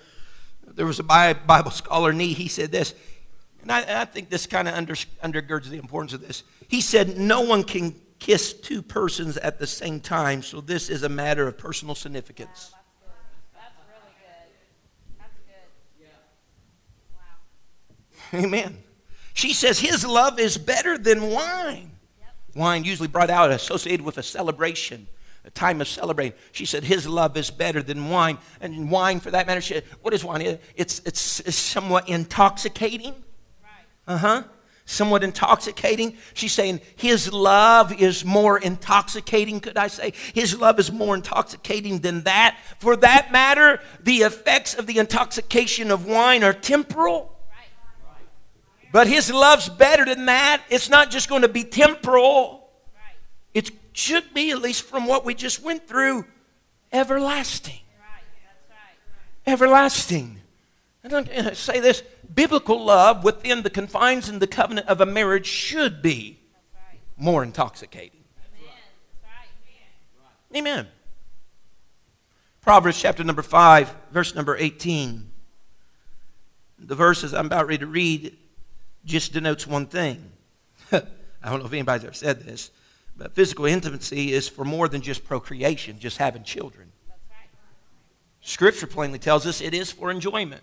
There 0.64 0.86
was 0.86 1.00
a 1.00 1.02
Bible 1.02 1.72
scholar, 1.72 2.12
Nee, 2.12 2.32
he 2.32 2.46
said 2.46 2.70
this, 2.70 2.94
and 3.68 3.72
I, 3.72 4.02
I 4.02 4.04
think 4.04 4.30
this 4.30 4.46
kind 4.46 4.68
of 4.68 4.74
under, 4.74 4.94
undergirds 4.94 5.64
the 5.64 5.78
importance 5.78 6.12
of 6.12 6.20
this. 6.20 6.44
He 6.68 6.80
said, 6.80 7.18
No 7.18 7.40
one 7.40 7.64
can 7.64 7.96
kiss 8.20 8.52
two 8.52 8.80
persons 8.80 9.36
at 9.38 9.58
the 9.58 9.66
same 9.66 9.98
time, 9.98 10.42
so 10.42 10.60
this 10.60 10.88
is 10.88 11.02
a 11.02 11.08
matter 11.08 11.48
of 11.48 11.58
personal 11.58 11.96
significance. 11.96 12.72
That's 13.54 13.74
really 13.88 14.14
good. 14.20 15.18
That's 15.18 15.32
good. 18.30 18.40
Wow. 18.40 18.44
Amen. 18.44 18.78
She 19.34 19.52
says 19.52 19.80
his 19.80 20.06
love 20.06 20.38
is 20.38 20.56
better 20.56 20.96
than 20.96 21.30
wine. 21.30 21.90
Wine 22.54 22.84
usually 22.84 23.08
brought 23.08 23.30
out 23.30 23.50
associated 23.50 24.06
with 24.06 24.16
a 24.16 24.22
celebration, 24.22 25.08
a 25.44 25.50
time 25.50 25.80
of 25.80 25.88
celebrating. 25.88 26.38
She 26.52 26.66
said 26.66 26.84
his 26.84 27.08
love 27.08 27.36
is 27.36 27.50
better 27.50 27.82
than 27.82 28.10
wine, 28.10 28.38
and 28.60 28.92
wine, 28.92 29.18
for 29.18 29.32
that 29.32 29.48
matter, 29.48 29.60
she, 29.60 29.74
said, 29.74 29.84
what 30.02 30.14
is 30.14 30.24
wine? 30.24 30.60
It's, 30.76 31.00
it's, 31.04 31.40
it's 31.40 31.56
somewhat 31.56 32.08
intoxicating. 32.08 33.24
Uh 34.06 34.18
huh. 34.18 34.42
Somewhat 34.84 35.24
intoxicating. 35.24 36.16
She's 36.34 36.52
saying 36.52 36.80
his 36.94 37.32
love 37.32 37.92
is 38.00 38.24
more 38.24 38.56
intoxicating, 38.56 39.58
could 39.58 39.76
I 39.76 39.88
say? 39.88 40.12
His 40.32 40.58
love 40.58 40.78
is 40.78 40.92
more 40.92 41.16
intoxicating 41.16 41.98
than 41.98 42.22
that. 42.22 42.56
For 42.78 42.94
that 42.96 43.32
matter, 43.32 43.80
the 44.00 44.18
effects 44.18 44.74
of 44.74 44.86
the 44.86 44.98
intoxication 44.98 45.90
of 45.90 46.06
wine 46.06 46.44
are 46.44 46.52
temporal. 46.52 47.32
But 48.92 49.08
his 49.08 49.32
love's 49.32 49.68
better 49.68 50.04
than 50.04 50.26
that. 50.26 50.62
It's 50.70 50.88
not 50.88 51.10
just 51.10 51.28
going 51.28 51.42
to 51.42 51.48
be 51.48 51.64
temporal. 51.64 52.70
It 53.52 53.70
should 53.92 54.32
be, 54.32 54.52
at 54.52 54.62
least 54.62 54.84
from 54.84 55.06
what 55.06 55.24
we 55.24 55.34
just 55.34 55.62
went 55.62 55.88
through, 55.88 56.26
everlasting. 56.92 57.80
Everlasting. 59.46 60.40
I 61.06 61.08
don't 61.08 61.28
uh, 61.28 61.54
say 61.54 61.78
this 61.78 62.02
biblical 62.34 62.84
love 62.84 63.22
within 63.22 63.62
the 63.62 63.70
confines 63.70 64.28
and 64.28 64.42
the 64.42 64.48
covenant 64.48 64.88
of 64.88 65.00
a 65.00 65.06
marriage 65.06 65.46
should 65.46 66.02
be 66.02 66.40
right. 66.74 66.98
more 67.16 67.44
intoxicating. 67.44 68.24
Amen. 68.36 68.72
That's 69.22 69.40
right. 70.50 70.58
Amen. 70.58 70.88
Proverbs 72.60 73.00
chapter 73.00 73.22
number 73.22 73.42
5, 73.42 73.94
verse 74.10 74.34
number 74.34 74.56
18. 74.56 75.30
The 76.80 76.94
verses 76.96 77.32
I'm 77.32 77.46
about 77.46 77.68
ready 77.68 77.78
to 77.78 77.86
read 77.86 78.36
just 79.04 79.32
denotes 79.32 79.64
one 79.64 79.86
thing. 79.86 80.32
I 80.90 81.02
don't 81.44 81.60
know 81.60 81.66
if 81.66 81.72
anybody's 81.72 82.02
ever 82.02 82.14
said 82.14 82.40
this, 82.40 82.72
but 83.16 83.32
physical 83.32 83.64
intimacy 83.64 84.32
is 84.32 84.48
for 84.48 84.64
more 84.64 84.88
than 84.88 85.02
just 85.02 85.24
procreation, 85.24 86.00
just 86.00 86.16
having 86.16 86.42
children. 86.42 86.90
Right. 87.08 87.48
Scripture 88.40 88.88
plainly 88.88 89.20
tells 89.20 89.46
us 89.46 89.60
it 89.60 89.72
is 89.72 89.92
for 89.92 90.10
enjoyment. 90.10 90.62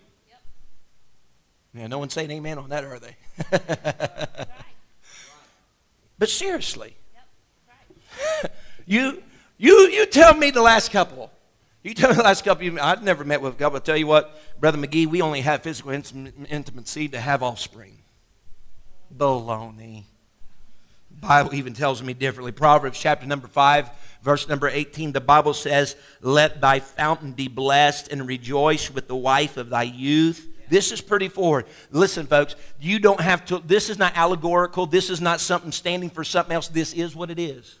Yeah, 1.74 1.88
no 1.88 1.98
one's 1.98 2.14
saying 2.14 2.30
amen 2.30 2.58
on 2.58 2.68
that, 2.70 2.84
are 2.84 2.98
they? 3.00 3.16
But 6.18 6.28
seriously, 6.28 6.96
you, 8.86 9.22
you, 9.58 9.88
you 9.88 10.06
tell 10.06 10.34
me 10.34 10.50
the 10.50 10.62
last 10.62 10.90
couple. 10.90 11.30
You 11.82 11.92
tell 11.92 12.10
me 12.10 12.16
the 12.16 12.22
last 12.22 12.44
couple. 12.44 12.80
I've 12.80 13.02
never 13.02 13.24
met 13.24 13.42
with 13.42 13.58
God, 13.58 13.66
couple. 13.66 13.76
I 13.78 13.80
tell 13.80 13.96
you 13.96 14.06
what, 14.06 14.40
Brother 14.60 14.78
McGee, 14.78 15.06
we 15.06 15.20
only 15.20 15.40
have 15.40 15.62
physical 15.62 15.90
intimacy 15.90 17.08
to 17.08 17.20
have 17.20 17.42
offspring. 17.42 17.98
Baloney. 19.14 20.04
Bible 21.10 21.54
even 21.54 21.74
tells 21.74 22.02
me 22.02 22.12
differently. 22.12 22.52
Proverbs 22.52 22.98
chapter 22.98 23.26
number 23.26 23.46
5, 23.46 23.90
verse 24.22 24.48
number 24.48 24.68
18, 24.68 25.12
the 25.12 25.20
Bible 25.20 25.54
says, 25.54 25.96
Let 26.20 26.60
thy 26.60 26.80
fountain 26.80 27.32
be 27.32 27.48
blessed 27.48 28.08
and 28.08 28.26
rejoice 28.26 28.90
with 28.90 29.08
the 29.08 29.16
wife 29.16 29.56
of 29.56 29.70
thy 29.70 29.84
youth. 29.84 30.48
This 30.68 30.92
is 30.92 31.00
pretty 31.00 31.28
forward. 31.28 31.66
Listen, 31.90 32.26
folks, 32.26 32.56
you 32.80 32.98
don't 32.98 33.20
have 33.20 33.44
to, 33.46 33.58
this 33.58 33.90
is 33.90 33.98
not 33.98 34.16
allegorical. 34.16 34.86
This 34.86 35.10
is 35.10 35.20
not 35.20 35.40
something 35.40 35.72
standing 35.72 36.10
for 36.10 36.24
something 36.24 36.54
else. 36.54 36.68
This 36.68 36.92
is 36.92 37.14
what 37.14 37.30
it 37.30 37.38
is. 37.38 37.80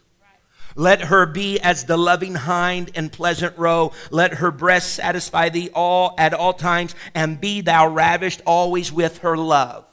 Let 0.76 1.02
her 1.02 1.24
be 1.24 1.60
as 1.60 1.84
the 1.84 1.96
loving 1.96 2.34
hind 2.34 2.90
and 2.96 3.12
pleasant 3.12 3.56
roe. 3.56 3.92
Let 4.10 4.34
her 4.34 4.50
breast 4.50 4.94
satisfy 4.94 5.48
thee 5.48 5.70
all 5.72 6.14
at 6.18 6.34
all 6.34 6.52
times, 6.52 6.96
and 7.14 7.40
be 7.40 7.60
thou 7.60 7.88
ravished 7.88 8.42
always 8.44 8.90
with 8.90 9.18
her 9.18 9.36
love. 9.36 9.84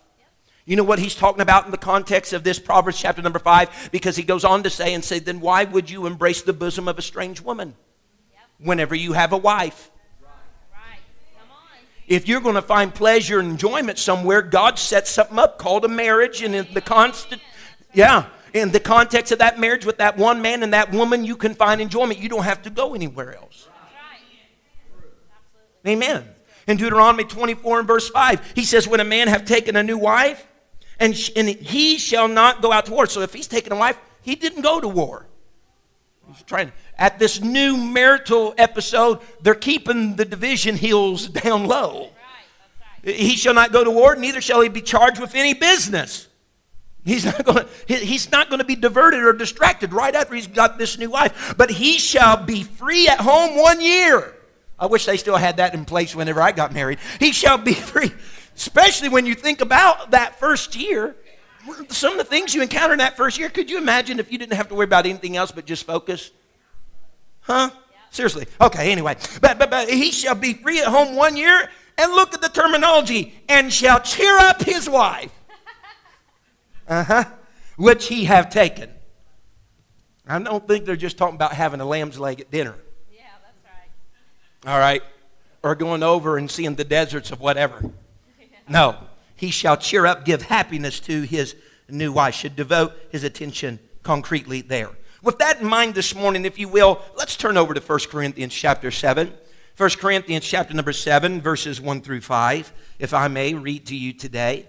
You 0.66 0.76
know 0.76 0.84
what 0.84 1.00
he's 1.00 1.14
talking 1.14 1.42
about 1.42 1.66
in 1.66 1.72
the 1.72 1.78
context 1.78 2.34
of 2.34 2.44
this 2.44 2.58
Proverbs 2.58 3.00
chapter 3.00 3.22
number 3.22 3.40
five? 3.40 3.90
Because 3.92 4.16
he 4.16 4.24
goes 4.24 4.44
on 4.44 4.64
to 4.64 4.70
say 4.72 4.94
and 4.94 5.04
say, 5.04 5.20
then 5.20 5.40
why 5.40 5.66
would 5.66 5.90
you 5.90 6.08
embrace 6.08 6.42
the 6.42 6.54
bosom 6.54 6.88
of 6.88 6.98
a 6.98 7.02
strange 7.04 7.42
woman 7.42 7.76
whenever 8.58 8.96
you 8.96 9.14
have 9.14 9.34
a 9.34 9.38
wife? 9.38 9.91
If 12.12 12.28
you're 12.28 12.42
going 12.42 12.56
to 12.56 12.62
find 12.62 12.94
pleasure 12.94 13.40
and 13.40 13.52
enjoyment 13.52 13.98
somewhere, 13.98 14.42
God 14.42 14.78
sets 14.78 15.10
something 15.10 15.40
up 15.40 15.58
called 15.58 15.86
a 15.86 15.88
marriage, 15.88 16.42
and 16.42 16.54
in 16.54 16.68
the 16.74 16.82
constant, 16.82 17.42
yeah, 17.94 18.26
in 18.54 18.74
the 18.74 18.82
context 18.82 19.32
of 19.32 19.40
that 19.40 19.62
marriage 19.62 19.86
with 19.86 20.00
that 20.00 20.18
one 20.18 20.42
man 20.42 20.62
and 20.62 20.74
that 20.74 20.92
woman, 20.92 21.24
you 21.24 21.38
can 21.38 21.56
find 21.56 21.80
enjoyment. 21.80 22.20
You 22.20 22.28
don't 22.28 22.44
have 22.44 22.64
to 22.64 22.70
go 22.70 22.94
anywhere 22.94 23.38
else. 23.38 23.70
Amen. 25.88 26.28
In 26.68 26.76
Deuteronomy 26.76 27.24
24 27.24 27.80
and 27.80 27.88
verse 27.88 28.10
5, 28.10 28.56
he 28.56 28.66
says, 28.66 28.90
When 28.90 29.00
a 29.00 29.06
man 29.06 29.30
have 29.30 29.46
taken 29.46 29.78
a 29.78 29.82
new 29.82 29.98
wife, 29.98 30.46
and, 31.00 31.16
sh- 31.16 31.32
and 31.38 31.48
he 31.48 31.98
shall 31.98 32.28
not 32.28 32.62
go 32.62 32.74
out 32.74 32.88
to 32.88 32.92
war. 32.92 33.06
So 33.06 33.22
if 33.22 33.34
he's 33.34 33.48
taken 33.48 33.72
a 33.72 33.78
wife, 33.78 33.98
he 34.22 34.36
didn't 34.36 34.64
go 34.64 34.82
to 34.82 34.88
war. 34.90 35.28
He's 36.28 36.44
trying. 36.44 36.74
At 37.02 37.18
this 37.18 37.42
new 37.42 37.78
marital 37.78 38.54
episode, 38.60 39.22
they're 39.42 39.56
keeping 39.56 40.18
the 40.18 40.24
division 40.24 40.76
heels 40.76 41.28
down 41.44 41.66
low. 41.66 42.02
Right. 42.02 42.12
That's 43.02 43.06
right. 43.06 43.16
He 43.16 43.36
shall 43.38 43.56
not 43.56 43.72
go 43.72 43.84
to 43.84 43.90
war, 43.90 44.16
neither 44.16 44.40
shall 44.40 44.62
he 44.62 44.70
be 44.70 44.84
charged 44.84 45.20
with 45.20 45.34
any 45.34 45.56
business. 45.56 46.28
He's 47.04 47.26
not 47.26 47.44
going 47.44 47.66
to, 47.66 47.96
he's 47.96 48.32
not 48.32 48.50
going 48.50 48.60
to 48.60 48.66
be 48.66 48.76
diverted 48.76 49.24
or 49.24 49.34
distracted 49.34 49.94
right 49.94 50.14
after 50.14 50.36
he's 50.36 50.46
got 50.46 50.78
this 50.78 51.00
new 51.00 51.10
wife. 51.10 51.56
But 51.58 51.72
he 51.72 51.98
shall 51.98 52.38
be 52.38 52.62
free 52.62 53.08
at 53.08 53.20
home 53.20 53.58
one 53.58 53.82
year. 53.82 54.36
I 54.78 54.86
wish 54.86 55.08
they 55.08 55.18
still 55.18 55.38
had 55.38 55.58
that 55.58 55.74
in 55.74 55.86
place 55.86 56.16
whenever 56.16 56.40
I 56.40 56.52
got 56.52 56.72
married. 56.72 57.00
He 57.20 57.32
shall 57.32 57.58
be 57.58 57.74
free. 57.94 58.12
Especially 58.56 59.10
when 59.10 59.26
you 59.26 59.34
think 59.34 59.62
about 59.62 60.12
that 60.12 60.40
first 60.40 60.76
year. 60.76 61.16
Some 61.90 62.12
of 62.12 62.20
the 62.20 62.26
things 62.26 62.54
you 62.54 62.62
encounter 62.62 62.94
in 62.94 63.00
that 63.00 63.18
first 63.18 63.40
year, 63.40 63.50
could 63.50 63.72
you 63.72 63.80
imagine 63.80 64.20
if 64.20 64.32
you 64.32 64.38
didn't 64.38 64.54
have 64.54 64.68
to 64.68 64.76
worry 64.76 64.84
about 64.84 65.08
anything 65.08 65.36
else 65.36 65.52
but 65.52 65.66
just 65.66 65.88
focus? 65.88 66.30
Huh? 67.52 67.70
Seriously. 68.12 68.48
Okay, 68.62 68.94
anyway. 68.94 69.18
But, 69.42 69.60
but, 69.60 69.70
but 69.70 69.90
he 69.90 70.12
shall 70.12 70.36
be 70.36 70.54
free 70.54 70.80
at 70.80 70.88
home 70.88 71.18
one 71.18 71.36
year, 71.36 71.70
and 71.98 72.12
look 72.14 72.34
at 72.34 72.42
the 72.42 72.48
terminology, 72.48 73.34
and 73.50 73.72
shall 73.74 74.00
cheer 74.00 74.38
up 74.38 74.64
his 74.64 74.90
wife. 74.90 75.32
Uh 76.88 77.04
huh. 77.04 77.24
Which 77.78 78.08
he 78.08 78.26
have 78.26 78.50
taken. 78.50 78.90
I 80.28 80.40
don't 80.40 80.68
think 80.68 80.84
they're 80.84 80.98
just 80.98 81.18
talking 81.18 81.36
about 81.36 81.54
having 81.54 81.80
a 81.80 81.86
lamb's 81.86 82.20
leg 82.20 82.42
at 82.42 82.52
dinner. 82.52 82.76
Yeah, 83.14 83.22
that's 83.44 83.58
right. 83.64 84.70
All 84.74 84.80
right? 84.80 85.02
Or 85.64 85.76
going 85.76 86.04
over 86.04 86.38
and 86.38 86.52
seeing 86.52 86.76
the 86.76 86.84
deserts 86.84 87.32
of 87.32 87.40
whatever. 87.40 87.84
No. 88.68 88.96
He 89.36 89.52
shall 89.52 89.76
cheer 89.76 90.06
up, 90.06 90.24
give 90.24 90.44
happiness 90.44 91.00
to 91.02 91.22
his 91.24 91.56
new 91.90 92.12
wife, 92.12 92.36
should 92.36 92.56
devote 92.56 92.94
his 93.12 93.24
attention 93.24 93.80
concretely 94.04 94.62
there. 94.62 94.92
With 95.24 95.38
that 95.38 95.62
in 95.62 95.68
mind 95.68 95.94
this 95.94 96.16
morning, 96.16 96.46
if 96.46 96.58
you 96.58 96.68
will, 96.68 97.00
let's 97.16 97.36
turn 97.36 97.56
over 97.56 97.74
to 97.74 97.82
1 97.82 98.00
Corinthians 98.10 98.54
chapter 98.54 98.90
7. 98.90 99.32
1 99.78 99.90
Corinthians 99.92 100.46
chapter 100.46 100.74
number 100.74 100.94
7, 100.94 101.42
verses 101.42 101.80
1 101.80 102.02
through 102.02 102.22
5, 102.22 102.74
if 103.00 103.14
I 103.14 103.28
may 103.28 103.54
read 103.54 103.86
to 103.88 103.96
you 103.96 104.14
today. 104.14 104.68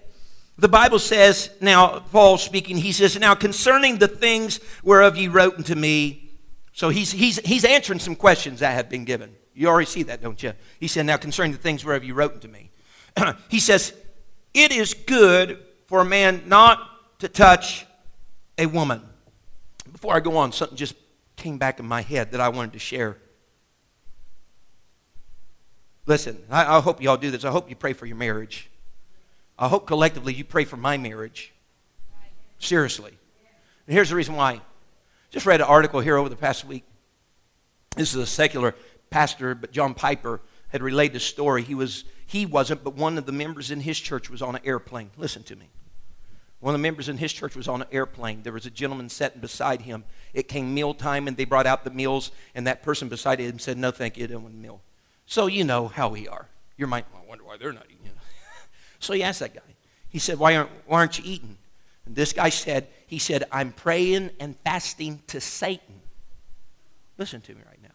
The 0.57 0.69
Bible 0.69 0.99
says, 0.99 1.49
now, 1.59 1.99
Paul 1.99 2.37
speaking, 2.37 2.77
he 2.77 2.91
says, 2.91 3.19
Now 3.19 3.33
concerning 3.33 3.97
the 3.97 4.07
things 4.07 4.59
whereof 4.83 5.17
ye 5.17 5.27
wrote 5.27 5.55
unto 5.57 5.73
me, 5.75 6.31
so 6.71 6.89
he's, 6.89 7.11
he's, 7.11 7.37
he's 7.39 7.65
answering 7.65 7.99
some 7.99 8.15
questions 8.15 8.59
that 8.59 8.73
have 8.73 8.89
been 8.89 9.05
given. 9.05 9.35
You 9.55 9.67
already 9.67 9.87
see 9.87 10.03
that, 10.03 10.21
don't 10.21 10.41
you? 10.41 10.53
He 10.79 10.87
said, 10.87 11.05
Now 11.05 11.17
concerning 11.17 11.51
the 11.51 11.57
things 11.57 11.83
whereof 11.83 12.03
you 12.03 12.13
wrote 12.13 12.33
unto 12.33 12.47
me. 12.47 12.71
he 13.49 13.59
says, 13.59 13.93
It 14.53 14.71
is 14.71 14.93
good 14.93 15.59
for 15.87 16.01
a 16.01 16.05
man 16.05 16.43
not 16.45 17.19
to 17.19 17.27
touch 17.27 17.85
a 18.57 18.67
woman. 18.67 19.01
Before 20.03 20.17
I 20.17 20.19
go 20.19 20.35
on, 20.35 20.51
something 20.51 20.75
just 20.75 20.95
came 21.37 21.57
back 21.57 21.79
in 21.79 21.85
my 21.85 22.01
head 22.01 22.33
that 22.33 22.41
I 22.41 22.49
wanted 22.49 22.73
to 22.73 22.79
share. 22.79 23.15
Listen, 26.05 26.43
I, 26.49 26.75
I 26.75 26.81
hope 26.81 27.01
you 27.01 27.09
all 27.09 27.15
do 27.15 27.31
this. 27.31 27.45
I 27.45 27.51
hope 27.51 27.69
you 27.69 27.77
pray 27.77 27.93
for 27.93 28.05
your 28.05 28.17
marriage. 28.17 28.69
I 29.57 29.69
hope 29.69 29.87
collectively 29.87 30.33
you 30.33 30.43
pray 30.43 30.65
for 30.65 30.75
my 30.75 30.97
marriage. 30.97 31.53
Seriously. 32.59 33.13
And 33.87 33.93
here's 33.93 34.09
the 34.09 34.17
reason 34.17 34.35
why. 34.35 34.59
Just 35.29 35.45
read 35.45 35.61
an 35.61 35.67
article 35.67 36.01
here 36.01 36.17
over 36.17 36.27
the 36.27 36.35
past 36.35 36.65
week. 36.65 36.83
This 37.95 38.13
is 38.13 38.21
a 38.21 38.27
secular 38.27 38.75
pastor, 39.09 39.55
but 39.55 39.71
John 39.71 39.93
Piper 39.93 40.41
had 40.67 40.83
relayed 40.83 41.13
this 41.13 41.23
story. 41.23 41.63
He 41.63 41.75
was 41.75 42.03
he 42.25 42.45
wasn't, 42.45 42.83
but 42.83 42.95
one 42.95 43.17
of 43.17 43.25
the 43.25 43.31
members 43.31 43.71
in 43.71 43.79
his 43.79 43.97
church 43.97 44.29
was 44.29 44.41
on 44.41 44.57
an 44.57 44.61
airplane. 44.65 45.11
Listen 45.15 45.43
to 45.43 45.55
me. 45.55 45.69
One 46.63 46.73
of 46.73 46.79
the 46.79 46.83
members 46.83 47.09
in 47.09 47.17
his 47.17 47.33
church 47.33 47.57
was 47.57 47.67
on 47.67 47.81
an 47.81 47.89
airplane. 47.91 48.43
There 48.43 48.53
was 48.53 48.65
a 48.65 48.71
gentleman 48.71 49.09
sitting 49.09 49.41
beside 49.41 49.81
him. 49.81 50.05
It 50.33 50.47
came 50.47 50.73
meal 50.73 50.93
time, 50.93 51.27
and 51.27 51.35
they 51.35 51.43
brought 51.43 51.65
out 51.65 51.83
the 51.83 51.91
meals, 51.91 52.31
and 52.55 52.65
that 52.67 52.83
person 52.83 53.09
beside 53.09 53.39
him 53.39 53.59
said, 53.59 53.77
"No, 53.77 53.91
thank 53.91 54.15
you, 54.15 54.23
I 54.23 54.27
don't 54.27 54.43
want 54.43 54.55
a 54.55 54.57
meal." 54.57 54.81
So 55.25 55.47
you 55.47 55.65
know 55.65 55.89
how 55.89 56.07
we 56.07 56.25
are. 56.25 56.47
You 56.77 56.87
might 56.87 57.05
well, 57.13 57.23
wonder 57.27 57.43
why 57.43 57.57
they're 57.57 57.73
not 57.73 57.85
eating. 57.89 57.99
So 58.99 59.11
he 59.11 59.21
asked 59.21 59.41
that 59.41 59.53
guy. 59.53 59.59
He 60.07 60.17
said, 60.17 60.39
why 60.39 60.55
aren't, 60.55 60.69
why 60.85 60.99
aren't 60.99 61.19
you 61.19 61.25
eating? 61.27 61.57
And 62.05 62.15
this 62.15 62.31
guy 62.31 62.47
said, 62.47 62.87
he 63.05 63.19
said, 63.19 63.43
I'm 63.51 63.73
praying 63.73 64.29
and 64.39 64.55
fasting 64.63 65.21
to 65.27 65.41
Satan. 65.41 65.99
Listen 67.17 67.41
to 67.41 67.53
me 67.53 67.59
right 67.67 67.81
now. 67.83 67.89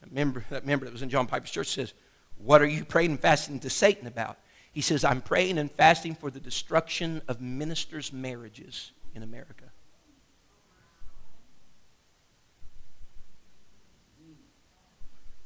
That 0.00 0.10
member, 0.10 0.42
that 0.48 0.64
member 0.64 0.86
that 0.86 0.92
was 0.92 1.02
in 1.02 1.10
John 1.10 1.26
Piper's 1.26 1.50
church 1.50 1.66
says, 1.66 1.92
what 2.38 2.62
are 2.62 2.66
you 2.66 2.86
praying 2.86 3.10
and 3.10 3.20
fasting 3.20 3.58
to 3.60 3.68
Satan 3.68 4.06
about? 4.06 4.38
He 4.72 4.80
says, 4.80 5.04
I'm 5.04 5.20
praying 5.20 5.58
and 5.58 5.70
fasting 5.70 6.14
for 6.14 6.30
the 6.30 6.40
destruction 6.40 7.22
of 7.26 7.40
ministers' 7.40 8.12
marriages 8.12 8.92
in 9.14 9.22
America. 9.22 9.64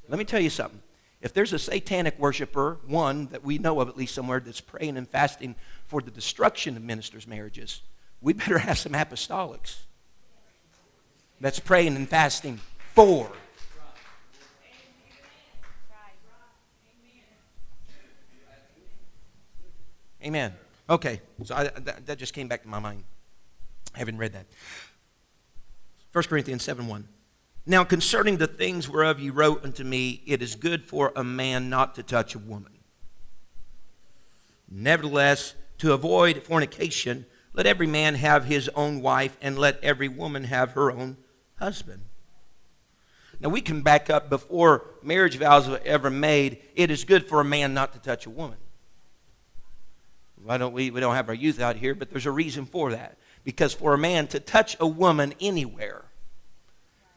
Let 0.09 0.19
me 0.19 0.25
tell 0.25 0.41
you 0.41 0.51
something. 0.51 0.83
If 1.23 1.33
there's 1.33 1.55
a 1.55 1.59
satanic 1.59 2.19
worshiper, 2.19 2.79
one 2.87 3.29
that 3.29 3.43
we 3.43 3.57
know 3.57 3.81
of 3.81 3.89
at 3.89 3.97
least 3.97 4.15
somewhere, 4.15 4.41
that's 4.41 4.61
praying 4.61 4.99
and 4.99 5.09
fasting 5.09 5.55
for 5.87 6.03
the 6.03 6.11
destruction 6.11 6.77
of 6.77 6.83
ministers' 6.83 7.27
marriages, 7.27 7.81
we 8.21 8.35
better 8.35 8.59
have 8.69 8.79
some 8.79 8.93
apostolics 8.93 9.79
that's 11.41 11.59
praying 11.59 11.97
and 11.97 12.09
fasting 12.09 12.61
for. 12.95 13.33
Amen. 20.25 20.55
Okay, 20.89 21.21
so 21.45 21.55
I, 21.55 21.65
that, 21.65 22.07
that 22.07 22.19
just 22.19 22.35
came 22.35 22.49
back 22.49 22.63
to 22.63 22.69
my 22.69 22.79
mind. 22.79 23.05
I 23.95 23.99
haven't 23.99 24.19
read 24.19 24.33
that. 24.33 24.47
1 26.13 26.25
Corinthians 26.25 26.63
7 26.63 26.87
1. 26.87 27.09
Now, 27.67 27.83
concerning 27.83 28.37
the 28.37 28.47
things 28.47 28.89
whereof 28.89 29.19
ye 29.19 29.31
wrote 29.31 29.65
unto 29.65 29.85
me, 29.85 30.23
it 30.27 30.43
is 30.43 30.55
good 30.55 30.85
for 30.85 31.13
a 31.17 31.25
man 31.25 31.71
not 31.71 31.95
to 31.95 32.03
touch 32.03 32.35
a 32.35 32.39
woman. 32.39 32.73
Nevertheless, 34.71 35.55
to 35.79 35.93
avoid 35.93 36.43
fornication, 36.43 37.25
let 37.55 37.67
every 37.67 37.87
man 37.87 38.17
have 38.17 38.45
his 38.45 38.69
own 38.71 39.01
wife, 39.01 39.37
and 39.41 39.59
let 39.59 39.83
every 39.83 40.09
woman 40.09 40.45
have 40.45 40.73
her 40.73 40.91
own 40.91 41.17
husband. 41.59 42.03
Now, 43.41 43.49
we 43.49 43.61
can 43.61 43.83
back 43.83 44.11
up 44.11 44.29
before 44.29 44.85
marriage 45.03 45.39
vows 45.39 45.69
were 45.69 45.81
ever 45.85 46.11
made. 46.11 46.59
It 46.75 46.91
is 46.91 47.05
good 47.05 47.27
for 47.27 47.41
a 47.41 47.45
man 47.45 47.73
not 47.73 47.93
to 47.95 47.99
touch 47.99 48.27
a 48.27 48.31
woman. 48.31 48.59
Why 50.45 50.59
don't 50.59 50.75
we? 50.75 50.91
We 50.91 51.01
don't 51.01 51.15
have 51.15 51.29
our 51.29 51.35
youth 51.35 51.59
out 51.59 51.77
here, 51.77 51.95
but 51.95 52.11
there's 52.11 52.27
a 52.27 52.31
reason 52.31 52.67
for 52.67 52.91
that. 52.93 53.17
Because 53.45 53.73
for 53.73 53.95
a 53.95 53.99
man 53.99 54.27
to 54.29 54.41
touch 54.41 54.77
a 54.79 54.87
woman 54.87 55.33
anywhere 55.41 56.05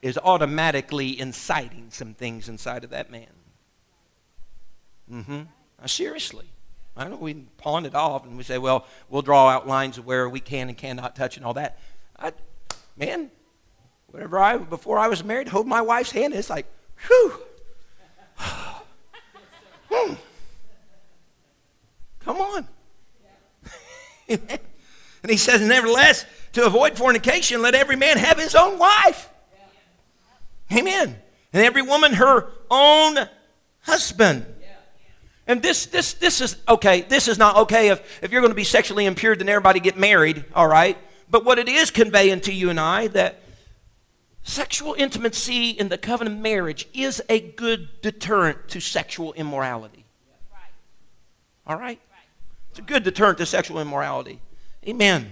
is 0.02 0.18
automatically 0.18 1.20
inciting 1.20 1.88
some 1.90 2.14
things 2.14 2.48
inside 2.48 2.86
of 2.86 2.92
that 2.92 3.12
man. 3.12 3.28
Mm-hmm. 5.12 5.42
Now, 5.80 5.86
seriously. 5.86 6.46
I 6.96 7.08
know 7.10 7.18
we 7.18 7.34
pawn 7.58 7.86
it 7.86 7.94
off 7.94 8.26
and 8.26 8.38
we 8.38 8.44
say, 8.44 8.58
well, 8.58 8.88
we'll 9.10 9.22
draw 9.22 9.50
out 9.50 9.68
lines 9.68 9.98
of 9.98 10.06
where 10.06 10.28
we 10.28 10.40
can 10.40 10.70
and 10.70 10.78
cannot 10.78 11.16
touch 11.16 11.38
and 11.38 11.46
all 11.46 11.54
that. 11.54 11.78
I, 12.18 12.32
man, 12.96 13.30
whenever 14.08 14.40
I, 14.40 14.58
before 14.58 14.98
I 14.98 15.08
was 15.08 15.24
married, 15.24 15.50
hold 15.50 15.68
my 15.68 15.82
wife's 15.82 16.12
hand, 16.12 16.34
it's 16.34 16.50
like, 16.50 16.66
whew. 17.06 17.34
hmm. 18.38 20.14
Come 22.20 22.38
on. 22.38 22.68
and 24.30 24.60
he 25.30 25.38
says, 25.38 25.62
nevertheless, 25.62 26.26
to 26.54 26.66
avoid 26.66 26.98
fornication, 26.98 27.62
let 27.62 27.76
every 27.76 27.96
man 27.96 28.18
have 28.18 28.38
his 28.38 28.56
own 28.56 28.80
wife. 28.80 29.30
Amen. 30.72 31.16
And 31.54 31.66
every 31.66 31.82
woman 31.82 32.14
her 32.14 32.50
own 32.70 33.18
husband. 33.82 34.46
And 35.48 35.62
this, 35.62 35.86
this, 35.86 36.14
this 36.14 36.42
is 36.42 36.58
okay. 36.68 37.02
This 37.02 37.30
is 37.30 37.38
not 37.38 37.56
okay 37.56 37.88
if, 37.90 38.22
if 38.22 38.32
you're 38.32 38.42
going 38.42 38.52
to 38.52 38.56
be 38.56 38.66
sexually 38.66 39.06
impure, 39.06 39.34
then 39.36 39.48
everybody 39.48 39.80
get 39.80 39.98
married, 39.98 40.44
all 40.54 40.68
right? 40.68 40.98
But 41.30 41.46
what 41.46 41.58
it 41.58 41.70
is 41.70 41.90
conveying 41.90 42.42
to 42.42 42.54
you 42.54 42.70
and 42.70 42.80
I 42.80 43.08
that 43.08 43.42
sexual 44.44 44.94
intimacy 44.94 45.70
in 45.70 45.88
the 45.88 45.98
covenant 45.98 46.42
marriage 46.42 46.88
is 46.94 47.22
a 47.30 47.40
good 47.40 48.02
deterrent 48.02 48.68
to 48.70 48.82
sexual 48.82 49.32
immorality. 49.34 50.06
All 51.66 51.78
right? 51.78 52.00
It's 52.78 52.84
a 52.84 52.94
good 52.94 53.04
deterrent 53.04 53.40
to 53.40 53.46
sexual 53.48 53.80
immorality. 53.80 54.40
Amen. 54.88 55.32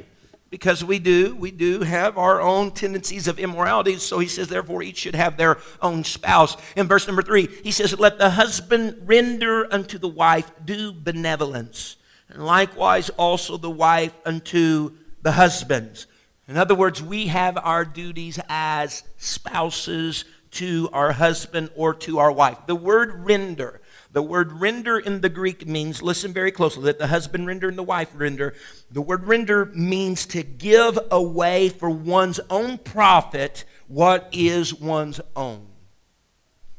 Because 0.49 0.83
we 0.83 0.97
do 0.97 1.35
we 1.35 1.51
do 1.51 1.81
have 1.81 2.17
our 2.17 2.41
own 2.41 2.71
tendencies 2.71 3.27
of 3.27 3.37
immorality. 3.37 3.97
So 3.97 4.17
he 4.17 4.25
says 4.27 4.47
therefore 4.47 4.81
each 4.81 4.97
should 4.97 5.13
have 5.13 5.37
their 5.37 5.59
own 5.79 6.03
spouse. 6.03 6.57
In 6.75 6.87
verse 6.87 7.05
number 7.05 7.21
three 7.21 7.47
he 7.63 7.69
says 7.69 7.99
let 7.99 8.17
the 8.17 8.31
husband 8.31 9.03
render 9.05 9.71
unto 9.71 9.99
the 9.99 10.07
wife 10.07 10.49
due 10.65 10.91
benevolence 10.91 11.97
and 12.29 12.43
likewise 12.43 13.09
also 13.11 13.57
the 13.57 13.69
wife 13.69 14.17
unto 14.25 14.95
the 15.21 15.33
husbands. 15.33 16.07
In 16.47 16.57
other 16.57 16.73
words 16.73 17.03
we 17.03 17.27
have 17.27 17.59
our 17.59 17.85
duties 17.85 18.39
as 18.49 19.03
spouses 19.17 20.25
to 20.51 20.89
our 20.93 21.11
husband 21.11 21.69
or 21.75 21.93
to 21.93 22.17
our 22.17 22.31
wife. 22.31 22.57
The 22.65 22.75
word 22.75 23.23
render 23.23 23.81
the 24.15 24.23
word 24.23 24.53
render 24.53 24.97
in 24.97 25.19
the 25.19 25.27
Greek 25.27 25.67
means, 25.67 26.01
listen 26.01 26.31
very 26.31 26.49
closely, 26.49 26.83
that 26.83 26.99
the 26.99 27.07
husband 27.07 27.47
render 27.47 27.67
and 27.67 27.77
the 27.77 27.83
wife 27.83 28.11
render. 28.15 28.53
The 28.89 29.01
word 29.01 29.27
render 29.27 29.65
means 29.65 30.25
to 30.27 30.41
give 30.41 30.97
away 31.11 31.67
for 31.67 31.89
one's 31.89 32.39
own 32.49 32.77
profit 32.77 33.65
what 33.89 34.29
is 34.31 34.73
one's 34.73 35.19
own. 35.35 35.67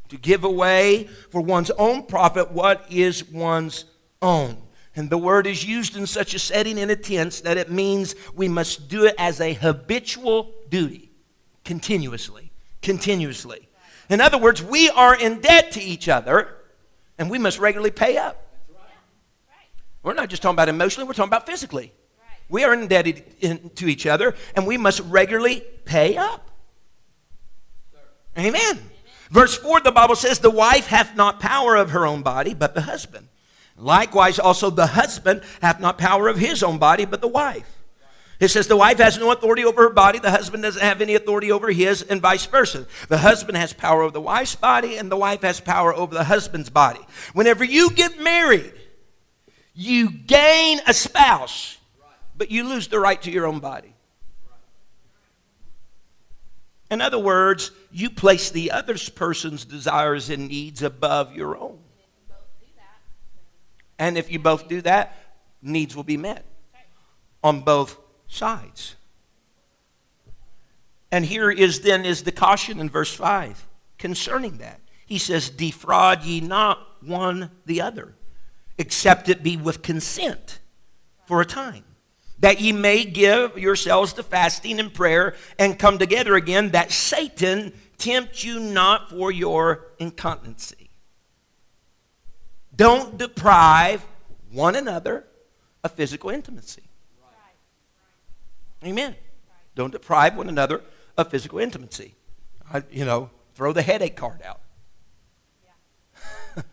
To 0.09 0.17
give 0.17 0.45
away 0.45 1.11
for 1.31 1.43
one's 1.43 1.71
own 1.73 2.05
profit 2.05 2.53
what 2.53 2.87
is 2.89 3.29
one's 3.29 3.85
own. 4.23 4.57
And 4.95 5.11
the 5.11 5.19
word 5.19 5.47
is 5.47 5.63
used 5.63 5.95
in 5.95 6.07
such 6.07 6.33
a 6.33 6.39
setting 6.39 6.79
in 6.79 6.89
a 6.89 6.97
tense 6.97 7.43
that 7.43 7.59
it 7.59 7.71
means 7.71 8.15
we 8.35 8.49
must 8.49 8.89
do 8.89 9.05
it 9.05 9.15
as 9.19 9.43
a 9.43 9.53
habitual 9.53 10.55
duty, 10.71 11.11
continuously. 11.67 12.51
Continuously. 12.81 13.69
In 14.09 14.23
other 14.23 14.39
words, 14.39 14.63
we 14.63 14.89
are 14.89 15.15
in 15.15 15.41
debt 15.43 15.73
to 15.73 15.83
each 15.83 16.09
other 16.09 16.56
and 17.19 17.31
we 17.31 17.39
must 17.39 17.59
regularly 17.59 17.91
pay 17.91 18.17
up. 18.17 18.43
We're 20.03 20.15
not 20.15 20.29
just 20.29 20.43
talking 20.43 20.55
about 20.55 20.69
emotionally, 20.69 21.07
we're 21.07 21.15
talking 21.15 21.31
about 21.31 21.47
physically. 21.47 21.93
We 22.49 22.63
are 22.63 22.73
indebted 22.73 23.25
in, 23.41 23.71
to 23.71 23.89
each 23.89 24.07
other, 24.07 24.35
and 24.55 24.67
we 24.67 24.77
must 24.77 25.01
regularly 25.01 25.65
pay 25.85 26.17
up. 26.17 26.49
Amen. 28.39 28.55
Amen. 28.55 28.91
Verse 29.31 29.57
4, 29.57 29.81
the 29.81 29.91
Bible 29.91 30.15
says, 30.15 30.39
The 30.39 30.51
wife 30.51 30.87
hath 30.87 31.17
not 31.17 31.41
power 31.41 31.75
of 31.75 31.91
her 31.91 32.07
own 32.07 32.23
body, 32.23 32.55
but 32.55 32.75
the 32.75 32.83
husband. 32.83 33.29
Likewise, 33.77 34.39
also 34.39 34.71
the 34.71 34.87
husband 34.87 35.43
hath 35.61 35.81
not 35.81 35.99
power 35.99 36.29
of 36.29 36.39
his 36.39 36.63
own 36.63 36.79
body, 36.79 37.05
but 37.05 37.21
the 37.21 37.29
wife. 37.29 37.85
It 38.39 38.49
says 38.49 38.67
the 38.67 38.77
wife 38.77 38.99
has 38.99 39.19
no 39.19 39.33
authority 39.33 39.65
over 39.65 39.83
her 39.83 39.91
body, 39.91 40.19
the 40.19 40.31
husband 40.31 40.63
doesn't 40.63 40.83
have 40.83 41.01
any 41.01 41.15
authority 41.15 41.51
over 41.51 41.71
his, 41.71 42.03
and 42.03 42.21
vice 42.21 42.45
versa. 42.45 42.87
The 43.09 43.19
husband 43.19 43.57
has 43.57 43.73
power 43.73 44.03
over 44.03 44.13
the 44.13 44.21
wife's 44.21 44.55
body, 44.55 44.97
and 44.97 45.11
the 45.11 45.17
wife 45.17 45.43
has 45.43 45.59
power 45.61 45.95
over 45.95 46.15
the 46.15 46.25
husband's 46.25 46.69
body. 46.69 47.01
Whenever 47.33 47.65
you 47.65 47.91
get 47.91 48.21
married, 48.21 48.75
you 49.75 50.11
gain 50.11 50.81
a 50.87 50.93
spouse, 50.93 51.79
but 52.37 52.51
you 52.51 52.69
lose 52.69 52.89
the 52.89 53.01
right 53.01 53.21
to 53.23 53.31
your 53.31 53.47
own 53.47 53.59
body. 53.59 53.95
In 56.91 57.01
other 57.01 57.19
words, 57.19 57.73
you 57.91 58.11
place 58.11 58.51
the 58.51 58.71
other 58.71 58.97
person's 59.15 59.65
desires 59.65 60.31
and 60.31 60.49
needs 60.49 60.83
above 60.83 61.35
your 61.35 61.57
own. 61.57 61.79
And 63.99 64.19
if 64.19 64.31
you 64.31 64.39
both 64.39 64.69
do 64.69 64.83
that, 64.83 65.17
needs 65.63 65.97
will 65.97 66.05
be 66.05 66.19
met 66.19 66.45
on 67.43 67.63
both 67.63 67.99
sides. 68.37 68.97
And 71.11 71.25
here 71.25 71.51
is 71.51 71.81
then 71.81 72.05
is 72.05 72.23
the 72.25 72.33
caution 72.33 72.79
in 72.81 72.91
verse 72.91 73.13
5 73.15 73.67
concerning 73.99 74.59
that. 74.59 74.81
He 75.07 75.19
says, 75.19 75.49
Defraud 75.49 76.25
ye 76.25 76.41
not 76.41 76.79
one 77.03 77.51
the 77.65 77.81
other, 77.81 78.15
except 78.77 79.29
it 79.29 79.43
be 79.43 79.57
with 79.57 79.83
consent 79.83 80.59
for 81.27 81.41
a 81.41 81.47
time, 81.47 81.85
that 82.39 82.61
ye 82.61 82.73
may 82.73 83.05
give 83.05 83.57
yourselves 83.57 84.13
to 84.15 84.23
fasting 84.23 84.79
and 84.81 84.93
prayer 84.93 85.35
and 85.59 85.79
come 85.79 85.99
together 85.99 86.35
again, 86.35 86.71
that 86.71 86.93
Satan 86.93 87.73
tempt 87.99 88.45
you 88.45 88.61
not 88.61 89.11
for 89.11 89.31
your 89.31 89.87
incontinency. 89.99 90.91
Don't 92.75 93.17
deprive 93.17 94.05
one 94.51 94.77
another 94.77 95.25
of 95.83 95.93
physical 95.93 96.31
intimacy. 96.31 96.83
Amen. 98.85 99.17
Don't 99.75 99.93
deprive 99.93 100.37
one 100.37 100.49
another 100.49 100.83
of 101.17 101.31
physical 101.31 101.59
intimacy. 101.59 102.15
I, 102.73 102.83
you 102.91 103.05
know, 103.05 103.31
throw 103.55 103.73
the 103.73 103.83
headache 103.83 104.17
card 104.17 104.43
out. 104.43 104.61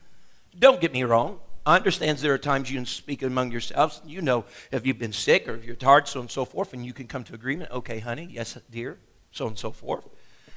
Don't 0.60 0.82
get 0.82 0.94
me 0.94 1.04
wrong. 1.04 1.40
I 1.66 1.78
understand 1.78 2.18
there 2.18 2.34
are 2.34 2.38
times 2.38 2.70
you 2.70 2.78
can 2.78 2.86
speak 2.86 3.22
among 3.22 3.52
yourselves. 3.52 4.02
You 4.06 4.22
know 4.22 4.46
if 4.72 4.86
you've 4.86 5.00
been 5.00 5.14
sick 5.14 5.48
or 5.48 5.56
if 5.56 5.64
you're 5.64 5.76
tired, 5.76 6.08
so 6.08 6.20
and 6.20 6.30
so 6.30 6.44
forth, 6.44 6.74
and 6.74 6.86
you 6.86 6.92
can 6.92 7.08
come 7.08 7.24
to 7.26 7.34
agreement. 7.34 7.72
Okay, 7.72 8.00
honey, 8.00 8.28
yes, 8.30 8.58
dear, 8.70 8.98
so 9.32 9.48
and 9.48 9.58
so 9.58 9.72
forth. 9.72 10.08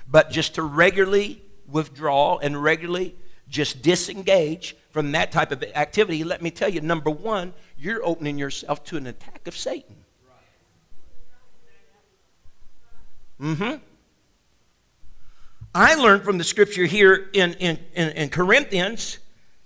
But 0.09 0.31
just 0.31 0.57
to 0.57 0.63
regularly 0.63 1.43
withdraw 1.69 2.39
and 2.39 2.61
regularly 2.61 3.15
just 3.49 3.83
disengage 3.83 4.77
from 4.91 5.13
that 5.13 5.31
type 5.31 5.53
of 5.53 5.63
activity, 5.75 6.25
let 6.25 6.43
me 6.43 6.51
tell 6.51 6.69
you, 6.69 6.81
number 6.81 7.11
one, 7.11 7.55
you're 7.79 8.05
opening 8.05 8.37
yourself 8.37 8.83
to 8.85 8.97
an 8.97 9.07
attack 9.07 9.47
of 9.47 9.57
Satan. 9.57 10.06
Mm-hmm. 13.41 13.77
I 15.75 15.95
learned 15.95 16.23
from 16.25 16.39
the 16.39 16.45
scripture 16.45 16.87
here 16.87 17.29
in, 17.33 17.53
in, 17.55 17.79
in, 17.95 18.09
in 18.11 18.29
Corinthians 18.31 19.19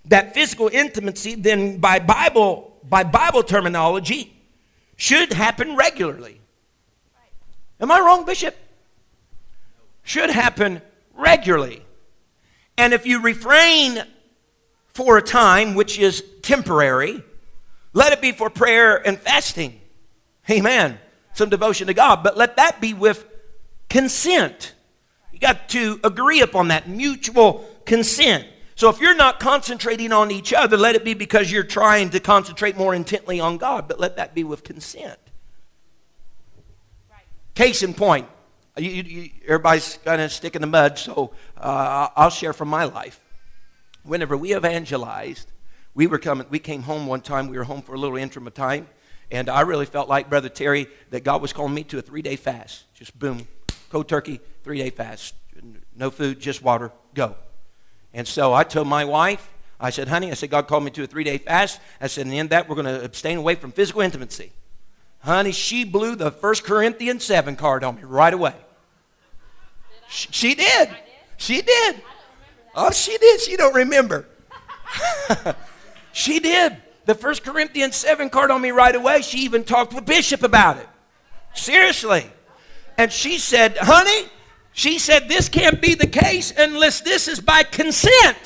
that 0.07 0.35
physical 0.35 0.69
intimacy, 0.69 1.37
then 1.37 1.79
by 1.79 2.01
Bible, 2.01 2.77
by 2.83 3.05
Bible 3.05 3.43
terminology, 3.43 4.37
should 4.97 5.33
happen 5.33 5.77
regularly. 5.77 6.41
Am 7.81 7.91
I 7.91 8.01
wrong, 8.01 8.25
Bishop? 8.25 8.57
Should 10.03 10.31
happen 10.31 10.83
regularly. 11.15 11.83
And 12.77 12.93
if 12.93 13.07
you 13.07 13.23
refrain 13.23 14.03
for 14.89 15.17
a 15.17 15.23
time, 15.23 15.75
which 15.75 15.99
is 15.99 16.25
temporary, 16.43 17.23
let 17.93 18.13
it 18.13 18.21
be 18.21 18.33
for 18.33 18.51
prayer 18.51 18.97
and 19.07 19.19
fasting. 19.19 19.81
Amen. 20.51 20.99
Some 21.35 21.51
devotion 21.51 21.87
to 21.87 21.95
God. 21.95 22.23
But 22.25 22.37
let 22.37 22.57
that 22.57 22.81
be 22.81 22.95
with 22.95 23.25
consent. 23.91 24.75
You 25.33 25.39
got 25.39 25.69
to 25.71 26.01
agree 26.03 26.41
upon 26.41 26.69
that 26.69 26.89
mutual 26.89 27.69
consent. 27.85 28.47
So 28.75 28.89
if 28.89 28.99
you're 28.99 29.15
not 29.15 29.41
concentrating 29.41 30.11
on 30.11 30.31
each 30.31 30.55
other, 30.55 30.79
let 30.79 30.95
it 30.95 31.05
be 31.05 31.13
because 31.13 31.53
you're 31.53 31.65
trying 31.65 32.09
to 32.11 32.21
concentrate 32.21 32.79
more 32.79 32.95
intently 32.95 33.39
on 33.39 33.59
God, 33.59 33.87
but 33.87 34.01
let 34.01 34.17
that 34.17 34.35
be 34.35 34.43
with 34.43 34.65
consent. 34.65 35.19
Case 37.55 37.83
in 37.83 37.93
point, 37.93 38.27
you, 38.79 38.89
you, 38.89 39.31
everybody's 39.45 39.99
kind 40.03 40.23
of 40.23 40.33
stick 40.33 40.55
in 40.55 40.63
the 40.63 40.67
mud, 40.67 40.99
so 40.99 41.33
uh, 41.59 42.09
I'll 42.17 42.31
share 42.31 42.55
from 42.55 42.69
my 42.69 42.85
life. 42.85 43.21
Whenever 44.03 44.35
we 44.35 44.57
evangelized, 44.57 45.53
we 45.93 46.07
were 46.07 46.19
coming. 46.19 46.47
We 46.49 46.59
came 46.59 46.83
home 46.83 47.07
one 47.07 47.21
time. 47.21 47.49
We 47.49 47.59
were 47.59 47.65
home 47.65 47.83
for 47.83 47.95
a 47.95 47.99
little 47.99 48.17
interim 48.17 48.47
of 48.47 48.55
time, 48.55 48.89
and 49.31 49.51
I 49.51 49.61
really 49.63 49.85
felt 49.85 50.09
like 50.09 50.31
Brother 50.31 50.49
Terry 50.49 50.87
that 51.11 51.23
God 51.23 51.43
was 51.43 51.53
calling 51.53 51.75
me 51.75 51.85
to 51.85 51.99
a 51.99 52.03
three-day 52.03 52.37
fast. 52.37 52.85
Just 52.95 53.19
boom, 53.19 53.47
cold 53.91 54.09
turkey, 54.09 54.41
three-day 54.65 54.91
fast. 54.91 55.35
No 55.95 56.11
food, 56.11 56.41
just 56.41 56.63
water. 56.63 56.93
Go. 57.15 57.37
And 58.15 58.27
so 58.27 58.55
I 58.55 58.65
told 58.65 58.89
my 58.89 59.05
wife, 59.05 59.51
I 59.79 59.91
said, 59.91 60.09
honey, 60.09 60.31
I 60.31 60.35
said, 60.35 60.51
God 60.51 60.69
called 60.69 60.85
me 60.85 60.91
to 60.93 61.05
a 61.05 61.07
three 61.07 61.25
day 61.25 61.39
fast. 61.39 61.81
I 62.01 62.07
said, 62.07 62.27
and 62.27 62.35
in 62.35 62.49
that, 62.49 62.69
we're 62.69 62.75
going 62.75 62.87
to 62.87 63.03
abstain 63.03 63.39
away 63.39 63.55
from 63.55 63.73
physical 63.73 64.03
intimacy. 64.03 64.53
Honey, 65.21 65.53
she 65.53 65.85
blew 65.85 66.17
the 66.17 66.31
First 66.31 66.65
Corinthians 66.65 67.25
7 67.25 67.57
card 67.57 67.85
on 67.85 67.97
me 67.97 68.03
right 68.03 68.33
away. 68.33 68.55
She, 70.09 70.29
she 70.31 70.55
did. 70.55 70.89
did. 70.89 70.97
She 71.37 71.63
did. 71.63 72.03
Oh, 72.75 72.91
she 72.91 73.17
did. 73.17 73.41
She 73.41 73.57
don't 73.57 73.75
remember. 73.75 74.27
she 76.13 76.41
did. 76.41 76.77
The 77.07 77.15
First 77.15 77.45
Corinthians 77.45 77.97
7 77.97 78.29
card 78.31 78.51
on 78.51 78.61
me 78.61 78.71
right 78.71 78.95
away. 78.95 79.23
She 79.23 79.39
even 79.39 79.65
talked 79.65 79.95
with 79.95 80.05
Bishop 80.05 80.43
about 80.43 80.77
it. 80.79 80.89
Seriously. 81.55 82.31
And 83.01 83.11
she 83.11 83.39
said, 83.39 83.79
honey, 83.79 84.29
she 84.73 84.99
said 84.99 85.27
this 85.27 85.49
can't 85.49 85.81
be 85.81 85.95
the 85.95 86.07
case 86.07 86.53
unless 86.55 87.01
this 87.01 87.29
is 87.29 87.41
by 87.41 87.63
consent. 87.63 88.37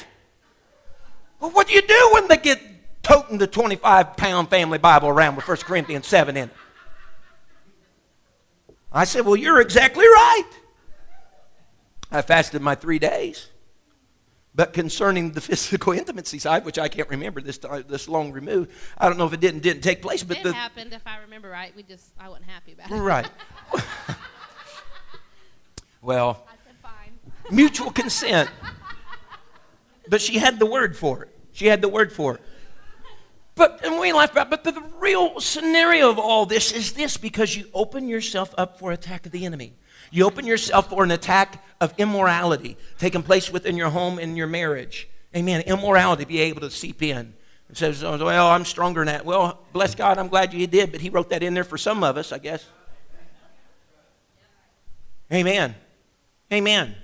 Well, 1.41 1.51
what 1.51 1.67
do 1.67 1.75
you 1.75 1.83
do 1.83 2.11
when 2.13 2.29
they 2.29 2.37
get 2.37 2.63
toting 3.03 3.39
the 3.39 3.49
25 3.49 4.17
pound 4.17 4.51
family 4.51 4.79
Bible 4.79 5.09
around 5.09 5.35
with 5.35 5.49
1 5.49 5.57
Corinthians 5.57 6.07
7 6.07 6.37
in 6.37 6.51
it? 6.51 6.55
I 8.93 9.03
said, 9.03 9.27
Well, 9.27 9.35
you're 9.35 9.61
exactly 9.61 10.05
right. 10.05 10.51
I 12.13 12.23
fasted 12.23 12.63
my 12.63 12.77
three 12.77 13.01
days. 13.01 13.49
But 14.55 14.73
concerning 14.73 15.33
the 15.33 15.41
physical 15.51 15.95
intimacy 15.95 16.39
side, 16.39 16.65
which 16.65 16.79
I 16.79 16.87
can't 16.87 17.09
remember 17.09 17.41
this 17.41 17.59
time, 17.59 17.87
this 17.89 18.07
long 18.07 18.31
removed, 18.31 18.71
I 18.97 19.09
don't 19.09 19.19
know 19.19 19.27
if 19.27 19.33
it 19.33 19.41
didn't 19.41 19.65
didn't 19.65 19.83
take 19.83 20.01
place. 20.01 20.23
But 20.23 20.37
it 20.37 20.43
the, 20.45 20.53
happened, 20.53 20.93
if 20.93 21.05
I 21.09 21.19
remember 21.23 21.51
right. 21.51 21.75
We 21.75 21.83
just 21.83 22.13
I 22.21 22.29
wasn't 22.29 22.49
happy 22.49 22.75
about 22.75 22.93
it. 22.93 22.95
Right. 22.95 23.29
well, 26.05 26.47
mutual 27.51 27.91
consent. 27.91 28.51
But 30.09 30.21
she 30.21 30.39
had 30.39 30.59
the 30.59 30.67
word 30.67 30.97
for 30.97 31.23
it. 31.23 31.31
She 31.53 31.67
had 31.67 31.81
the 31.81 31.89
word 31.89 32.13
for 32.13 32.35
it. 32.35 32.43
But 33.55 33.85
and 33.85 33.99
we 33.99 34.13
laugh 34.13 34.33
about, 34.33 34.51
but 34.51 34.65
the, 34.65 34.73
the 34.73 34.83
real 34.99 35.41
scenario 35.41 36.11
of 36.11 36.19
all 36.19 36.45
this 36.45 36.73
is 36.73 36.93
this 36.93 37.17
because 37.17 37.57
you 37.57 37.67
open 37.73 38.09
yourself 38.09 38.53
up 38.59 38.79
for 38.79 38.93
attack 38.93 39.27
of 39.27 39.33
the 39.33 39.47
enemy. 39.47 39.75
You 40.11 40.27
open 40.27 40.45
yourself 40.45 40.91
for 40.91 41.05
an 41.05 41.11
attack 41.11 41.65
of 41.81 41.95
immorality 41.97 42.77
taking 42.99 43.23
place 43.23 43.51
within 43.51 43.77
your 43.77 43.91
home 43.91 44.19
and 44.19 44.37
your 44.37 44.47
marriage. 44.47 45.09
Amen. 45.35 45.63
Immorality 45.63 46.25
be 46.25 46.41
able 46.41 46.61
to 46.61 46.71
seep 46.71 47.03
in. 47.03 47.35
It 47.71 47.77
says, 47.77 48.05
oh, 48.05 48.23
well, 48.25 48.49
I'm 48.49 48.65
stronger 48.65 49.01
than 49.01 49.07
that. 49.07 49.25
Well, 49.25 49.65
bless 49.73 49.95
God, 49.95 50.19
I'm 50.19 50.29
glad 50.29 50.53
you 50.53 50.67
did, 50.67 50.93
but 50.93 51.01
He 51.01 51.09
wrote 51.09 51.31
that 51.31 51.43
in 51.43 51.55
there 51.55 51.65
for 51.65 51.79
some 51.79 52.05
of 52.05 52.17
us, 52.17 52.31
I 52.31 52.39
guess. 52.39 52.67
Amen. 55.33 55.75
Amen. 56.53 56.95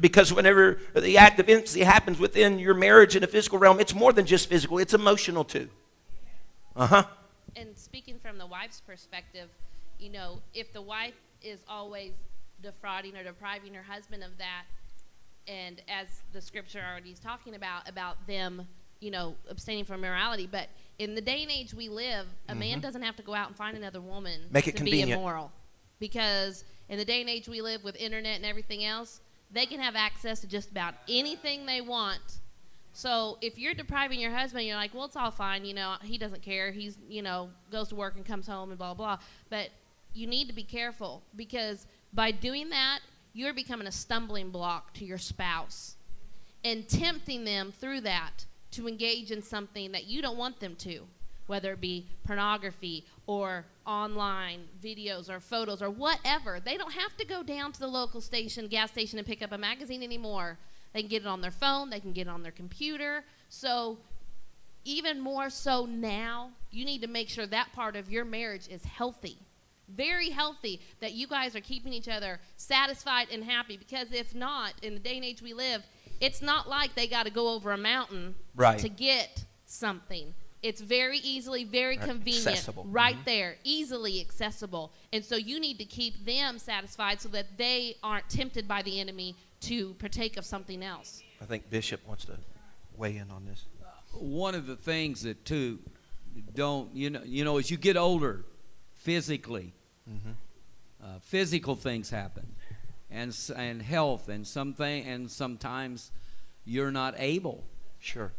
Because 0.00 0.32
whenever 0.32 0.80
the 0.94 1.18
act 1.18 1.38
of 1.38 1.48
intimacy 1.48 1.82
happens 1.82 2.18
within 2.18 2.58
your 2.58 2.74
marriage 2.74 3.14
in 3.14 3.22
a 3.22 3.26
physical 3.26 3.58
realm, 3.58 3.78
it's 3.78 3.94
more 3.94 4.12
than 4.12 4.26
just 4.26 4.48
physical, 4.48 4.78
it's 4.78 4.94
emotional 4.94 5.44
too. 5.44 5.68
Uh 6.74 6.86
huh. 6.86 7.04
And 7.56 7.76
speaking 7.76 8.18
from 8.18 8.38
the 8.38 8.46
wife's 8.46 8.80
perspective, 8.80 9.48
you 9.98 10.10
know, 10.10 10.40
if 10.54 10.72
the 10.72 10.82
wife 10.82 11.14
is 11.42 11.60
always 11.68 12.12
defrauding 12.62 13.16
or 13.16 13.22
depriving 13.22 13.74
her 13.74 13.82
husband 13.82 14.22
of 14.22 14.36
that, 14.38 14.64
and 15.46 15.80
as 15.88 16.06
the 16.32 16.40
scripture 16.40 16.80
already 16.88 17.10
is 17.10 17.18
talking 17.18 17.54
about, 17.54 17.88
about 17.88 18.26
them, 18.26 18.66
you 19.00 19.10
know, 19.10 19.34
abstaining 19.48 19.84
from 19.84 20.00
morality, 20.00 20.48
but 20.50 20.68
in 20.98 21.14
the 21.14 21.20
day 21.20 21.42
and 21.42 21.50
age 21.50 21.72
we 21.72 21.88
live, 21.88 22.26
a 22.48 22.50
mm-hmm. 22.50 22.60
man 22.60 22.80
doesn't 22.80 23.02
have 23.02 23.16
to 23.16 23.22
go 23.22 23.34
out 23.34 23.48
and 23.48 23.56
find 23.56 23.76
another 23.76 24.00
woman 24.00 24.40
Make 24.50 24.66
it 24.66 24.72
to 24.72 24.76
convenient. 24.78 25.08
be 25.08 25.12
immoral. 25.12 25.52
Because 26.00 26.64
in 26.88 26.98
the 26.98 27.04
day 27.04 27.20
and 27.20 27.28
age 27.28 27.48
we 27.48 27.60
live 27.60 27.84
with 27.84 27.96
internet 27.96 28.36
and 28.36 28.46
everything 28.46 28.84
else, 28.84 29.20
they 29.50 29.66
can 29.66 29.80
have 29.80 29.96
access 29.96 30.40
to 30.40 30.46
just 30.46 30.70
about 30.70 30.94
anything 31.08 31.66
they 31.66 31.80
want. 31.80 32.40
So 32.92 33.38
if 33.40 33.58
you're 33.58 33.74
depriving 33.74 34.20
your 34.20 34.32
husband, 34.32 34.66
you're 34.66 34.76
like, 34.76 34.94
well, 34.94 35.04
it's 35.04 35.16
all 35.16 35.30
fine. 35.30 35.64
You 35.64 35.74
know, 35.74 35.94
he 36.02 36.18
doesn't 36.18 36.42
care. 36.42 36.72
He's, 36.72 36.98
you 37.08 37.22
know, 37.22 37.50
goes 37.70 37.88
to 37.88 37.94
work 37.94 38.16
and 38.16 38.24
comes 38.24 38.46
home 38.46 38.70
and 38.70 38.78
blah, 38.78 38.94
blah. 38.94 39.18
But 39.50 39.68
you 40.14 40.26
need 40.26 40.48
to 40.48 40.54
be 40.54 40.64
careful 40.64 41.22
because 41.36 41.86
by 42.12 42.30
doing 42.30 42.70
that, 42.70 43.00
you're 43.32 43.54
becoming 43.54 43.86
a 43.86 43.92
stumbling 43.92 44.50
block 44.50 44.92
to 44.94 45.04
your 45.04 45.18
spouse 45.18 45.94
and 46.64 46.88
tempting 46.88 47.44
them 47.44 47.72
through 47.72 48.00
that 48.00 48.46
to 48.72 48.88
engage 48.88 49.30
in 49.30 49.42
something 49.42 49.92
that 49.92 50.06
you 50.06 50.20
don't 50.20 50.36
want 50.36 50.60
them 50.60 50.74
to, 50.76 51.02
whether 51.46 51.72
it 51.72 51.80
be 51.80 52.06
pornography 52.24 53.04
or 53.26 53.64
online 53.88 54.68
videos 54.84 55.30
or 55.30 55.40
photos 55.40 55.80
or 55.80 55.88
whatever. 55.88 56.60
They 56.60 56.76
don't 56.76 56.92
have 56.92 57.16
to 57.16 57.24
go 57.24 57.42
down 57.42 57.72
to 57.72 57.80
the 57.80 57.88
local 57.88 58.20
station, 58.20 58.68
gas 58.68 58.90
station, 58.90 59.18
and 59.18 59.26
pick 59.26 59.42
up 59.42 59.50
a 59.50 59.58
magazine 59.58 60.02
anymore. 60.02 60.58
They 60.92 61.00
can 61.00 61.08
get 61.08 61.22
it 61.22 61.28
on 61.28 61.40
their 61.40 61.50
phone, 61.50 61.90
they 61.90 61.98
can 61.98 62.12
get 62.12 62.26
it 62.26 62.30
on 62.30 62.42
their 62.42 62.52
computer. 62.52 63.24
So, 63.48 63.98
even 64.84 65.20
more 65.20 65.50
so 65.50 65.86
now, 65.86 66.50
you 66.70 66.84
need 66.84 67.00
to 67.00 67.08
make 67.08 67.28
sure 67.28 67.46
that 67.46 67.72
part 67.72 67.96
of 67.96 68.10
your 68.10 68.24
marriage 68.24 68.68
is 68.68 68.84
healthy. 68.84 69.38
Very 69.88 70.30
healthy, 70.30 70.80
that 71.00 71.14
you 71.14 71.26
guys 71.26 71.56
are 71.56 71.60
keeping 71.60 71.94
each 71.94 72.08
other 72.08 72.40
satisfied 72.56 73.28
and 73.32 73.42
happy. 73.42 73.78
Because 73.78 74.12
if 74.12 74.34
not, 74.34 74.74
in 74.82 74.94
the 74.94 75.00
day 75.00 75.16
and 75.16 75.24
age 75.24 75.40
we 75.40 75.54
live, 75.54 75.82
it's 76.20 76.42
not 76.42 76.68
like 76.68 76.94
they 76.94 77.06
got 77.06 77.24
to 77.24 77.32
go 77.32 77.54
over 77.54 77.72
a 77.72 77.78
mountain 77.78 78.34
right. 78.54 78.78
to 78.78 78.88
get 78.90 79.44
something. 79.64 80.34
It's 80.62 80.80
very 80.80 81.18
easily, 81.18 81.64
very 81.64 81.96
right. 81.96 82.06
convenient, 82.06 82.48
accessible. 82.48 82.84
right 82.88 83.14
mm-hmm. 83.14 83.24
there, 83.24 83.56
easily 83.62 84.20
accessible. 84.20 84.92
And 85.12 85.24
so 85.24 85.36
you 85.36 85.60
need 85.60 85.78
to 85.78 85.84
keep 85.84 86.24
them 86.24 86.58
satisfied 86.58 87.20
so 87.20 87.28
that 87.30 87.56
they 87.56 87.96
aren't 88.02 88.28
tempted 88.28 88.66
by 88.66 88.82
the 88.82 88.98
enemy 89.00 89.36
to 89.62 89.94
partake 89.94 90.36
of 90.36 90.44
something 90.44 90.82
else. 90.82 91.22
I 91.40 91.44
think 91.44 91.70
Bishop 91.70 92.06
wants 92.06 92.24
to 92.24 92.38
weigh 92.96 93.16
in 93.16 93.30
on 93.30 93.44
this. 93.44 93.66
One 94.12 94.54
of 94.54 94.66
the 94.66 94.76
things 94.76 95.22
that 95.22 95.44
too 95.44 95.78
don't 96.54 96.94
you 96.94 97.10
know 97.10 97.22
you 97.24 97.44
know 97.44 97.58
as 97.58 97.70
you 97.70 97.76
get 97.76 97.96
older, 97.96 98.44
physically, 98.94 99.74
mm-hmm. 100.10 100.30
uh, 101.04 101.18
physical 101.20 101.76
things 101.76 102.10
happen, 102.10 102.46
and 103.10 103.36
and 103.54 103.82
health 103.82 104.28
and 104.28 104.46
something 104.46 105.04
and 105.06 105.30
sometimes 105.30 106.10
you're 106.64 106.90
not 106.90 107.14
able. 107.16 107.64
Sure 108.00 108.32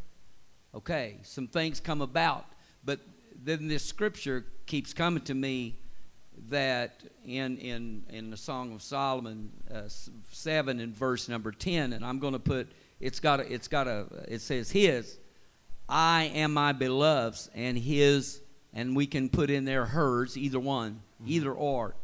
Okay, 0.73 1.17
some 1.23 1.47
things 1.47 1.79
come 1.79 2.01
about. 2.01 2.45
But 2.85 2.99
then 3.43 3.67
this 3.67 3.83
scripture 3.83 4.45
keeps 4.65 4.93
coming 4.93 5.23
to 5.23 5.33
me 5.33 5.75
that 6.49 7.03
in, 7.25 7.57
in, 7.57 8.03
in 8.09 8.29
the 8.29 8.37
Song 8.37 8.73
of 8.73 8.81
Solomon 8.81 9.51
uh, 9.73 9.83
7 10.31 10.79
and 10.79 10.95
verse 10.95 11.27
number 11.27 11.51
10, 11.51 11.93
and 11.93 12.05
I'm 12.05 12.19
going 12.19 12.33
to 12.33 12.39
put, 12.39 12.71
it's 12.99 13.19
got 13.19 13.39
a, 13.39 13.53
it's 13.53 13.67
got 13.67 13.87
a, 13.87 14.05
it 14.27 14.41
says 14.41 14.71
his, 14.71 15.17
I 15.87 16.31
am 16.35 16.53
my 16.53 16.71
beloved's, 16.71 17.49
and 17.55 17.77
his, 17.77 18.41
and 18.73 18.95
we 18.95 19.07
can 19.07 19.29
put 19.29 19.49
in 19.49 19.65
there 19.65 19.85
hers, 19.85 20.37
either 20.37 20.59
one, 20.59 21.01
mm-hmm. 21.21 21.31
either 21.31 21.51
or. 21.51 21.95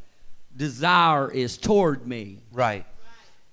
Desire 0.55 1.31
is 1.31 1.57
toward 1.57 2.07
me. 2.07 2.39
Right. 2.51 2.85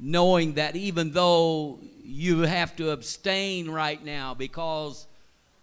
Knowing 0.05 0.55
that 0.55 0.75
even 0.75 1.13
though 1.13 1.79
you 2.05 2.41
have 2.41 2.75
to 2.77 2.91
abstain 2.91 3.71
right 3.71 4.05
now 4.05 4.35
because 4.35 5.07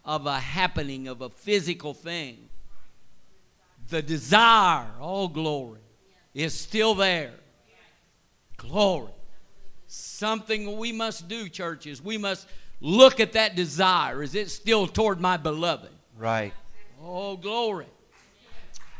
of 0.06 0.26
a 0.26 0.40
happening, 0.40 1.08
of 1.08 1.22
a 1.22 1.30
physical 1.30 1.94
thing. 1.94 2.50
The 3.90 4.02
desire, 4.02 4.88
all 5.00 5.26
oh 5.26 5.28
glory, 5.28 5.80
is 6.34 6.54
still 6.54 6.96
there. 6.96 7.34
Glory. 8.58 9.12
Something 9.88 10.78
we 10.78 10.92
must 10.92 11.28
do, 11.28 11.50
churches. 11.50 12.04
We 12.04 12.18
must 12.18 12.48
look 12.82 13.20
at 13.20 13.34
that 13.34 13.56
desire. 13.56 14.24
Is 14.24 14.36
it 14.36 14.50
still 14.50 14.88
toward 14.88 15.20
my 15.20 15.38
beloved? 15.38 15.90
Right. 16.18 16.54
Oh, 17.02 17.38
glory. 17.38 17.88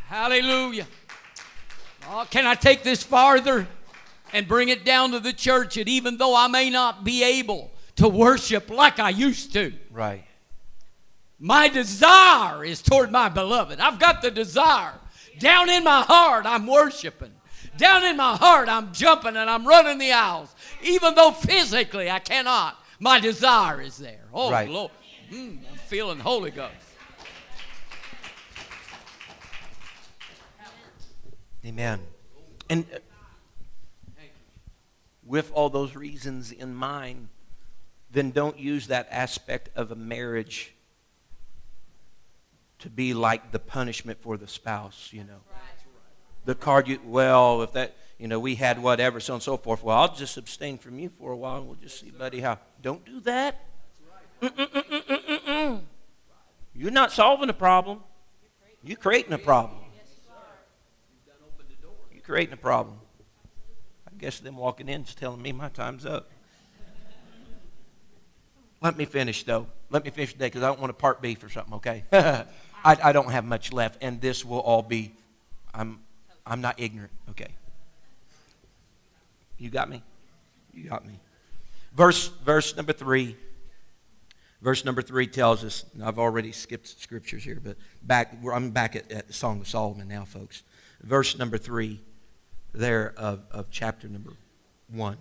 Hallelujah. 0.08 0.88
Oh, 2.08 2.26
can 2.30 2.46
I 2.46 2.56
take 2.56 2.84
this 2.84 3.04
farther? 3.04 3.68
And 4.34 4.48
bring 4.48 4.70
it 4.70 4.86
down 4.86 5.12
to 5.12 5.20
the 5.20 5.34
church. 5.34 5.78
And 5.78 5.88
even 5.90 6.18
though 6.18 6.36
I 6.36 6.48
may 6.48 6.70
not 6.70 7.04
be 7.04 7.24
able 7.24 7.72
to 7.98 8.08
worship 8.08 8.70
like 8.70 9.00
I 9.00 9.10
used 9.10 9.54
to, 9.54 9.74
right. 9.92 10.26
My 11.40 11.70
desire 11.70 12.66
is 12.66 12.82
toward 12.82 13.12
my 13.12 13.30
beloved. 13.30 13.80
I've 13.80 13.98
got 14.00 14.22
the 14.22 14.30
desire. 14.32 14.94
Down 15.40 15.70
in 15.70 15.84
my 15.86 16.02
heart, 16.02 16.46
I'm 16.46 16.68
worshiping. 16.68 17.32
Down 17.78 18.04
in 18.04 18.18
my 18.18 18.36
heart, 18.36 18.68
I'm 18.68 18.92
jumping 18.92 19.38
and 19.38 19.50
I'm 19.50 19.66
running 19.66 20.00
the 20.00 20.12
aisles. 20.12 20.54
Even 20.84 21.16
though 21.16 21.32
physically 21.32 22.10
I 22.12 22.20
cannot, 22.20 22.76
My 23.00 23.20
desire 23.20 23.82
is 23.82 23.98
there. 23.98 24.26
Oh, 24.34 24.52
Right. 24.52 24.70
Lord. 24.70 24.92
Mm, 25.32 25.60
I'm 25.72 25.78
feeling 25.78 26.20
Holy 26.20 26.52
Ghost. 26.52 26.74
Amen. 31.66 32.00
And 32.70 32.86
uh, 32.94 33.00
with 35.30 35.52
all 35.54 35.70
those 35.70 35.96
reasons 35.96 36.52
in 36.52 36.74
mind, 36.74 37.30
then 38.12 38.32
don't 38.32 38.58
use 38.58 38.88
that 38.88 39.08
aspect 39.12 39.70
of 39.76 39.92
a 39.92 39.96
marriage 39.96 40.74
to 42.80 42.90
be 42.90 43.14
like 43.14 43.52
the 43.52 43.60
punishment 43.60 44.20
for 44.20 44.38
the 44.38 44.48
spouse, 44.48 45.10
you 45.14 45.24
know. 45.24 45.42
The 46.46 46.56
card 46.56 46.88
you, 46.88 47.00
well, 47.06 47.62
if 47.62 47.74
that, 47.74 47.96
you 48.18 48.28
know, 48.28 48.40
we 48.40 48.56
had 48.56 48.82
whatever, 48.82 49.20
so 49.20 49.34
on 49.34 49.36
and 49.36 49.44
so 49.44 49.56
forth. 49.56 49.84
Well, 49.84 49.96
I'll 49.96 50.16
just 50.16 50.36
abstain 50.36 50.80
from 50.80 50.98
you 50.98 51.10
for 51.10 51.32
a 51.32 51.38
while 51.38 51.58
and 51.58 51.68
we'll 51.68 51.76
just 51.76 52.00
see, 52.00 52.10
buddy, 52.10 52.40
how. 52.40 52.58
Don't 52.82 53.06
do 53.06 53.20
that. 53.20 53.64
Mm-mm-mm-mm-mm-mm. 54.42 55.82
You're 56.74 56.92
not 56.92 57.12
solving 57.12 57.48
the 57.48 57.54
problem. 57.54 58.00
You're 58.84 58.98
creating 58.98 59.34
a 59.34 59.38
problem. 59.38 59.78
You're 62.12 62.24
creating 62.24 62.54
a 62.54 62.58
problem. 62.58 63.00
Guess 64.20 64.42
them 64.42 64.58
walking 64.58 64.90
in 64.90 65.04
is 65.04 65.16
telling 65.16 65.42
me 65.42 65.54
my 65.54 65.70
time's 65.70 66.06
up. 66.06 66.30
Let 68.82 68.98
me 68.98 69.06
finish, 69.06 69.44
though. 69.44 69.68
Let 69.90 70.04
me 70.04 70.12
finish 70.12 70.34
today 70.34 70.48
because 70.48 70.62
I 70.62 70.68
don't 70.68 70.80
want 70.80 70.90
a 70.90 70.94
part 70.94 71.22
B 71.22 71.36
for 71.36 71.50
something, 71.50 71.76
okay? 71.76 72.04
I, 72.12 72.46
I 72.84 73.12
don't 73.14 73.32
have 73.32 73.46
much 73.46 73.72
left, 73.72 73.98
and 74.02 74.20
this 74.20 74.44
will 74.44 74.60
all 74.60 74.82
be, 74.82 75.14
I'm, 75.74 76.00
I'm 76.46 76.60
not 76.60 76.80
ignorant, 76.80 77.12
okay? 77.30 77.48
You 79.58 79.70
got 79.70 79.90
me? 79.90 80.04
You 80.74 80.90
got 80.90 81.06
me. 81.06 81.14
Verse, 81.96 82.28
verse 82.28 82.76
number 82.76 82.94
three. 82.94 83.38
Verse 84.62 84.84
number 84.84 85.02
three 85.02 85.28
tells 85.28 85.64
us, 85.64 85.86
and 85.94 86.04
I've 86.04 86.20
already 86.20 86.52
skipped 86.52 86.88
scriptures 86.88 87.46
here, 87.46 87.60
but 87.64 87.78
back, 88.04 88.38
I'm 88.52 88.72
back 88.72 88.98
at, 88.98 89.10
at 89.12 89.28
the 89.28 89.34
Song 89.34 89.62
of 89.62 89.68
Solomon 89.68 90.10
now, 90.10 90.26
folks. 90.26 90.64
Verse 91.02 91.38
number 91.38 91.58
three 91.58 92.02
there 92.74 93.14
of, 93.18 93.42
of 93.52 93.70
chapter 93.70 94.08
number 94.08 94.34
one. 94.92 95.18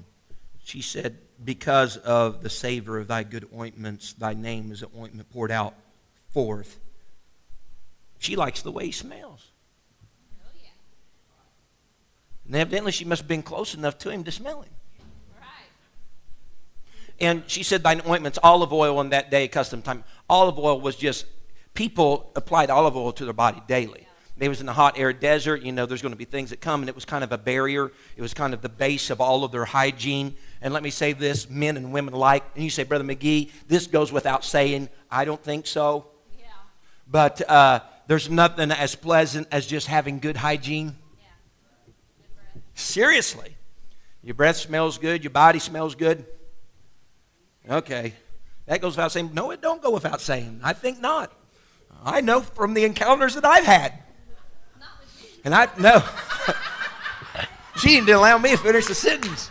She 0.65 0.83
said, 0.83 1.19
Because 1.43 1.97
of 1.97 2.43
the 2.43 2.51
savor 2.51 2.99
of 2.99 3.09
thy 3.09 3.23
good 3.23 3.49
ointments, 3.57 4.13
thy 4.13 4.35
name 4.35 4.71
is 4.73 4.83
an 4.83 4.91
ointment 4.97 5.31
poured 5.31 5.51
out 5.51 5.75
forth. 6.31 6.79
She 8.19 8.37
likes 8.37 8.63
the 8.63 8.73
way 8.73 8.87
he 8.87 8.93
smells. 8.93 9.51
Oh, 10.43 10.51
yeah. 10.63 10.71
And 12.47 12.57
evidently, 12.57 12.93
she 12.93 13.05
must 13.05 13.23
have 13.23 13.29
been 13.29 13.43
close 13.43 13.75
enough 13.75 13.99
to 13.99 14.11
him 14.11 14.25
to 14.25 14.33
smell 14.33 14.63
him. 14.63 14.73
Right. 15.41 15.47
And 17.21 17.45
she 17.47 17.63
said, 17.63 17.83
Thine 17.83 18.03
ointments, 18.07 18.39
olive 18.43 18.73
oil 18.73 19.01
in 19.01 19.11
that 19.11 19.31
day, 19.31 19.49
custom 19.49 19.83
time. 19.83 20.05
Olive 20.29 20.59
oil 20.59 20.81
was 20.81 20.97
just, 20.97 21.27
people 21.75 22.33
applied 22.35 22.71
olive 22.71 22.97
oil 22.97 23.13
to 23.13 23.25
their 23.25 23.33
body 23.33 23.63
daily. 23.69 24.08
They 24.39 24.49
was 24.49 24.61
in 24.61 24.66
the 24.66 24.72
hot 24.72 24.99
arid 24.99 25.18
desert, 25.18 25.62
you 25.62 25.72
know, 25.72 25.84
there's 25.84 26.01
going 26.01 26.12
to 26.12 26.18
be 26.18 26.24
things 26.24 26.51
that 26.51 26.61
come, 26.61 26.80
and 26.80 26.89
it 26.89 26.95
was 26.95 27.05
kind 27.05 27.24
of 27.24 27.32
a 27.32 27.39
barrier. 27.39 27.91
It 28.16 28.22
was 28.22 28.34
kind 28.34 28.55
of 28.55 28.62
the 28.62 28.68
base 28.68 29.11
of 29.11 29.20
all 29.20 29.43
of 29.43 29.51
their 29.51 29.64
hygiene. 29.64 30.36
And 30.62 30.72
let 30.72 30.84
me 30.84 30.91
say 30.91 31.12
this, 31.12 31.51
men 31.51 31.76
and 31.76 31.93
women 31.93 32.14
alike. 32.14 32.45
And 32.55 32.62
you 32.62 32.70
say, 32.70 32.84
Brother 32.84 33.05
McGee, 33.05 33.51
this 33.66 33.89
goes 33.89 34.12
without 34.12 34.45
saying. 34.45 34.89
I 35.11 35.24
don't 35.24 35.43
think 35.43 35.66
so. 35.66 36.07
Yeah. 36.39 36.47
But 37.11 37.49
uh, 37.51 37.80
there's 38.07 38.30
nothing 38.30 38.70
as 38.70 38.95
pleasant 38.95 39.49
as 39.51 39.66
just 39.66 39.89
having 39.89 40.20
good 40.20 40.36
hygiene. 40.36 40.97
Yeah. 41.18 41.26
Good. 42.55 42.62
Seriously. 42.74 43.57
Your 44.22 44.34
breath 44.34 44.57
smells 44.57 44.99
good, 44.99 45.24
your 45.24 45.30
body 45.30 45.59
smells 45.59 45.95
good. 45.95 46.24
Okay. 47.68 48.14
That 48.66 48.80
goes 48.80 48.93
without 48.97 49.11
saying. 49.11 49.30
No, 49.32 49.51
it 49.51 49.61
don't 49.61 49.82
go 49.82 49.91
without 49.91 50.20
saying. 50.20 50.61
I 50.62 50.74
think 50.74 51.01
not. 51.01 51.32
I 52.05 52.20
know 52.20 52.41
from 52.41 52.74
the 52.74 52.84
encounters 52.84 53.34
that 53.34 53.45
I've 53.45 53.64
had. 53.64 53.95
And 55.45 55.55
I 55.55 55.68
no. 55.78 56.03
she 57.76 57.89
didn't 57.89 58.11
allow 58.11 58.39
me 58.39 58.51
to 58.51 58.57
finish 58.57 58.86
the 58.86 58.95
sentence. 58.95 59.51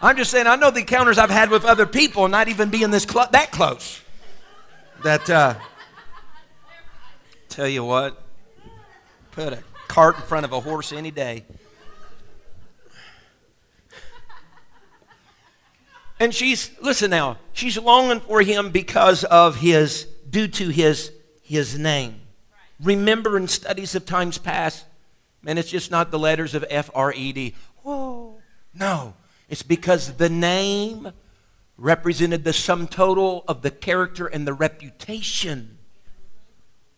I'm 0.00 0.16
just 0.16 0.32
saying 0.32 0.48
I 0.48 0.56
know 0.56 0.70
the 0.70 0.80
encounters 0.80 1.16
I've 1.16 1.30
had 1.30 1.50
with 1.50 1.64
other 1.64 1.86
people, 1.86 2.26
not 2.26 2.48
even 2.48 2.70
being 2.70 2.90
this 2.90 3.04
clo- 3.04 3.28
that 3.30 3.52
close. 3.52 4.00
That 5.04 5.30
uh, 5.30 5.54
tell 7.48 7.68
you 7.68 7.84
what, 7.84 8.20
put 9.30 9.52
a 9.52 9.62
cart 9.86 10.16
in 10.16 10.22
front 10.22 10.44
of 10.44 10.52
a 10.52 10.60
horse 10.60 10.92
any 10.92 11.10
day. 11.10 11.44
And 16.18 16.34
she's 16.34 16.70
listen 16.80 17.10
now. 17.10 17.38
She's 17.52 17.76
longing 17.76 18.20
for 18.20 18.42
him 18.42 18.70
because 18.70 19.24
of 19.24 19.56
his 19.56 20.04
due 20.30 20.48
to 20.48 20.68
his 20.68 21.12
his 21.42 21.78
name. 21.78 22.21
Remember 22.82 23.36
in 23.36 23.48
studies 23.48 23.94
of 23.94 24.04
times 24.06 24.38
past, 24.38 24.84
man, 25.42 25.58
it's 25.58 25.70
just 25.70 25.90
not 25.90 26.10
the 26.10 26.18
letters 26.18 26.54
of 26.54 26.64
F 26.68 26.90
R 26.94 27.12
E 27.12 27.32
D. 27.32 27.54
Whoa. 27.82 28.34
No. 28.74 29.14
It's 29.48 29.62
because 29.62 30.14
the 30.14 30.30
name 30.30 31.12
represented 31.76 32.44
the 32.44 32.52
sum 32.52 32.86
total 32.86 33.44
of 33.46 33.62
the 33.62 33.70
character 33.70 34.26
and 34.26 34.46
the 34.46 34.54
reputation 34.54 35.78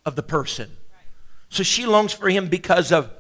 of 0.05 0.15
the 0.15 0.23
person. 0.23 0.71
So 1.49 1.63
she 1.63 1.87
longs 1.87 2.13
for 2.13 2.29
him 2.29 2.49
because 2.49 2.93
of 2.93 3.11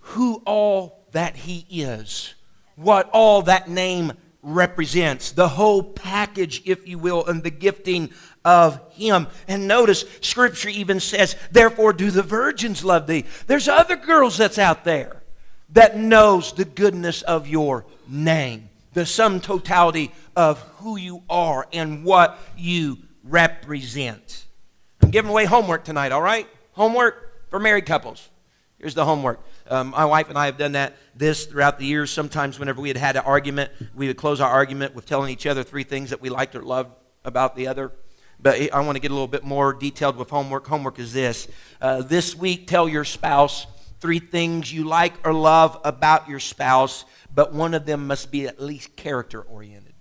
who 0.00 0.42
all 0.44 1.04
that 1.12 1.36
he 1.36 1.66
is, 1.70 2.34
what 2.76 3.10
all 3.12 3.42
that 3.42 3.68
name 3.68 4.12
represents, 4.42 5.30
the 5.32 5.48
whole 5.48 5.82
package, 5.82 6.62
if 6.64 6.86
you 6.86 6.98
will, 6.98 7.24
and 7.26 7.42
the 7.42 7.50
gifting 7.50 8.10
of 8.44 8.80
him. 8.92 9.28
And 9.46 9.68
notice, 9.68 10.04
scripture 10.20 10.68
even 10.68 10.98
says, 10.98 11.36
therefore 11.52 11.92
do 11.92 12.10
the 12.10 12.22
virgins 12.22 12.84
love 12.84 13.06
thee. 13.06 13.24
There's 13.46 13.68
other 13.68 13.96
girls 13.96 14.36
that's 14.36 14.58
out 14.58 14.84
there 14.84 15.22
that 15.70 15.96
knows 15.96 16.52
the 16.52 16.64
goodness 16.64 17.22
of 17.22 17.46
your 17.46 17.86
name, 18.08 18.68
the 18.92 19.06
sum 19.06 19.40
totality 19.40 20.12
of 20.36 20.60
who 20.78 20.96
you 20.96 21.22
are 21.30 21.66
and 21.72 22.04
what 22.04 22.38
you 22.56 22.98
represent. 23.24 24.44
I'm 25.00 25.10
giving 25.10 25.30
away 25.30 25.44
homework 25.44 25.84
tonight, 25.84 26.12
all 26.12 26.20
right? 26.20 26.48
Homework 26.72 27.48
for 27.48 27.60
married 27.60 27.86
couples. 27.86 28.28
Here's 28.78 28.94
the 28.94 29.04
homework. 29.04 29.40
Um, 29.72 29.88
my 29.88 30.04
wife 30.04 30.28
and 30.28 30.36
I 30.36 30.44
have 30.46 30.58
done 30.58 30.72
that 30.72 30.96
this 31.14 31.46
throughout 31.46 31.78
the 31.78 31.86
years. 31.86 32.10
Sometimes, 32.10 32.58
whenever 32.58 32.82
we 32.82 32.88
had 32.88 32.98
had 32.98 33.16
an 33.16 33.22
argument, 33.24 33.70
we 33.94 34.06
would 34.06 34.18
close 34.18 34.38
our 34.38 34.50
argument 34.50 34.94
with 34.94 35.06
telling 35.06 35.30
each 35.30 35.46
other 35.46 35.62
three 35.62 35.82
things 35.82 36.10
that 36.10 36.20
we 36.20 36.28
liked 36.28 36.54
or 36.54 36.62
loved 36.62 36.90
about 37.24 37.56
the 37.56 37.68
other. 37.68 37.90
But 38.38 38.70
I 38.70 38.80
want 38.80 38.96
to 38.96 39.00
get 39.00 39.10
a 39.10 39.14
little 39.14 39.28
bit 39.28 39.44
more 39.44 39.72
detailed 39.72 40.16
with 40.16 40.28
homework. 40.28 40.66
Homework 40.66 40.98
is 40.98 41.14
this 41.14 41.48
uh, 41.80 42.02
this 42.02 42.36
week, 42.36 42.66
tell 42.66 42.86
your 42.86 43.04
spouse 43.04 43.66
three 43.98 44.18
things 44.18 44.70
you 44.70 44.84
like 44.84 45.14
or 45.26 45.32
love 45.32 45.80
about 45.84 46.28
your 46.28 46.40
spouse, 46.40 47.06
but 47.34 47.54
one 47.54 47.72
of 47.72 47.86
them 47.86 48.06
must 48.06 48.30
be 48.30 48.46
at 48.46 48.60
least 48.60 48.94
character 48.94 49.40
oriented. 49.40 49.94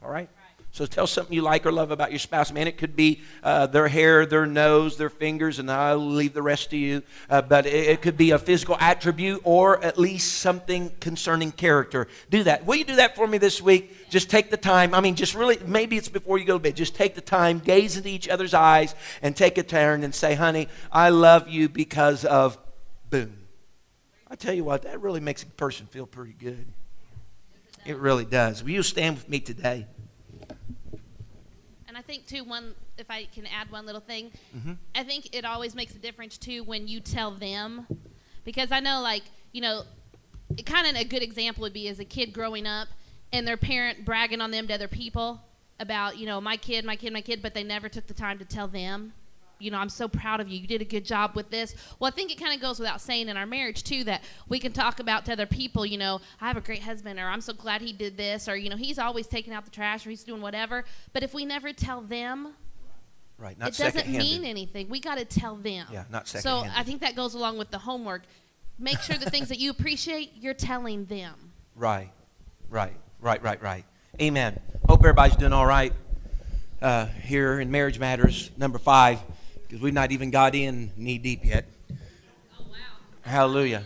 All 0.00 0.08
right? 0.08 0.30
So 0.72 0.86
tell 0.86 1.06
something 1.06 1.34
you 1.34 1.42
like 1.42 1.66
or 1.66 1.70
love 1.70 1.90
about 1.90 2.12
your 2.12 2.18
spouse. 2.18 2.50
Man, 2.50 2.66
it 2.66 2.78
could 2.78 2.96
be 2.96 3.20
uh, 3.42 3.66
their 3.66 3.88
hair, 3.88 4.24
their 4.24 4.46
nose, 4.46 4.96
their 4.96 5.10
fingers, 5.10 5.58
and 5.58 5.70
I'll 5.70 5.98
leave 5.98 6.32
the 6.32 6.40
rest 6.40 6.70
to 6.70 6.78
you. 6.78 7.02
Uh, 7.28 7.42
but 7.42 7.66
it, 7.66 7.88
it 7.88 8.02
could 8.02 8.16
be 8.16 8.30
a 8.30 8.38
physical 8.38 8.78
attribute 8.80 9.42
or 9.44 9.84
at 9.84 9.98
least 9.98 10.38
something 10.38 10.90
concerning 10.98 11.52
character. 11.52 12.08
Do 12.30 12.42
that. 12.44 12.64
Will 12.64 12.76
you 12.76 12.84
do 12.84 12.96
that 12.96 13.16
for 13.16 13.26
me 13.26 13.36
this 13.36 13.60
week? 13.60 14.08
Just 14.08 14.30
take 14.30 14.50
the 14.50 14.56
time. 14.56 14.94
I 14.94 15.02
mean, 15.02 15.14
just 15.14 15.34
really, 15.34 15.58
maybe 15.66 15.98
it's 15.98 16.08
before 16.08 16.38
you 16.38 16.46
go 16.46 16.54
to 16.54 16.58
bed. 16.58 16.74
Just 16.74 16.94
take 16.94 17.14
the 17.14 17.20
time, 17.20 17.58
gaze 17.58 17.98
into 17.98 18.08
each 18.08 18.26
other's 18.26 18.54
eyes, 18.54 18.94
and 19.20 19.36
take 19.36 19.58
a 19.58 19.62
turn 19.62 20.02
and 20.02 20.14
say, 20.14 20.34
honey, 20.34 20.68
I 20.90 21.10
love 21.10 21.48
you 21.48 21.68
because 21.68 22.24
of 22.24 22.56
boom. 23.10 23.36
I 24.26 24.36
tell 24.36 24.54
you 24.54 24.64
what, 24.64 24.84
that 24.84 25.02
really 25.02 25.20
makes 25.20 25.42
a 25.42 25.46
person 25.46 25.84
feel 25.84 26.06
pretty 26.06 26.32
good. 26.32 26.64
It 27.84 27.98
really 27.98 28.24
does. 28.24 28.64
Will 28.64 28.70
you 28.70 28.82
stand 28.82 29.16
with 29.16 29.28
me 29.28 29.38
today? 29.38 29.86
I 32.02 32.04
think 32.04 32.26
too 32.26 32.42
one 32.42 32.74
if 32.98 33.08
I 33.10 33.26
can 33.26 33.46
add 33.46 33.70
one 33.70 33.86
little 33.86 34.00
thing, 34.00 34.32
Mm-hmm. 34.56 34.72
I 34.94 35.04
think 35.04 35.34
it 35.34 35.44
always 35.44 35.74
makes 35.74 35.94
a 35.94 35.98
difference 35.98 36.36
too 36.36 36.64
when 36.64 36.88
you 36.88 36.98
tell 36.98 37.30
them, 37.30 37.86
because 38.44 38.72
I 38.72 38.80
know 38.80 39.00
like 39.00 39.22
you 39.52 39.60
know, 39.60 39.82
kind 40.66 40.86
of 40.88 40.96
a 40.96 41.04
good 41.04 41.22
example 41.22 41.62
would 41.62 41.72
be 41.72 41.86
as 41.88 42.00
a 42.00 42.04
kid 42.04 42.32
growing 42.32 42.66
up 42.66 42.88
and 43.32 43.46
their 43.46 43.56
parent 43.56 44.04
bragging 44.04 44.40
on 44.40 44.50
them 44.50 44.66
to 44.66 44.74
other 44.74 44.88
people 44.88 45.42
about 45.78 46.18
you 46.18 46.26
know 46.26 46.40
my 46.40 46.56
kid, 46.56 46.84
my 46.84 46.96
kid, 46.96 47.12
my 47.12 47.20
kid, 47.20 47.40
but 47.40 47.54
they 47.54 47.62
never 47.62 47.88
took 47.88 48.08
the 48.08 48.14
time 48.14 48.38
to 48.38 48.44
tell 48.44 48.66
them. 48.66 49.12
You 49.62 49.70
know, 49.70 49.78
I'm 49.78 49.88
so 49.88 50.08
proud 50.08 50.40
of 50.40 50.48
you. 50.48 50.58
You 50.58 50.66
did 50.66 50.82
a 50.82 50.84
good 50.84 51.04
job 51.04 51.34
with 51.34 51.50
this. 51.50 51.74
Well, 51.98 52.08
I 52.08 52.14
think 52.14 52.32
it 52.32 52.38
kind 52.38 52.54
of 52.54 52.60
goes 52.60 52.78
without 52.78 53.00
saying 53.00 53.28
in 53.28 53.36
our 53.36 53.46
marriage 53.46 53.84
too 53.84 54.04
that 54.04 54.22
we 54.48 54.58
can 54.58 54.72
talk 54.72 55.00
about 55.00 55.24
to 55.26 55.32
other 55.32 55.46
people. 55.46 55.86
You 55.86 55.98
know, 55.98 56.20
I 56.40 56.48
have 56.48 56.56
a 56.56 56.60
great 56.60 56.82
husband, 56.82 57.18
or 57.18 57.28
I'm 57.28 57.40
so 57.40 57.52
glad 57.52 57.80
he 57.80 57.92
did 57.92 58.16
this, 58.16 58.48
or 58.48 58.56
you 58.56 58.68
know, 58.70 58.76
he's 58.76 58.98
always 58.98 59.26
taking 59.26 59.52
out 59.52 59.64
the 59.64 59.70
trash, 59.70 60.06
or 60.06 60.10
he's 60.10 60.24
doing 60.24 60.42
whatever. 60.42 60.84
But 61.12 61.22
if 61.22 61.34
we 61.34 61.44
never 61.44 61.72
tell 61.72 62.00
them, 62.00 62.54
Right, 63.38 63.58
not 63.58 63.70
it 63.70 63.76
doesn't 63.76 64.08
mean 64.08 64.44
anything. 64.44 64.88
We 64.88 65.00
got 65.00 65.18
to 65.18 65.24
tell 65.24 65.56
them. 65.56 65.86
Yeah, 65.92 66.04
not 66.10 66.28
So 66.28 66.38
second-handed. 66.38 66.78
I 66.78 66.82
think 66.84 67.00
that 67.00 67.16
goes 67.16 67.34
along 67.34 67.58
with 67.58 67.72
the 67.72 67.78
homework. 67.78 68.22
Make 68.78 69.00
sure 69.00 69.16
the 69.16 69.30
things 69.30 69.48
that 69.48 69.58
you 69.58 69.70
appreciate, 69.70 70.32
you're 70.40 70.54
telling 70.54 71.06
them. 71.06 71.34
Right, 71.74 72.10
right, 72.70 72.94
right, 73.20 73.42
right, 73.42 73.60
right. 73.60 73.84
Amen. 74.20 74.60
Hope 74.88 75.00
everybody's 75.00 75.34
doing 75.36 75.52
all 75.52 75.66
right 75.66 75.92
uh, 76.82 77.06
here 77.06 77.60
in 77.60 77.70
Marriage 77.70 77.98
Matters, 77.98 78.50
number 78.56 78.78
five, 78.78 79.20
because 79.72 79.82
we've 79.82 79.94
not 79.94 80.12
even 80.12 80.30
got 80.30 80.54
in 80.54 80.92
knee 80.98 81.16
deep 81.16 81.46
yet. 81.46 81.64
Hallelujah. 83.22 83.84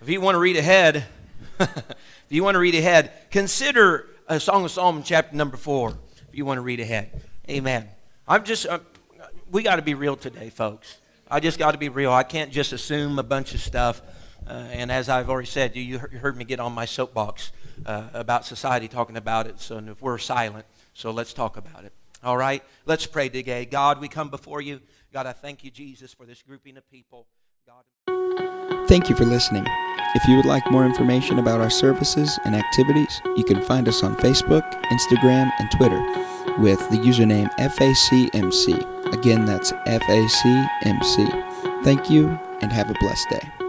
If 0.00 0.08
you 0.08 0.22
want 0.22 0.36
to 0.36 0.38
read 0.38 0.56
ahead, 0.56 1.04
if 1.60 1.84
you 2.30 2.42
want 2.42 2.54
to 2.54 2.58
read 2.58 2.74
ahead, 2.74 3.12
consider 3.30 4.06
a 4.26 4.40
Song 4.40 4.64
of 4.64 4.70
Solomon 4.70 5.02
chapter 5.02 5.36
number 5.36 5.58
four. 5.58 5.98
If 6.30 6.34
you 6.34 6.46
want 6.46 6.56
to 6.56 6.62
read 6.62 6.80
ahead, 6.80 7.22
Amen. 7.50 7.90
I'm 8.26 8.42
just, 8.42 8.64
uh, 8.64 8.78
we 9.50 9.62
got 9.62 9.76
to 9.76 9.82
be 9.82 9.92
real 9.92 10.16
today, 10.16 10.48
folks. 10.48 10.96
I 11.30 11.40
just 11.40 11.58
got 11.58 11.72
to 11.72 11.78
be 11.78 11.90
real. 11.90 12.10
I 12.10 12.22
can't 12.22 12.50
just 12.50 12.72
assume 12.72 13.18
a 13.18 13.22
bunch 13.22 13.52
of 13.52 13.60
stuff. 13.60 14.00
Uh, 14.46 14.52
and 14.72 14.90
as 14.90 15.10
I've 15.10 15.28
already 15.28 15.46
said, 15.46 15.76
you, 15.76 15.82
you 15.82 15.98
heard 15.98 16.38
me 16.38 16.46
get 16.46 16.58
on 16.58 16.72
my 16.72 16.86
soapbox 16.86 17.52
uh, 17.84 18.08
about 18.14 18.46
society 18.46 18.88
talking 18.88 19.18
about 19.18 19.46
it. 19.46 19.60
So 19.60 19.76
if 19.76 20.00
we're 20.00 20.16
silent, 20.16 20.64
so 20.94 21.10
let's 21.10 21.34
talk 21.34 21.58
about 21.58 21.84
it. 21.84 21.92
All 22.22 22.36
right? 22.36 22.62
Let's 22.86 23.06
pray 23.06 23.28
today. 23.28 23.64
God, 23.64 24.00
we 24.00 24.08
come 24.08 24.28
before 24.28 24.60
you. 24.60 24.80
God, 25.12 25.26
I 25.26 25.32
thank 25.32 25.64
you, 25.64 25.70
Jesus, 25.70 26.12
for 26.12 26.26
this 26.26 26.42
grouping 26.42 26.76
of 26.76 26.88
people. 26.90 27.26
God. 27.66 27.84
Thank 28.88 29.08
you 29.08 29.16
for 29.16 29.24
listening. 29.24 29.64
If 30.14 30.26
you 30.26 30.36
would 30.36 30.44
like 30.44 30.68
more 30.70 30.84
information 30.84 31.38
about 31.38 31.60
our 31.60 31.70
services 31.70 32.38
and 32.44 32.56
activities, 32.56 33.20
you 33.36 33.44
can 33.44 33.62
find 33.62 33.86
us 33.86 34.02
on 34.02 34.16
Facebook, 34.16 34.68
Instagram, 34.86 35.52
and 35.58 35.70
Twitter 35.70 36.00
with 36.58 36.80
the 36.90 36.96
username 36.96 37.48
FACMC. 37.58 39.12
Again, 39.12 39.44
that's 39.44 39.72
FACMC. 39.72 41.84
Thank 41.84 42.10
you 42.10 42.28
and 42.60 42.72
have 42.72 42.90
a 42.90 42.94
blessed 43.00 43.28
day. 43.30 43.59